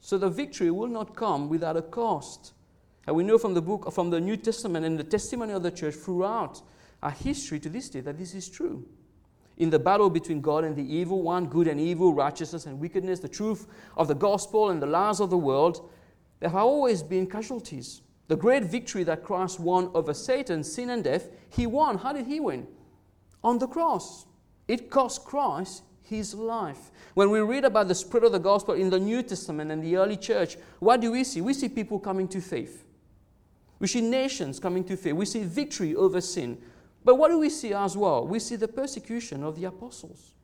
So 0.00 0.18
the 0.18 0.28
victory 0.28 0.70
will 0.70 0.88
not 0.88 1.16
come 1.16 1.48
without 1.48 1.76
a 1.76 1.82
cost. 1.82 2.52
And 3.06 3.16
we 3.16 3.24
know 3.24 3.38
from 3.38 3.54
the 3.54 3.62
book 3.62 3.90
from 3.92 4.10
the 4.10 4.20
New 4.20 4.36
Testament 4.36 4.84
and 4.84 4.98
the 4.98 5.04
testimony 5.04 5.52
of 5.52 5.62
the 5.62 5.70
church 5.70 5.94
throughout 5.94 6.60
our 7.02 7.10
history 7.10 7.60
to 7.60 7.68
this 7.68 7.88
day 7.88 8.00
that 8.00 8.18
this 8.18 8.34
is 8.34 8.48
true 8.48 8.86
in 9.58 9.70
the 9.70 9.78
battle 9.78 10.08
between 10.08 10.40
God 10.40 10.64
and 10.64 10.74
the 10.74 10.94
evil 10.94 11.20
one, 11.20 11.46
good 11.46 11.66
and 11.66 11.80
evil, 11.80 12.14
righteousness 12.14 12.66
and 12.66 12.78
wickedness, 12.78 13.20
the 13.20 13.28
truth 13.28 13.66
of 13.96 14.08
the 14.08 14.14
gospel 14.14 14.70
and 14.70 14.80
the 14.80 14.86
lies 14.86 15.20
of 15.20 15.30
the 15.30 15.36
world, 15.36 15.90
there 16.40 16.48
have 16.48 16.60
always 16.60 17.02
been 17.02 17.26
casualties. 17.26 18.02
The 18.28 18.36
great 18.36 18.64
victory 18.64 19.02
that 19.04 19.24
Christ 19.24 19.58
won 19.58 19.90
over 19.94 20.14
Satan, 20.14 20.62
sin, 20.62 20.90
and 20.90 21.02
death, 21.02 21.28
he 21.50 21.66
won. 21.66 21.98
How 21.98 22.12
did 22.12 22.26
he 22.26 22.38
win? 22.38 22.68
On 23.42 23.58
the 23.58 23.66
cross. 23.66 24.26
It 24.68 24.90
cost 24.90 25.24
Christ 25.24 25.82
his 26.02 26.34
life. 26.34 26.92
When 27.14 27.30
we 27.30 27.40
read 27.40 27.64
about 27.64 27.88
the 27.88 27.94
spread 27.94 28.24
of 28.24 28.32
the 28.32 28.38
gospel 28.38 28.74
in 28.74 28.90
the 28.90 29.00
New 29.00 29.22
Testament 29.22 29.72
and 29.72 29.82
the 29.82 29.96
early 29.96 30.16
church, 30.16 30.56
what 30.78 31.00
do 31.00 31.10
we 31.10 31.24
see? 31.24 31.40
We 31.40 31.54
see 31.54 31.68
people 31.68 31.98
coming 31.98 32.28
to 32.28 32.40
faith. 32.40 32.84
We 33.80 33.88
see 33.88 34.02
nations 34.02 34.60
coming 34.60 34.84
to 34.84 34.96
faith. 34.96 35.14
We 35.14 35.26
see 35.26 35.42
victory 35.42 35.96
over 35.96 36.20
sin. 36.20 36.58
But 37.08 37.14
what 37.14 37.30
do 37.30 37.38
we 37.38 37.48
see 37.48 37.72
as 37.72 37.96
well? 37.96 38.26
We 38.26 38.38
see 38.38 38.56
the 38.56 38.68
persecution 38.68 39.42
of 39.42 39.56
the 39.56 39.64
apostles. 39.64 40.34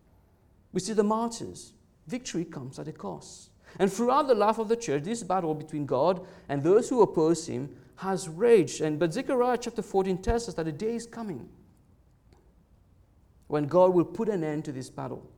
We 0.72 0.80
see 0.80 0.94
the 0.94 1.02
martyrs. 1.02 1.74
Victory 2.06 2.46
comes 2.46 2.78
at 2.78 2.88
a 2.88 2.92
cost. 2.92 3.50
And 3.78 3.92
throughout 3.92 4.28
the 4.28 4.34
life 4.34 4.56
of 4.56 4.68
the 4.68 4.76
church, 4.76 5.02
this 5.02 5.22
battle 5.22 5.54
between 5.54 5.84
God 5.84 6.26
and 6.48 6.62
those 6.62 6.88
who 6.88 7.02
oppose 7.02 7.46
him 7.46 7.68
has 7.96 8.30
raged. 8.30 8.80
And 8.80 8.98
but 8.98 9.12
Zechariah 9.12 9.58
chapter 9.60 9.82
14 9.82 10.22
tells 10.22 10.48
us 10.48 10.54
that 10.54 10.66
a 10.66 10.72
day 10.72 10.94
is 10.94 11.04
coming 11.06 11.50
when 13.48 13.66
God 13.66 13.92
will 13.92 14.06
put 14.06 14.30
an 14.30 14.42
end 14.42 14.64
to 14.64 14.72
this 14.72 14.88
battle. 14.88 15.30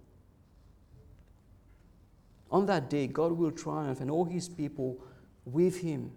On 2.53 2.67
that 2.67 2.89
day, 2.89 3.09
God 3.09 3.33
will 3.33 3.51
triumph 3.51 4.01
and 4.01 4.13
all 4.13 4.27
his 4.27 4.49
people 4.49 5.01
with 5.45 5.81
him. 5.81 6.13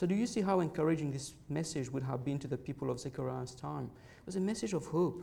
So, 0.00 0.06
do 0.06 0.14
you 0.14 0.26
see 0.26 0.40
how 0.40 0.60
encouraging 0.60 1.10
this 1.10 1.34
message 1.50 1.90
would 1.90 2.04
have 2.04 2.24
been 2.24 2.38
to 2.38 2.48
the 2.48 2.56
people 2.56 2.90
of 2.90 2.98
Zechariah's 2.98 3.54
time? 3.54 3.90
It 4.20 4.24
was 4.24 4.36
a 4.36 4.40
message 4.40 4.72
of 4.72 4.86
hope 4.86 5.22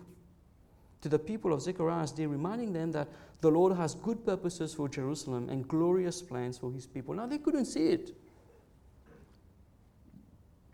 to 1.02 1.10
the 1.10 1.18
people 1.18 1.52
of 1.52 1.64
Zechariah's 1.64 2.12
day, 2.12 2.28
reminding 2.28 2.74
them 2.74 2.92
that 2.92 3.08
the 3.42 3.50
Lord 3.50 3.76
has 3.76 3.96
good 3.96 4.24
purposes 4.24 4.76
for 4.76 4.88
Jerusalem 4.88 5.50
and 5.50 5.68
glorious 5.68 6.22
plans 6.22 6.60
for 6.60 6.72
his 6.72 6.86
people. 6.86 7.16
Now, 7.16 7.26
they 7.26 7.40
couldn't 7.40 7.66
see 7.66 7.88
it. 7.88 8.16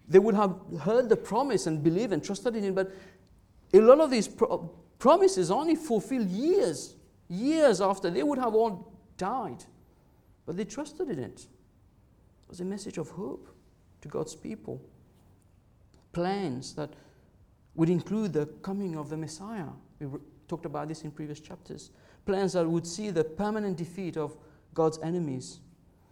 They 0.09 0.19
would 0.19 0.35
have 0.35 0.57
heard 0.81 1.07
the 1.07 1.15
promise 1.15 1.65
and 1.65 1.81
believed 1.81 2.11
and 2.11 2.21
trusted 2.21 2.57
in 2.57 2.65
it, 2.65 2.75
but 2.75 2.91
a 3.73 3.79
lot 3.79 4.01
of 4.01 4.11
these 4.11 4.27
pro- 4.27 4.69
promises 4.99 5.49
only 5.49 5.75
fulfilled 5.75 6.27
years, 6.27 6.97
years 7.29 7.79
after 7.79 8.09
they 8.09 8.23
would 8.23 8.39
have 8.39 8.53
all 8.53 8.91
died. 9.17 9.63
But 10.45 10.57
they 10.57 10.65
trusted 10.65 11.09
in 11.09 11.19
it. 11.19 11.39
It 11.39 12.49
was 12.49 12.59
a 12.59 12.65
message 12.65 12.97
of 12.97 13.07
hope 13.07 13.47
to 14.03 14.07
God's 14.09 14.35
people. 14.35 14.79
Plans 16.11 16.75
that 16.75 16.91
would 17.73 17.89
include 17.89 18.33
the 18.33 18.45
coming 18.61 18.95
of 18.95 19.09
the 19.09 19.17
Messiah. 19.17 19.69
We 19.99 20.07
talked 20.47 20.65
about 20.65 20.89
this 20.89 21.01
in 21.01 21.11
previous 21.11 21.39
chapters. 21.39 21.89
Plans 22.25 22.53
that 22.53 22.67
would 22.67 22.85
see 22.85 23.09
the 23.09 23.23
permanent 23.23 23.77
defeat 23.77 24.15
of 24.15 24.37
God's 24.73 24.99
enemies. 25.01 25.59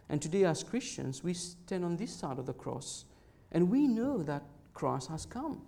And 0.10 0.22
today, 0.22 0.46
as 0.46 0.64
Christians, 0.64 1.24
we 1.24 1.34
stand 1.34 1.86
on 1.86 1.98
this 1.98 2.14
side 2.14 2.40
of 2.40 2.46
the 2.46 2.54
cross 2.54 3.06
and 3.52 3.70
we 3.70 3.88
know 3.88 4.24
that 4.24 4.44
Christ 4.74 5.10
has 5.10 5.26
come. 5.26 5.62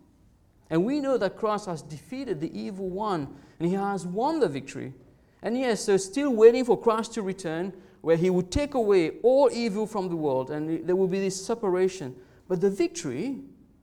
And 0.70 0.86
we 0.86 1.00
know 1.02 1.18
that 1.18 1.38
Christ 1.38 1.68
has 1.68 1.82
defeated 1.82 2.40
the 2.40 2.58
evil 2.58 2.90
one 2.90 3.36
and 3.60 3.70
he 3.70 3.76
has 3.76 4.08
won 4.08 4.40
the 4.40 4.48
victory. 4.48 4.94
And 5.42 5.58
yes, 5.58 5.86
they're 5.86 5.98
still 5.98 6.34
waiting 6.34 6.64
for 6.64 6.80
Christ 6.80 7.14
to 7.14 7.22
return 7.22 7.74
where 8.04 8.18
he 8.18 8.30
would 8.30 8.52
take 8.52 8.74
away 8.74 9.12
all 9.24 9.50
evil 9.54 9.88
from 9.88 10.10
the 10.10 10.16
world 10.16 10.52
and 10.52 10.86
there 10.86 10.96
will 10.96 11.08
be 11.08 11.22
this 11.22 11.46
separation. 11.46 12.14
But 12.50 12.60
the 12.60 12.70
victory 12.70 13.38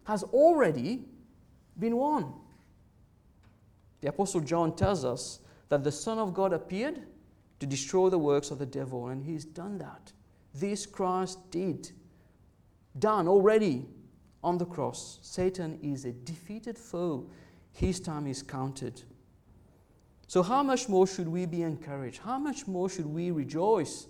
has 0.04 0.22
already 0.24 1.06
been 1.78 1.96
won. 1.96 2.34
The 4.02 4.10
Apostle 4.10 4.42
John 4.42 4.76
tells 4.76 5.06
us 5.06 5.40
that 5.70 5.84
the 5.84 5.90
Son 5.90 6.18
of 6.18 6.34
God 6.34 6.52
appeared 6.52 7.00
to 7.60 7.66
destroy 7.66 8.10
the 8.10 8.18
works 8.18 8.50
of 8.50 8.58
the 8.58 8.66
devil, 8.66 9.08
and 9.08 9.24
he's 9.24 9.46
done 9.46 9.78
that. 9.78 10.12
This 10.52 10.84
Christ 10.84 11.38
did. 11.50 11.90
Done 12.98 13.26
already 13.26 13.86
on 14.44 14.58
the 14.58 14.66
cross. 14.66 15.18
Satan 15.22 15.78
is 15.82 16.04
a 16.04 16.12
defeated 16.12 16.76
foe. 16.76 17.26
His 17.72 18.00
time 18.00 18.26
is 18.26 18.42
counted. 18.42 19.02
So, 20.26 20.42
how 20.42 20.62
much 20.62 20.88
more 20.88 21.06
should 21.06 21.26
we 21.26 21.46
be 21.46 21.62
encouraged? 21.62 22.20
How 22.20 22.38
much 22.38 22.66
more 22.66 22.88
should 22.88 23.06
we 23.06 23.30
rejoice? 23.30 24.06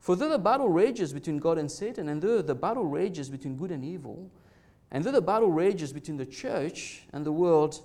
For 0.00 0.14
though 0.14 0.28
the 0.28 0.38
battle 0.38 0.68
rages 0.68 1.12
between 1.12 1.38
God 1.38 1.58
and 1.58 1.70
Satan, 1.70 2.08
and 2.08 2.22
though 2.22 2.42
the 2.42 2.54
battle 2.54 2.84
rages 2.84 3.28
between 3.28 3.56
good 3.56 3.70
and 3.70 3.84
evil, 3.84 4.30
and 4.90 5.02
though 5.02 5.12
the 5.12 5.20
battle 5.20 5.50
rages 5.50 5.92
between 5.92 6.16
the 6.16 6.26
church 6.26 7.02
and 7.12 7.24
the 7.24 7.32
world, 7.32 7.84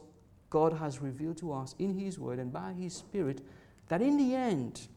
God 0.49 0.73
has 0.73 1.01
revealed 1.01 1.37
to 1.37 1.53
us 1.53 1.73
in 1.79 1.97
His 1.97 2.19
Word 2.19 2.37
and 2.37 2.51
by 2.51 2.73
His 2.73 2.93
Spirit 2.93 3.41
that 3.87 4.01
in 4.01 4.17
the 4.17 4.35
end, 4.35 4.87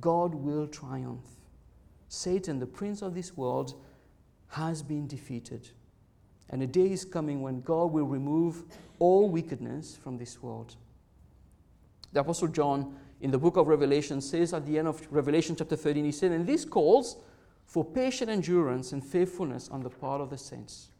God 0.00 0.34
will 0.34 0.66
triumph. 0.66 1.26
Satan, 2.08 2.58
the 2.58 2.66
prince 2.66 3.02
of 3.02 3.14
this 3.14 3.36
world, 3.36 3.74
has 4.48 4.82
been 4.82 5.06
defeated. 5.06 5.68
And 6.50 6.62
a 6.62 6.66
day 6.66 6.90
is 6.90 7.04
coming 7.04 7.42
when 7.42 7.60
God 7.60 7.92
will 7.92 8.06
remove 8.06 8.62
all 8.98 9.28
wickedness 9.28 9.96
from 9.96 10.16
this 10.16 10.42
world. 10.42 10.76
The 12.12 12.20
Apostle 12.20 12.48
John 12.48 12.96
in 13.20 13.30
the 13.30 13.38
book 13.38 13.56
of 13.56 13.66
Revelation 13.66 14.20
says 14.20 14.52
at 14.52 14.64
the 14.64 14.78
end 14.78 14.88
of 14.88 15.06
Revelation 15.10 15.56
chapter 15.56 15.76
13, 15.76 16.04
he 16.04 16.12
said, 16.12 16.32
And 16.32 16.46
this 16.46 16.64
calls 16.64 17.16
for 17.66 17.84
patient 17.84 18.30
endurance 18.30 18.92
and 18.92 19.04
faithfulness 19.04 19.68
on 19.68 19.82
the 19.82 19.90
part 19.90 20.20
of 20.20 20.30
the 20.30 20.38
saints. 20.38 20.90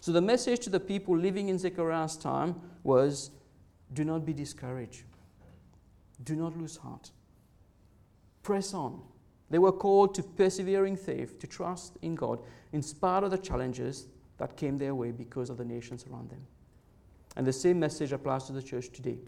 So 0.00 0.12
the 0.12 0.20
message 0.20 0.60
to 0.60 0.70
the 0.70 0.80
people 0.80 1.16
living 1.16 1.48
in 1.48 1.58
Zechariah's 1.58 2.16
time 2.16 2.54
was 2.84 3.30
do 3.92 4.04
not 4.04 4.24
be 4.24 4.32
discouraged, 4.32 5.02
do 6.22 6.36
not 6.36 6.56
lose 6.56 6.76
heart, 6.76 7.10
press 8.42 8.74
on. 8.74 9.02
They 9.50 9.58
were 9.58 9.72
called 9.72 10.14
to 10.16 10.22
persevering 10.22 10.96
faith, 10.96 11.38
to 11.38 11.46
trust 11.46 11.96
in 12.02 12.14
God, 12.14 12.40
in 12.72 12.82
spite 12.82 13.24
of 13.24 13.30
the 13.30 13.38
challenges 13.38 14.06
that 14.36 14.56
came 14.56 14.76
their 14.76 14.94
way 14.94 15.10
because 15.10 15.48
of 15.48 15.56
the 15.56 15.64
nations 15.64 16.04
around 16.10 16.30
them. 16.30 16.46
And 17.34 17.46
the 17.46 17.52
same 17.52 17.80
message 17.80 18.12
applies 18.12 18.44
to 18.44 18.52
the 18.52 18.62
church 18.62 18.90
today. 18.90 19.18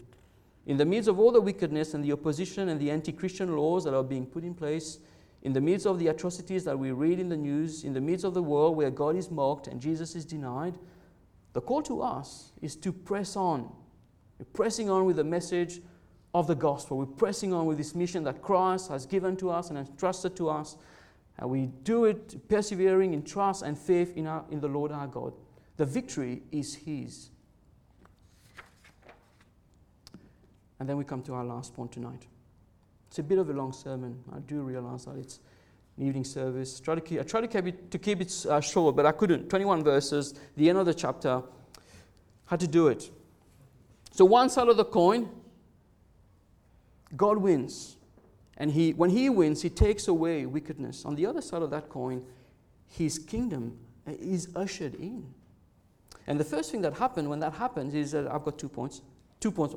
In 0.65 0.77
the 0.77 0.85
midst 0.85 1.09
of 1.09 1.19
all 1.19 1.31
the 1.31 1.41
wickedness 1.41 1.93
and 1.93 2.03
the 2.03 2.11
opposition 2.11 2.69
and 2.69 2.79
the 2.79 2.91
anti 2.91 3.11
Christian 3.11 3.55
laws 3.55 3.83
that 3.83 3.93
are 3.93 4.03
being 4.03 4.25
put 4.25 4.43
in 4.43 4.53
place, 4.53 4.99
in 5.43 5.53
the 5.53 5.61
midst 5.61 5.87
of 5.87 5.97
the 5.97 6.07
atrocities 6.07 6.63
that 6.65 6.77
we 6.77 6.91
read 6.91 7.19
in 7.19 7.29
the 7.29 7.37
news, 7.37 7.83
in 7.83 7.93
the 7.93 8.01
midst 8.01 8.23
of 8.23 8.33
the 8.33 8.43
world 8.43 8.75
where 8.75 8.91
God 8.91 9.15
is 9.15 9.31
mocked 9.31 9.67
and 9.67 9.81
Jesus 9.81 10.15
is 10.15 10.23
denied, 10.23 10.77
The 11.53 11.61
call 11.61 11.81
to 11.83 12.01
us 12.01 12.51
is 12.61 12.75
to 12.77 12.91
press 12.93 13.35
on. 13.35 13.71
We're 14.37 14.45
pressing 14.53 14.89
on 14.89 15.05
with 15.05 15.15
the 15.15 15.23
message 15.23 15.81
of 16.33 16.47
the 16.47 16.55
gospel. 16.55 16.97
We're 16.97 17.05
pressing 17.05 17.53
on 17.53 17.65
with 17.65 17.77
this 17.77 17.95
mission 17.95 18.23
that 18.25 18.41
Christ 18.41 18.89
has 18.89 19.05
given 19.05 19.35
to 19.37 19.49
us 19.49 19.69
and 19.69 19.79
entrusted 19.79 20.35
to 20.37 20.49
us. 20.49 20.77
And 21.37 21.49
we 21.49 21.67
do 21.83 22.05
it 22.05 22.47
persevering 22.47 23.13
in 23.13 23.23
trust 23.23 23.63
and 23.63 23.77
faith 23.77 24.15
in, 24.15 24.27
our, 24.27 24.45
in 24.51 24.59
the 24.59 24.67
Lord 24.67 24.91
our 24.91 25.07
God. 25.07 25.33
The 25.77 25.85
victory 25.85 26.43
is 26.51 26.75
His. 26.75 27.31
And 30.81 30.89
then 30.89 30.97
we 30.97 31.03
come 31.03 31.21
to 31.23 31.35
our 31.35 31.45
last 31.45 31.75
point 31.75 31.91
tonight. 31.91 32.25
It's 33.07 33.19
a 33.19 33.23
bit 33.23 33.37
of 33.37 33.51
a 33.51 33.53
long 33.53 33.71
sermon. 33.71 34.17
I 34.35 34.39
do 34.39 34.61
realize 34.61 35.05
that 35.05 35.15
it's 35.15 35.39
an 35.95 36.07
evening 36.07 36.23
service. 36.23 36.79
Try 36.79 36.95
to 36.95 37.01
keep, 37.01 37.19
I 37.19 37.23
tried 37.23 37.41
to 37.41 37.47
keep 37.47 37.67
it, 37.67 37.91
to 37.91 37.99
keep 37.99 38.19
it 38.19 38.45
uh, 38.49 38.59
short, 38.61 38.95
but 38.95 39.05
I 39.05 39.11
couldn't. 39.11 39.47
21 39.47 39.83
verses, 39.83 40.33
the 40.57 40.67
end 40.67 40.79
of 40.79 40.87
the 40.87 40.93
chapter. 40.95 41.43
Had 42.45 42.61
to 42.61 42.67
do 42.67 42.87
it. 42.87 43.11
So, 44.09 44.25
one 44.25 44.49
side 44.49 44.69
of 44.69 44.77
the 44.77 44.83
coin, 44.83 45.29
God 47.15 47.37
wins. 47.37 47.97
And 48.57 48.71
he, 48.71 48.93
when 48.93 49.11
He 49.11 49.29
wins, 49.29 49.61
He 49.61 49.69
takes 49.69 50.07
away 50.07 50.47
wickedness. 50.47 51.05
On 51.05 51.13
the 51.13 51.27
other 51.27 51.41
side 51.41 51.61
of 51.61 51.69
that 51.69 51.89
coin, 51.89 52.23
His 52.87 53.19
kingdom 53.19 53.77
is 54.07 54.49
ushered 54.55 54.95
in. 54.95 55.31
And 56.25 56.39
the 56.39 56.43
first 56.43 56.71
thing 56.71 56.81
that 56.81 56.97
happened 56.97 57.29
when 57.29 57.39
that 57.41 57.53
happens 57.53 57.93
is 57.93 58.13
that 58.13 58.25
I've 58.25 58.43
got 58.43 58.57
two 58.57 58.67
points. 58.67 59.03
Two 59.39 59.51
points 59.51 59.75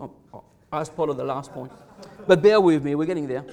as 0.72 0.88
part 0.88 1.10
of 1.10 1.16
the 1.16 1.24
last 1.24 1.52
point. 1.52 1.72
But 2.26 2.42
bear 2.42 2.60
with 2.60 2.84
me, 2.84 2.94
we're 2.94 3.06
getting 3.06 3.28
there. 3.28 3.44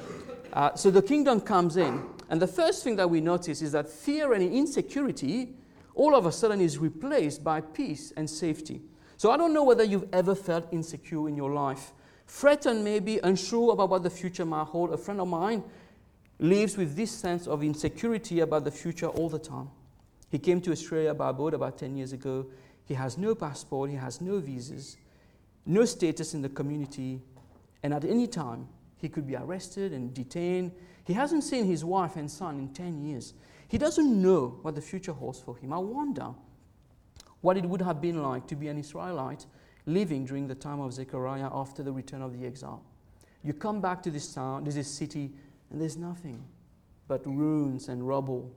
Uh, 0.53 0.75
so 0.75 0.91
the 0.91 1.01
kingdom 1.01 1.41
comes 1.41 1.77
in, 1.77 2.03
and 2.29 2.41
the 2.41 2.47
first 2.47 2.83
thing 2.83 2.95
that 2.97 3.09
we 3.09 3.21
notice 3.21 3.61
is 3.61 3.71
that 3.71 3.89
fear 3.89 4.33
and 4.33 4.43
insecurity 4.43 5.55
all 5.93 6.15
of 6.15 6.25
a 6.25 6.31
sudden 6.31 6.61
is 6.61 6.77
replaced 6.77 7.43
by 7.43 7.61
peace 7.61 8.13
and 8.15 8.29
safety. 8.29 8.81
So 9.17 9.31
I 9.31 9.37
don't 9.37 9.53
know 9.53 9.63
whether 9.63 9.83
you've 9.83 10.07
ever 10.13 10.33
felt 10.33 10.67
insecure 10.71 11.27
in 11.29 11.35
your 11.35 11.51
life 11.51 11.93
threatened, 12.27 12.83
maybe 12.83 13.19
unsure 13.19 13.73
about 13.73 13.89
what 13.89 14.03
the 14.03 14.09
future 14.09 14.45
might 14.45 14.63
hold. 14.67 14.93
A 14.93 14.97
friend 14.97 15.19
of 15.19 15.27
mine 15.27 15.63
lives 16.39 16.77
with 16.77 16.95
this 16.95 17.11
sense 17.11 17.45
of 17.45 17.61
insecurity 17.61 18.39
about 18.39 18.63
the 18.63 18.71
future 18.71 19.07
all 19.07 19.29
the 19.29 19.37
time. 19.37 19.69
He 20.29 20.39
came 20.39 20.61
to 20.61 20.71
Australia 20.71 21.13
by 21.13 21.33
boat 21.33 21.53
about 21.53 21.77
10 21.77 21.97
years 21.97 22.13
ago. 22.13 22.47
He 22.85 22.93
has 22.93 23.17
no 23.17 23.35
passport, 23.35 23.89
he 23.89 23.97
has 23.97 24.21
no 24.21 24.39
visas, 24.39 24.97
no 25.65 25.85
status 25.85 26.33
in 26.33 26.41
the 26.41 26.49
community, 26.49 27.21
and 27.83 27.93
at 27.93 28.03
any 28.03 28.27
time 28.27 28.67
he 28.97 29.09
could 29.09 29.25
be 29.25 29.35
arrested 29.35 29.93
and 29.93 30.13
detained. 30.13 30.71
He 31.05 31.13
hasn't 31.13 31.43
seen 31.43 31.65
his 31.65 31.83
wife 31.83 32.15
and 32.15 32.29
son 32.29 32.59
in 32.59 32.73
10 32.73 33.01
years. 33.01 33.33
He 33.67 33.77
doesn't 33.77 34.21
know 34.21 34.59
what 34.61 34.75
the 34.75 34.81
future 34.81 35.13
holds 35.13 35.39
for 35.39 35.57
him. 35.57 35.73
I 35.73 35.77
wonder 35.77 36.33
what 37.41 37.57
it 37.57 37.65
would 37.65 37.81
have 37.81 38.01
been 38.01 38.21
like 38.21 38.47
to 38.47 38.55
be 38.55 38.67
an 38.67 38.77
Israelite 38.77 39.45
living 39.85 40.25
during 40.25 40.47
the 40.47 40.55
time 40.55 40.79
of 40.79 40.93
Zechariah 40.93 41.49
after 41.51 41.81
the 41.81 41.91
return 41.91 42.21
of 42.21 42.39
the 42.39 42.45
exile. 42.45 42.83
You 43.43 43.53
come 43.53 43.81
back 43.81 44.03
to 44.03 44.11
this 44.11 44.33
town, 44.33 44.63
this 44.63 44.87
city, 44.87 45.31
and 45.71 45.81
there's 45.81 45.97
nothing 45.97 46.43
but 47.07 47.25
ruins 47.25 47.87
and 47.87 48.07
rubble. 48.07 48.53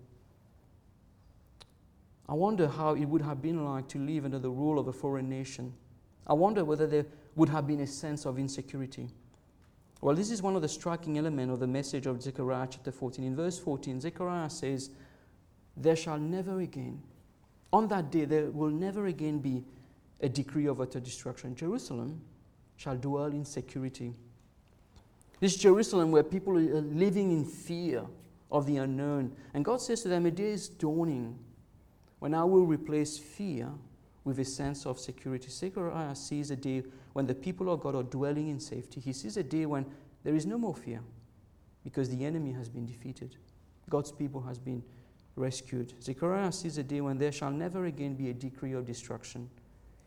I 2.29 2.35
wonder 2.35 2.69
how 2.69 2.95
it 2.95 3.05
would 3.07 3.23
have 3.23 3.41
been 3.41 3.65
like 3.65 3.89
to 3.89 3.99
live 3.99 4.25
under 4.25 4.39
the 4.39 4.51
rule 4.51 4.79
of 4.79 4.89
a 4.89 4.93
foreign 4.93 5.29
nation. 5.29 5.73
I 6.27 6.33
wonder 6.33 6.64
whether 6.64 6.87
there 6.87 7.07
would 7.37 7.49
have 7.49 7.66
been 7.66 7.81
a 7.81 7.87
sense 7.87 8.25
of 8.25 8.39
insecurity. 8.39 9.09
Well, 10.01 10.14
this 10.14 10.31
is 10.31 10.43
one 10.43 10.57
of 10.57 10.62
the 10.62 10.68
striking 10.68 11.18
elements 11.18 11.53
of 11.53 11.61
the 11.61 11.66
message 11.66 12.07
of 12.07 12.22
Zechariah 12.22 12.68
chapter 12.70 12.93
14. 12.93 13.25
In 13.25 13.37
verse 13.37 13.59
14, 13.59 14.01
Zechariah 14.01 14.51
says, 14.51 14.91
There 15.77 15.97
shall 15.97 16.18
never 16.18 16.61
again, 16.61 17.03
on 17.75 17.89
that 17.89 18.12
day, 18.12 18.25
there 18.25 18.53
will 18.53 18.70
never 18.70 19.07
again 19.07 19.41
be 19.41 19.64
a 20.20 20.29
decree 20.29 20.66
of 20.66 20.81
utter 20.81 21.01
destruction. 21.01 21.57
Jerusalem 21.57 22.20
shall 22.77 22.97
dwell 22.97 23.27
in 23.27 23.45
security. 23.45 24.14
This 25.41 25.57
Jerusalem 25.57 26.12
where 26.12 26.22
people 26.22 26.57
are 26.57 26.81
living 26.81 27.33
in 27.33 27.45
fear 27.45 28.05
of 28.53 28.66
the 28.66 28.77
unknown. 28.77 29.33
And 29.53 29.64
God 29.64 29.81
says 29.81 30.03
to 30.03 30.09
them, 30.09 30.25
A 30.25 30.31
day 30.31 30.53
is 30.53 30.68
dawning 30.68 31.37
when 32.20 32.33
I 32.33 32.45
will 32.45 32.64
replace 32.64 33.18
fear 33.18 33.70
with 34.25 34.39
a 34.39 34.45
sense 34.45 34.87
of 34.87 34.99
security. 34.99 35.49
Zechariah 35.51 36.14
sees 36.14 36.51
a 36.51 36.57
day 36.57 36.83
when 37.12 37.27
the 37.27 37.35
people 37.35 37.70
of 37.70 37.81
God 37.81 37.95
are 37.95 38.03
dwelling 38.03 38.49
in 38.49 38.59
safety. 38.59 39.01
He 39.01 39.12
sees 39.12 39.37
a 39.37 39.43
day 39.43 39.66
when 39.66 39.87
there 40.25 40.35
is 40.35 40.47
no 40.47 40.59
more 40.59 40.75
fear 40.75 41.01
because 41.85 42.09
the 42.09 42.25
enemy 42.25 42.53
has 42.53 42.68
been 42.68 42.87
defeated. 42.87 43.37
God's 43.91 44.11
people 44.11 44.41
has 44.41 44.59
been 44.59 44.83
rescued. 45.37 45.93
Zechariah 46.03 46.53
sees 46.53 46.79
a 46.79 46.83
day 46.83 47.01
when 47.03 47.18
there 47.18 47.33
shall 47.33 47.51
never 47.51 47.85
again 47.85 48.14
be 48.14 48.31
a 48.31 48.35
decree 48.35 48.72
of 48.72 48.87
destruction. 48.87 49.51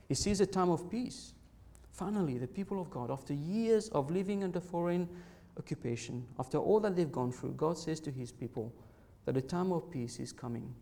He 0.07 0.15
sees 0.15 0.41
a 0.41 0.45
time 0.45 0.69
of 0.69 0.89
peace. 0.89 1.33
Finally, 1.91 2.37
the 2.37 2.47
people 2.47 2.81
of 2.81 2.89
God, 2.89 3.11
after 3.11 3.33
years 3.33 3.89
of 3.89 4.09
living 4.09 4.43
under 4.43 4.59
foreign 4.59 5.07
occupation, 5.57 6.25
after 6.39 6.57
all 6.57 6.79
that 6.79 6.95
they've 6.95 7.11
gone 7.11 7.31
through, 7.31 7.53
God 7.53 7.77
says 7.77 7.99
to 8.01 8.11
his 8.11 8.31
people 8.31 8.73
that 9.25 9.37
a 9.37 9.41
time 9.41 9.71
of 9.71 9.91
peace 9.91 10.19
is 10.19 10.31
coming. 10.31 10.73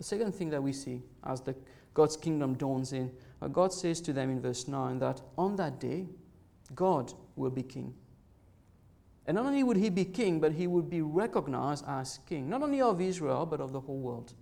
The 0.00 0.04
second 0.04 0.34
thing 0.34 0.48
that 0.48 0.62
we 0.62 0.72
see 0.72 1.02
as 1.24 1.42
the, 1.42 1.54
God's 1.92 2.16
kingdom 2.16 2.54
dawns 2.54 2.94
in, 2.94 3.12
uh, 3.42 3.48
God 3.48 3.70
says 3.70 4.00
to 4.00 4.14
them 4.14 4.30
in 4.30 4.40
verse 4.40 4.66
9 4.66 4.98
that 5.00 5.20
on 5.36 5.56
that 5.56 5.78
day, 5.78 6.06
God 6.74 7.12
will 7.36 7.50
be 7.50 7.62
king. 7.62 7.92
And 9.26 9.34
not 9.34 9.44
only 9.44 9.62
would 9.62 9.76
he 9.76 9.90
be 9.90 10.06
king, 10.06 10.40
but 10.40 10.52
he 10.52 10.66
would 10.66 10.88
be 10.88 11.02
recognized 11.02 11.84
as 11.86 12.18
king, 12.26 12.48
not 12.48 12.62
only 12.62 12.80
of 12.80 12.98
Israel, 12.98 13.44
but 13.44 13.60
of 13.60 13.72
the 13.72 13.80
whole 13.80 13.98
world. 13.98 14.32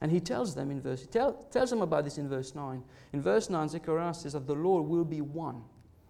And 0.00 0.10
he 0.10 0.20
tells 0.20 0.54
them 0.54 0.70
in 0.70 0.80
verse, 0.80 1.06
tell, 1.06 1.34
tells 1.50 1.68
them 1.68 1.82
about 1.82 2.04
this 2.04 2.16
in 2.16 2.30
verse 2.30 2.54
9. 2.54 2.82
In 3.12 3.20
verse 3.20 3.50
9, 3.50 3.68
Zechariah 3.68 4.14
says 4.14 4.32
that 4.32 4.46
the 4.46 4.54
Lord 4.54 4.86
will 4.86 5.04
be 5.04 5.20
one. 5.20 5.64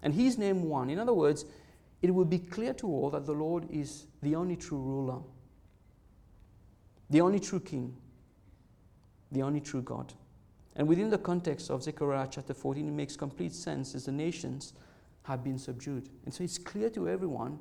And 0.04 0.14
his 0.14 0.38
name 0.38 0.62
one. 0.68 0.88
In 0.88 1.00
other 1.00 1.14
words, 1.14 1.46
it 2.00 2.14
will 2.14 2.26
be 2.26 2.38
clear 2.38 2.74
to 2.74 2.86
all 2.86 3.10
that 3.10 3.26
the 3.26 3.32
Lord 3.32 3.66
is 3.72 4.06
the 4.22 4.36
only 4.36 4.54
true 4.54 4.78
ruler, 4.78 5.18
the 7.10 7.20
only 7.20 7.40
true 7.40 7.58
king, 7.58 7.96
the 9.32 9.42
only 9.42 9.60
true 9.60 9.82
God. 9.82 10.12
And 10.76 10.88
within 10.88 11.10
the 11.10 11.18
context 11.18 11.70
of 11.70 11.82
Zechariah 11.82 12.28
chapter 12.30 12.54
14, 12.54 12.88
it 12.88 12.92
makes 12.92 13.16
complete 13.16 13.52
sense 13.52 13.94
as 13.94 14.06
the 14.06 14.12
nations 14.12 14.72
have 15.24 15.44
been 15.44 15.58
subdued. 15.58 16.08
And 16.24 16.32
so 16.32 16.44
it's 16.44 16.58
clear 16.58 16.88
to 16.90 17.08
everyone 17.08 17.58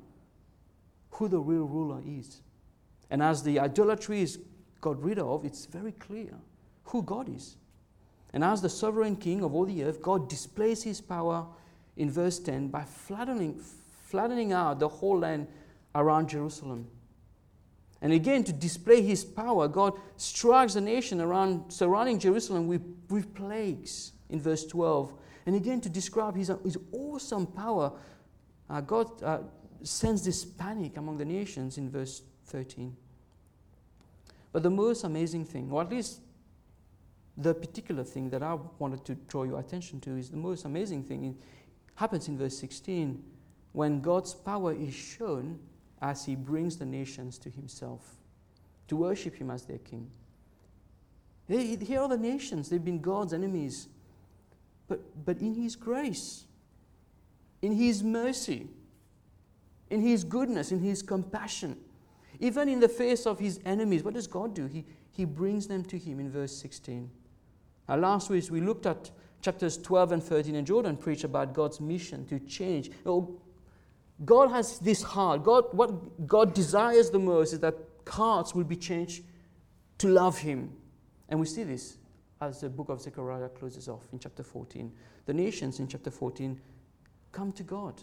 who 1.10 1.28
the 1.28 1.38
real 1.38 1.64
ruler 1.64 2.00
is. 2.06 2.40
And 3.10 3.22
as 3.22 3.42
the 3.42 3.60
idolatry 3.60 4.22
is 4.22 4.38
got 4.80 5.02
rid 5.02 5.18
of, 5.18 5.44
it's 5.44 5.66
very 5.66 5.92
clear 5.92 6.34
who 6.84 7.02
God 7.02 7.28
is. 7.28 7.56
And 8.32 8.42
as 8.42 8.62
the 8.62 8.70
sovereign 8.70 9.16
king 9.16 9.44
of 9.44 9.54
all 9.54 9.66
the 9.66 9.84
earth, 9.84 10.00
God 10.00 10.28
displays 10.28 10.82
his 10.82 11.00
power 11.00 11.46
in 11.96 12.10
verse 12.10 12.38
10 12.38 12.68
by 12.68 12.84
flattening, 12.84 13.60
flattening 14.06 14.52
out 14.52 14.78
the 14.78 14.88
whole 14.88 15.18
land 15.18 15.46
around 15.94 16.30
Jerusalem. 16.30 16.88
And 18.02 18.12
again, 18.12 18.42
to 18.44 18.52
display 18.52 19.00
his 19.00 19.24
power, 19.24 19.68
God 19.68 19.98
strikes 20.16 20.74
the 20.74 20.80
nation 20.80 21.20
around 21.20 21.72
surrounding 21.72 22.18
Jerusalem 22.18 22.66
with, 22.66 22.82
with 23.08 23.32
plagues 23.32 24.12
in 24.28 24.40
verse 24.40 24.66
12. 24.66 25.14
And 25.46 25.54
again, 25.54 25.80
to 25.82 25.88
describe 25.88 26.36
his, 26.36 26.50
his 26.64 26.76
awesome 26.90 27.46
power, 27.46 27.92
uh, 28.68 28.80
God 28.80 29.22
uh, 29.22 29.38
sends 29.84 30.24
this 30.24 30.44
panic 30.44 30.96
among 30.96 31.18
the 31.18 31.24
nations 31.24 31.78
in 31.78 31.88
verse 31.88 32.22
13. 32.46 32.96
But 34.50 34.64
the 34.64 34.70
most 34.70 35.04
amazing 35.04 35.44
thing, 35.44 35.70
or 35.70 35.82
at 35.82 35.90
least 35.90 36.20
the 37.36 37.54
particular 37.54 38.02
thing 38.02 38.30
that 38.30 38.42
I 38.42 38.58
wanted 38.80 39.04
to 39.06 39.14
draw 39.14 39.44
your 39.44 39.60
attention 39.60 40.00
to, 40.00 40.16
is 40.16 40.28
the 40.28 40.36
most 40.36 40.64
amazing 40.64 41.04
thing. 41.04 41.24
It 41.24 41.36
happens 41.94 42.26
in 42.26 42.36
verse 42.36 42.58
16 42.58 43.22
when 43.72 44.00
God's 44.00 44.34
power 44.34 44.74
is 44.74 44.92
shown 44.92 45.60
as 46.02 46.26
he 46.26 46.34
brings 46.34 46.76
the 46.76 46.84
nations 46.84 47.38
to 47.38 47.48
himself 47.48 48.16
to 48.88 48.96
worship 48.96 49.36
him 49.36 49.50
as 49.50 49.64
their 49.64 49.78
king. 49.78 50.10
here 51.48 52.00
are 52.00 52.08
the 52.08 52.18
nations, 52.18 52.68
they've 52.68 52.84
been 52.84 53.00
God's 53.00 53.32
enemies. 53.32 53.88
But, 54.88 55.00
but 55.24 55.38
in 55.38 55.54
his 55.54 55.76
grace, 55.76 56.44
in 57.62 57.72
his 57.72 58.02
mercy, 58.02 58.68
in 59.88 60.02
his 60.02 60.24
goodness, 60.24 60.72
in 60.72 60.80
his 60.80 61.02
compassion, 61.02 61.78
even 62.40 62.68
in 62.68 62.80
the 62.80 62.88
face 62.88 63.24
of 63.24 63.38
his 63.38 63.60
enemies, 63.64 64.02
what 64.02 64.14
does 64.14 64.26
God 64.26 64.54
do? 64.54 64.66
He, 64.66 64.84
he 65.12 65.24
brings 65.24 65.68
them 65.68 65.84
to 65.84 65.96
him 65.96 66.18
in 66.18 66.30
verse 66.30 66.52
16. 66.56 67.08
Now, 67.88 67.96
last 67.96 68.28
week 68.28 68.50
we 68.50 68.60
looked 68.60 68.86
at 68.86 69.10
chapters 69.40 69.78
12 69.78 70.12
and 70.12 70.22
13, 70.22 70.56
and 70.56 70.66
Jordan 70.66 70.96
preached 70.96 71.24
about 71.24 71.54
God's 71.54 71.80
mission 71.80 72.26
to 72.26 72.40
change. 72.40 72.90
Know, 73.04 73.40
God 74.24 74.50
has 74.50 74.78
this 74.78 75.02
heart. 75.02 75.44
God, 75.44 75.64
what 75.72 76.26
God 76.26 76.54
desires 76.54 77.10
the 77.10 77.18
most 77.18 77.52
is 77.52 77.60
that 77.60 77.74
hearts 78.08 78.54
will 78.54 78.64
be 78.64 78.76
changed 78.76 79.24
to 79.98 80.08
love 80.08 80.38
Him. 80.38 80.72
And 81.28 81.40
we 81.40 81.46
see 81.46 81.64
this 81.64 81.96
as 82.40 82.60
the 82.60 82.68
book 82.68 82.88
of 82.88 83.00
Zechariah 83.00 83.48
closes 83.48 83.88
off 83.88 84.02
in 84.12 84.18
chapter 84.18 84.42
14. 84.42 84.92
The 85.26 85.34
nations 85.34 85.80
in 85.80 85.88
chapter 85.88 86.10
14 86.10 86.60
come 87.30 87.52
to 87.52 87.62
God. 87.62 88.02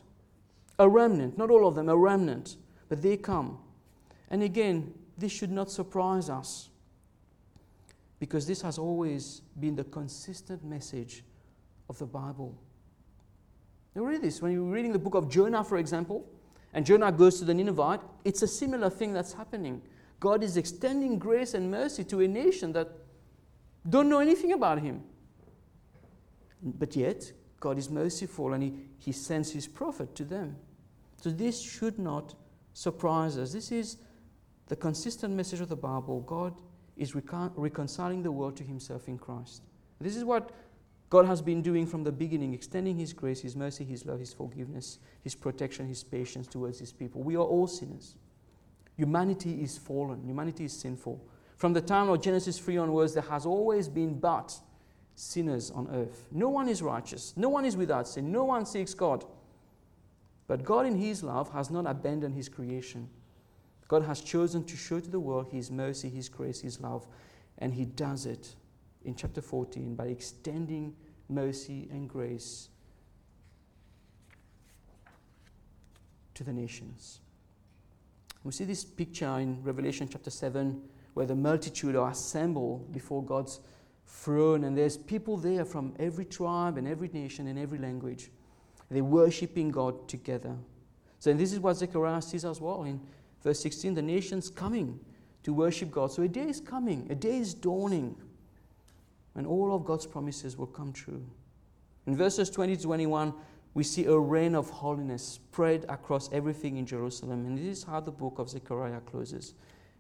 A 0.80 0.88
remnant, 0.88 1.38
not 1.38 1.50
all 1.50 1.68
of 1.68 1.76
them, 1.76 1.90
a 1.90 1.96
remnant, 1.96 2.56
but 2.88 3.02
they 3.02 3.18
come. 3.18 3.60
And 4.30 4.44
again, 4.44 4.94
this 5.18 5.32
should 5.32 5.52
not 5.52 5.70
surprise 5.70 6.30
us. 6.30 6.70
because 8.20 8.46
this 8.46 8.62
has 8.62 8.78
always 8.78 9.42
been 9.60 9.76
the 9.76 9.84
consistent 9.86 10.64
message 10.64 11.24
of 11.90 11.98
the 12.00 12.06
Bible. 12.06 12.56
You 13.96 14.06
read 14.06 14.22
this 14.22 14.42
when 14.42 14.52
you're 14.52 14.64
reading 14.64 14.94
the 14.94 15.00
book 15.00 15.16
of 15.16 15.30
Jonah, 15.30 15.64
for 15.64 15.78
example, 15.78 16.26
and 16.74 16.86
Jonah 16.86 17.12
goes 17.12 17.40
to 17.40 17.46
the 17.46 17.54
Ninevite, 17.54 18.02
it's 18.24 18.42
a 18.42 18.48
similar 18.48 18.90
thing 18.90 19.14
that's 19.14 19.34
happening. 19.34 19.82
God 20.20 20.44
is 20.44 20.58
extending 20.58 21.18
grace 21.18 21.54
and 21.54 21.72
mercy 21.72 22.04
to 22.06 22.22
a 22.22 22.28
nation 22.28 22.74
that 22.74 22.90
don't 23.90 24.10
know 24.10 24.20
anything 24.20 24.54
about 24.54 24.80
him. 24.80 25.04
But 26.62 26.96
yet, 26.96 27.32
God 27.60 27.78
is 27.78 27.90
merciful 27.90 28.54
and 28.54 28.62
he, 28.62 28.74
he 28.98 29.12
sends 29.12 29.52
his 29.52 29.68
prophet 29.68 30.14
to 30.16 30.24
them. 30.24 30.58
So 31.22 31.32
this 31.32 31.60
should 31.60 31.98
not 31.98 32.36
surprise 32.74 33.38
us. 33.38 33.52
This 33.52 33.72
is 33.72 33.98
the 34.68 34.76
consistent 34.76 35.34
message 35.34 35.62
of 35.62 35.70
the 35.70 35.76
Bible. 35.76 36.22
God 36.22 36.54
is 36.96 37.16
recon- 37.16 37.52
reconciling 37.56 38.24
the 38.24 38.32
world 38.32 38.56
to 38.58 38.64
himself 38.64 39.08
in 39.08 39.18
Christ. 39.18 39.64
This 40.00 40.16
is 40.16 40.24
what 40.24 40.52
God 41.10 41.26
has 41.26 41.42
been 41.42 41.62
doing 41.62 41.88
from 41.88 42.04
the 42.04 42.12
beginning, 42.12 42.54
extending 42.54 42.98
his 42.98 43.14
grace, 43.14 43.42
his 43.42 43.56
mercy, 43.56 43.84
his 43.84 44.06
love, 44.06 44.20
his 44.20 44.34
forgiveness, 44.34 45.00
his 45.24 45.34
protection, 45.34 45.88
his 45.88 46.04
patience 46.04 46.48
towards 46.48 46.80
his 46.80 46.92
people. 46.92 47.24
We 47.24 47.36
are 47.36 47.40
all 47.40 47.68
sinners. 47.68 48.16
Humanity 48.96 49.64
is 49.64 49.78
fallen, 49.78 50.22
humanity 50.24 50.66
is 50.66 50.74
sinful. 50.74 51.20
From 51.58 51.74
the 51.74 51.82
time 51.82 52.10
of 52.10 52.22
Genesis 52.22 52.60
3 52.60 52.78
onwards, 52.78 53.14
there 53.14 53.24
has 53.24 53.46
always 53.46 53.90
been 53.90 54.20
but 54.20 54.56
sinners 55.16 55.72
on 55.72 55.90
earth. 55.92 56.28
No 56.32 56.50
one 56.50 56.70
is 56.70 56.82
righteous, 56.82 57.34
no 57.36 57.50
one 57.50 57.66
is 57.66 57.76
without 57.76 58.08
sin, 58.08 58.32
no 58.32 58.44
one 58.44 58.66
seeks 58.66 58.94
God. 58.94 59.26
But 60.48 60.64
God, 60.64 60.86
in 60.86 60.96
His 60.96 61.24
love, 61.24 61.52
has 61.54 61.72
not 61.72 61.88
abandoned 61.88 62.36
His 62.36 62.50
creation. 62.50 63.10
God 63.88 64.04
has 64.04 64.22
chosen 64.22 64.64
to 64.66 64.78
show 64.78 65.00
to 65.00 65.10
the 65.10 65.20
world 65.20 65.48
His 65.52 65.72
mercy, 65.72 66.10
His 66.10 66.30
grace, 66.30 66.62
His 66.62 66.80
love, 66.80 67.08
and 67.58 67.74
He 67.74 67.86
does 67.86 68.26
it 68.26 68.56
in 69.06 69.16
chapter 69.16 69.42
14 69.42 69.96
by 69.96 70.06
extending 70.06 70.96
mercy 71.30 71.88
and 71.92 72.10
grace 72.10 72.70
to 76.34 76.44
the 76.44 76.54
nations. 76.54 77.20
We 78.44 78.52
see 78.52 78.66
this 78.66 78.86
picture 78.86 79.40
in 79.40 79.62
Revelation 79.64 80.08
chapter 80.10 80.30
7 80.30 80.82
where 81.14 81.26
the 81.26 81.36
multitude 81.36 81.96
are 81.96 82.12
assembled 82.12 82.92
before 82.94 83.24
God's 83.24 83.60
throne, 84.06 84.64
and 84.64 84.78
there's 84.78 84.98
people 84.98 85.38
there 85.38 85.66
from 85.66 85.94
every 86.00 86.26
tribe 86.26 86.78
and 86.78 86.88
every 86.88 87.10
nation 87.10 87.48
and 87.48 87.60
every 87.60 87.78
language. 87.78 88.32
They're 88.90 89.04
worshiping 89.04 89.70
God 89.70 90.08
together. 90.08 90.56
So, 91.20 91.34
this 91.34 91.52
is 91.52 91.60
what 91.60 91.76
Zechariah 91.76 92.22
sees 92.22 92.46
as 92.46 92.62
well 92.62 92.84
in 92.84 93.00
verse 93.44 93.60
16 93.60 93.94
the 93.94 94.02
nations 94.02 94.50
coming 94.50 95.00
to 95.44 95.54
worship 95.54 95.92
God. 95.92 96.12
So, 96.12 96.24
a 96.24 96.28
day 96.28 96.48
is 96.48 96.60
coming, 96.60 97.08
a 97.10 97.16
day 97.16 97.38
is 97.38 97.54
dawning, 97.54 98.16
and 99.40 99.48
all 99.48 99.74
of 99.74 99.86
God's 99.86 100.06
promises 100.06 100.58
will 100.58 100.68
come 100.68 100.92
true. 100.92 101.26
In 102.06 102.18
verses 102.18 102.50
20 102.50 102.76
to 102.76 102.84
21, 102.84 103.34
we 103.74 103.86
see 103.86 104.04
a 104.04 104.20
reign 104.20 104.54
of 104.54 104.70
holiness 104.70 105.24
spread 105.24 105.86
across 105.88 106.30
everything 106.34 106.76
in 106.76 106.86
Jerusalem. 106.86 107.46
And 107.46 107.58
this 107.58 107.78
is 107.78 107.84
how 107.86 108.02
the 108.02 108.12
book 108.12 108.38
of 108.38 108.50
Zechariah 108.50 109.00
closes. 109.00 109.54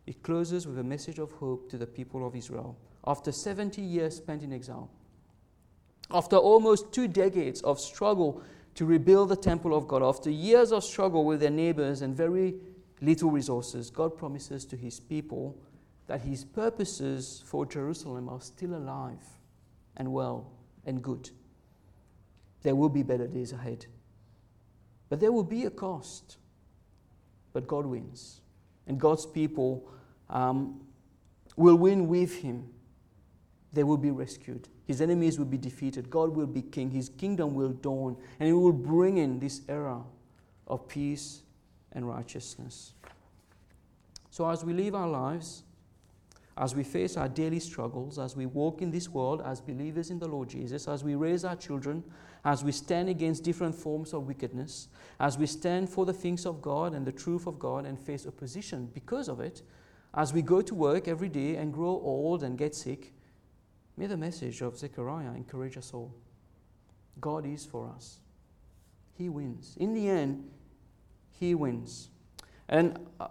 It 0.06 0.22
closes 0.24 0.68
with 0.68 0.78
a 0.78 0.84
message 0.84 1.20
of 1.20 1.32
hope 1.32 1.70
to 1.70 1.78
the 1.78 1.88
people 1.88 2.28
of 2.28 2.36
Israel 2.36 2.78
after 3.08 3.32
70 3.32 3.82
years 3.82 4.18
spent 4.18 4.44
in 4.44 4.52
exile. 4.52 4.90
After 6.12 6.36
almost 6.36 6.92
two 6.92 7.08
decades 7.08 7.62
of 7.62 7.80
struggle 7.80 8.42
to 8.76 8.86
rebuild 8.86 9.30
the 9.30 9.38
temple 9.38 9.74
of 9.74 9.88
God, 9.88 10.04
after 10.04 10.30
years 10.30 10.74
of 10.74 10.84
struggle 10.84 11.24
with 11.24 11.40
their 11.40 11.50
neighbors 11.50 12.02
and 12.02 12.14
very 12.14 12.56
little 13.00 13.32
resources, 13.32 13.90
God 13.90 14.18
promises 14.18 14.66
to 14.66 14.76
his 14.76 15.00
people 15.00 15.58
that 16.10 16.22
his 16.22 16.44
purposes 16.44 17.44
for 17.46 17.68
Jerusalem 17.68 18.30
are 18.30 18.42
still 18.42 18.74
alive 18.74 19.24
and 19.96 20.12
well 20.12 20.50
and 20.84 21.04
good. 21.04 21.30
There 22.64 22.74
will 22.74 22.90
be 22.90 23.04
better 23.04 23.28
days 23.28 23.54
ahead. 23.54 23.86
But 25.08 25.20
there 25.20 25.32
will 25.32 25.44
be 25.44 25.66
a 25.66 25.70
cost. 25.70 26.38
But 27.54 27.68
God 27.68 27.86
wins. 27.86 28.42
And 28.88 29.00
God's 29.00 29.28
people 29.28 29.88
um, 30.32 30.82
will 31.56 31.76
win 31.76 32.08
with 32.08 32.42
him. 32.42 32.68
They 33.72 33.84
will 33.84 33.98
be 33.98 34.10
rescued. 34.10 34.68
His 34.88 35.02
enemies 35.02 35.38
will 35.38 35.46
be 35.46 35.60
defeated. 35.60 36.10
God 36.10 36.36
will 36.36 36.48
be 36.48 36.64
king. 36.64 36.90
His 36.90 37.10
kingdom 37.10 37.54
will 37.54 37.70
dawn. 37.70 38.18
And 38.40 38.48
he 38.48 38.54
will 38.54 38.74
bring 38.74 39.18
in 39.18 39.40
this 39.40 39.62
era 39.70 40.02
of 40.66 40.88
peace 40.88 41.44
and 41.92 42.10
righteousness. 42.10 42.94
So 44.32 44.50
as 44.50 44.66
we 44.66 44.74
live 44.74 44.96
our 44.96 45.08
lives, 45.08 45.62
as 46.60 46.76
we 46.76 46.84
face 46.84 47.16
our 47.16 47.30
daily 47.30 47.60
struggles, 47.60 48.20
as 48.20 48.36
we 48.36 48.46
walk 48.46 48.82
in 48.82 48.92
this 48.92 49.08
world 49.08 49.42
as 49.46 49.62
believers 49.62 50.10
in 50.10 50.20
the 50.20 50.28
Lord 50.28 50.50
Jesus, 50.50 50.90
as 50.90 51.06
we 51.06 51.16
raise 51.16 51.46
our 51.46 51.56
children, 51.56 52.04
as 52.44 52.66
we 52.66 52.74
stand 52.74 53.08
against 53.08 53.44
different 53.44 53.74
forms 53.74 54.14
of 54.14 54.28
wickedness, 54.28 54.90
as 55.22 55.38
we 55.38 55.46
stand 55.46 55.90
for 55.90 56.06
the 56.06 56.14
things 56.14 56.46
of 56.46 56.62
God 56.62 56.94
and 56.94 57.06
the 57.06 57.14
truth 57.14 57.48
of 57.48 57.60
God 57.60 57.86
and 57.86 57.98
face 57.98 58.28
opposition 58.28 58.90
because 58.94 59.30
of 59.30 59.40
it, 59.40 59.62
as 60.14 60.34
we 60.34 60.42
go 60.42 60.62
to 60.62 60.76
work 60.76 61.08
every 61.08 61.30
day 61.30 61.56
and 61.56 61.74
grow 61.74 61.92
old 61.92 62.44
and 62.44 62.58
get 62.58 62.76
sick, 62.76 63.14
may 63.96 64.08
the 64.08 64.18
message 64.18 64.62
of 64.62 64.78
Zechariah 64.78 65.34
encourage 65.36 65.78
us 65.78 65.94
all. 65.94 66.14
God 67.22 67.46
is 67.46 67.66
for 67.66 67.88
us. 67.88 68.20
He 69.18 69.30
wins. 69.30 69.78
In 69.80 69.94
the 69.94 70.10
end, 70.10 70.50
He 71.32 71.56
wins. 71.56 72.10
And 72.68 73.00
uh, 73.18 73.28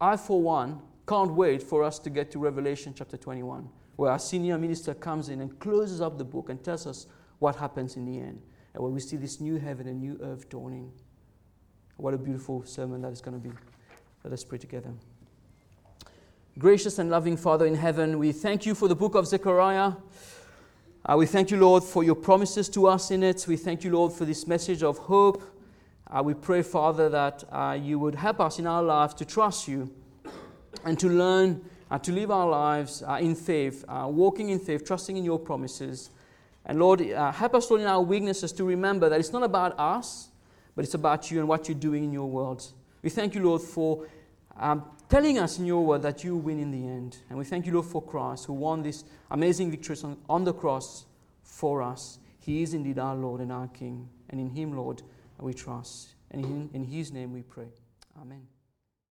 I, 0.00 0.16
for 0.16 0.42
one, 0.42 0.80
can't 1.06 1.32
wait 1.32 1.62
for 1.62 1.82
us 1.82 1.98
to 2.00 2.10
get 2.10 2.30
to 2.32 2.38
Revelation 2.38 2.94
chapter 2.96 3.16
21, 3.16 3.68
where 3.96 4.10
our 4.10 4.18
senior 4.18 4.58
minister 4.58 4.94
comes 4.94 5.28
in 5.28 5.40
and 5.40 5.58
closes 5.58 6.00
up 6.00 6.18
the 6.18 6.24
book 6.24 6.48
and 6.48 6.62
tells 6.62 6.86
us 6.86 7.06
what 7.38 7.56
happens 7.56 7.96
in 7.96 8.06
the 8.06 8.18
end, 8.18 8.40
and 8.72 8.82
where 8.82 8.90
we 8.90 9.00
see 9.00 9.16
this 9.16 9.40
new 9.40 9.58
heaven 9.58 9.86
and 9.86 10.00
new 10.00 10.18
earth 10.22 10.48
dawning. 10.48 10.90
What 11.96 12.14
a 12.14 12.18
beautiful 12.18 12.64
sermon 12.64 13.02
that 13.02 13.12
is 13.12 13.20
going 13.20 13.40
to 13.40 13.48
be. 13.48 13.54
Let 14.24 14.32
us 14.32 14.44
pray 14.44 14.58
together. 14.58 14.92
Gracious 16.58 16.98
and 16.98 17.10
loving 17.10 17.36
Father 17.36 17.66
in 17.66 17.74
heaven, 17.74 18.18
we 18.18 18.32
thank 18.32 18.64
you 18.64 18.74
for 18.74 18.88
the 18.88 18.96
book 18.96 19.14
of 19.14 19.26
Zechariah. 19.26 19.92
Uh, 21.04 21.16
we 21.18 21.26
thank 21.26 21.50
you, 21.50 21.58
Lord, 21.58 21.84
for 21.84 22.02
your 22.02 22.14
promises 22.14 22.68
to 22.70 22.86
us 22.86 23.10
in 23.10 23.22
it. 23.22 23.44
We 23.46 23.58
thank 23.58 23.84
you, 23.84 23.92
Lord, 23.92 24.12
for 24.12 24.24
this 24.24 24.46
message 24.46 24.82
of 24.82 24.96
hope. 24.96 25.42
Uh, 26.06 26.22
we 26.22 26.32
pray, 26.32 26.62
Father, 26.62 27.08
that 27.10 27.44
uh, 27.52 27.78
you 27.78 27.98
would 27.98 28.14
help 28.14 28.40
us 28.40 28.58
in 28.58 28.66
our 28.66 28.82
lives 28.82 29.12
to 29.14 29.24
trust 29.24 29.68
you 29.68 29.92
and 30.84 30.98
to 30.98 31.08
learn 31.08 31.64
uh, 31.90 31.98
to 31.98 32.12
live 32.12 32.30
our 32.30 32.48
lives 32.48 33.02
uh, 33.06 33.18
in 33.20 33.34
faith, 33.34 33.84
uh, 33.88 34.06
walking 34.08 34.50
in 34.50 34.58
faith, 34.58 34.84
trusting 34.84 35.16
in 35.16 35.24
your 35.24 35.38
promises. 35.38 36.10
And 36.66 36.78
Lord, 36.78 37.00
uh, 37.02 37.30
help 37.30 37.54
us, 37.54 37.70
Lord, 37.70 37.82
in 37.82 37.86
our 37.86 38.00
weaknesses 38.00 38.52
to 38.52 38.64
remember 38.64 39.08
that 39.08 39.20
it's 39.20 39.32
not 39.32 39.42
about 39.42 39.78
us, 39.78 40.28
but 40.74 40.84
it's 40.84 40.94
about 40.94 41.30
you 41.30 41.38
and 41.38 41.48
what 41.48 41.68
you're 41.68 41.78
doing 41.78 42.04
in 42.04 42.12
your 42.12 42.28
world. 42.28 42.66
We 43.02 43.10
thank 43.10 43.34
you, 43.34 43.44
Lord, 43.44 43.62
for 43.62 44.08
um, 44.56 44.84
telling 45.08 45.38
us 45.38 45.58
in 45.58 45.66
your 45.66 45.84
word 45.84 46.02
that 46.02 46.24
you 46.24 46.36
win 46.36 46.58
in 46.58 46.70
the 46.70 46.86
end. 46.88 47.18
And 47.28 47.38
we 47.38 47.44
thank 47.44 47.66
you, 47.66 47.72
Lord, 47.72 47.86
for 47.86 48.02
Christ, 48.02 48.46
who 48.46 48.54
won 48.54 48.82
this 48.82 49.04
amazing 49.30 49.70
victory 49.70 49.96
on, 50.02 50.16
on 50.28 50.44
the 50.44 50.54
cross 50.54 51.06
for 51.42 51.82
us. 51.82 52.18
He 52.40 52.62
is 52.62 52.74
indeed 52.74 52.98
our 52.98 53.14
Lord 53.14 53.40
and 53.40 53.52
our 53.52 53.68
King. 53.68 54.08
And 54.30 54.40
in 54.40 54.50
Him, 54.50 54.76
Lord, 54.76 55.02
we 55.38 55.54
trust. 55.54 56.14
And 56.30 56.44
in, 56.44 56.70
in 56.72 56.84
His 56.84 57.12
name 57.12 57.32
we 57.32 57.42
pray. 57.42 57.68
Amen. 58.20 58.53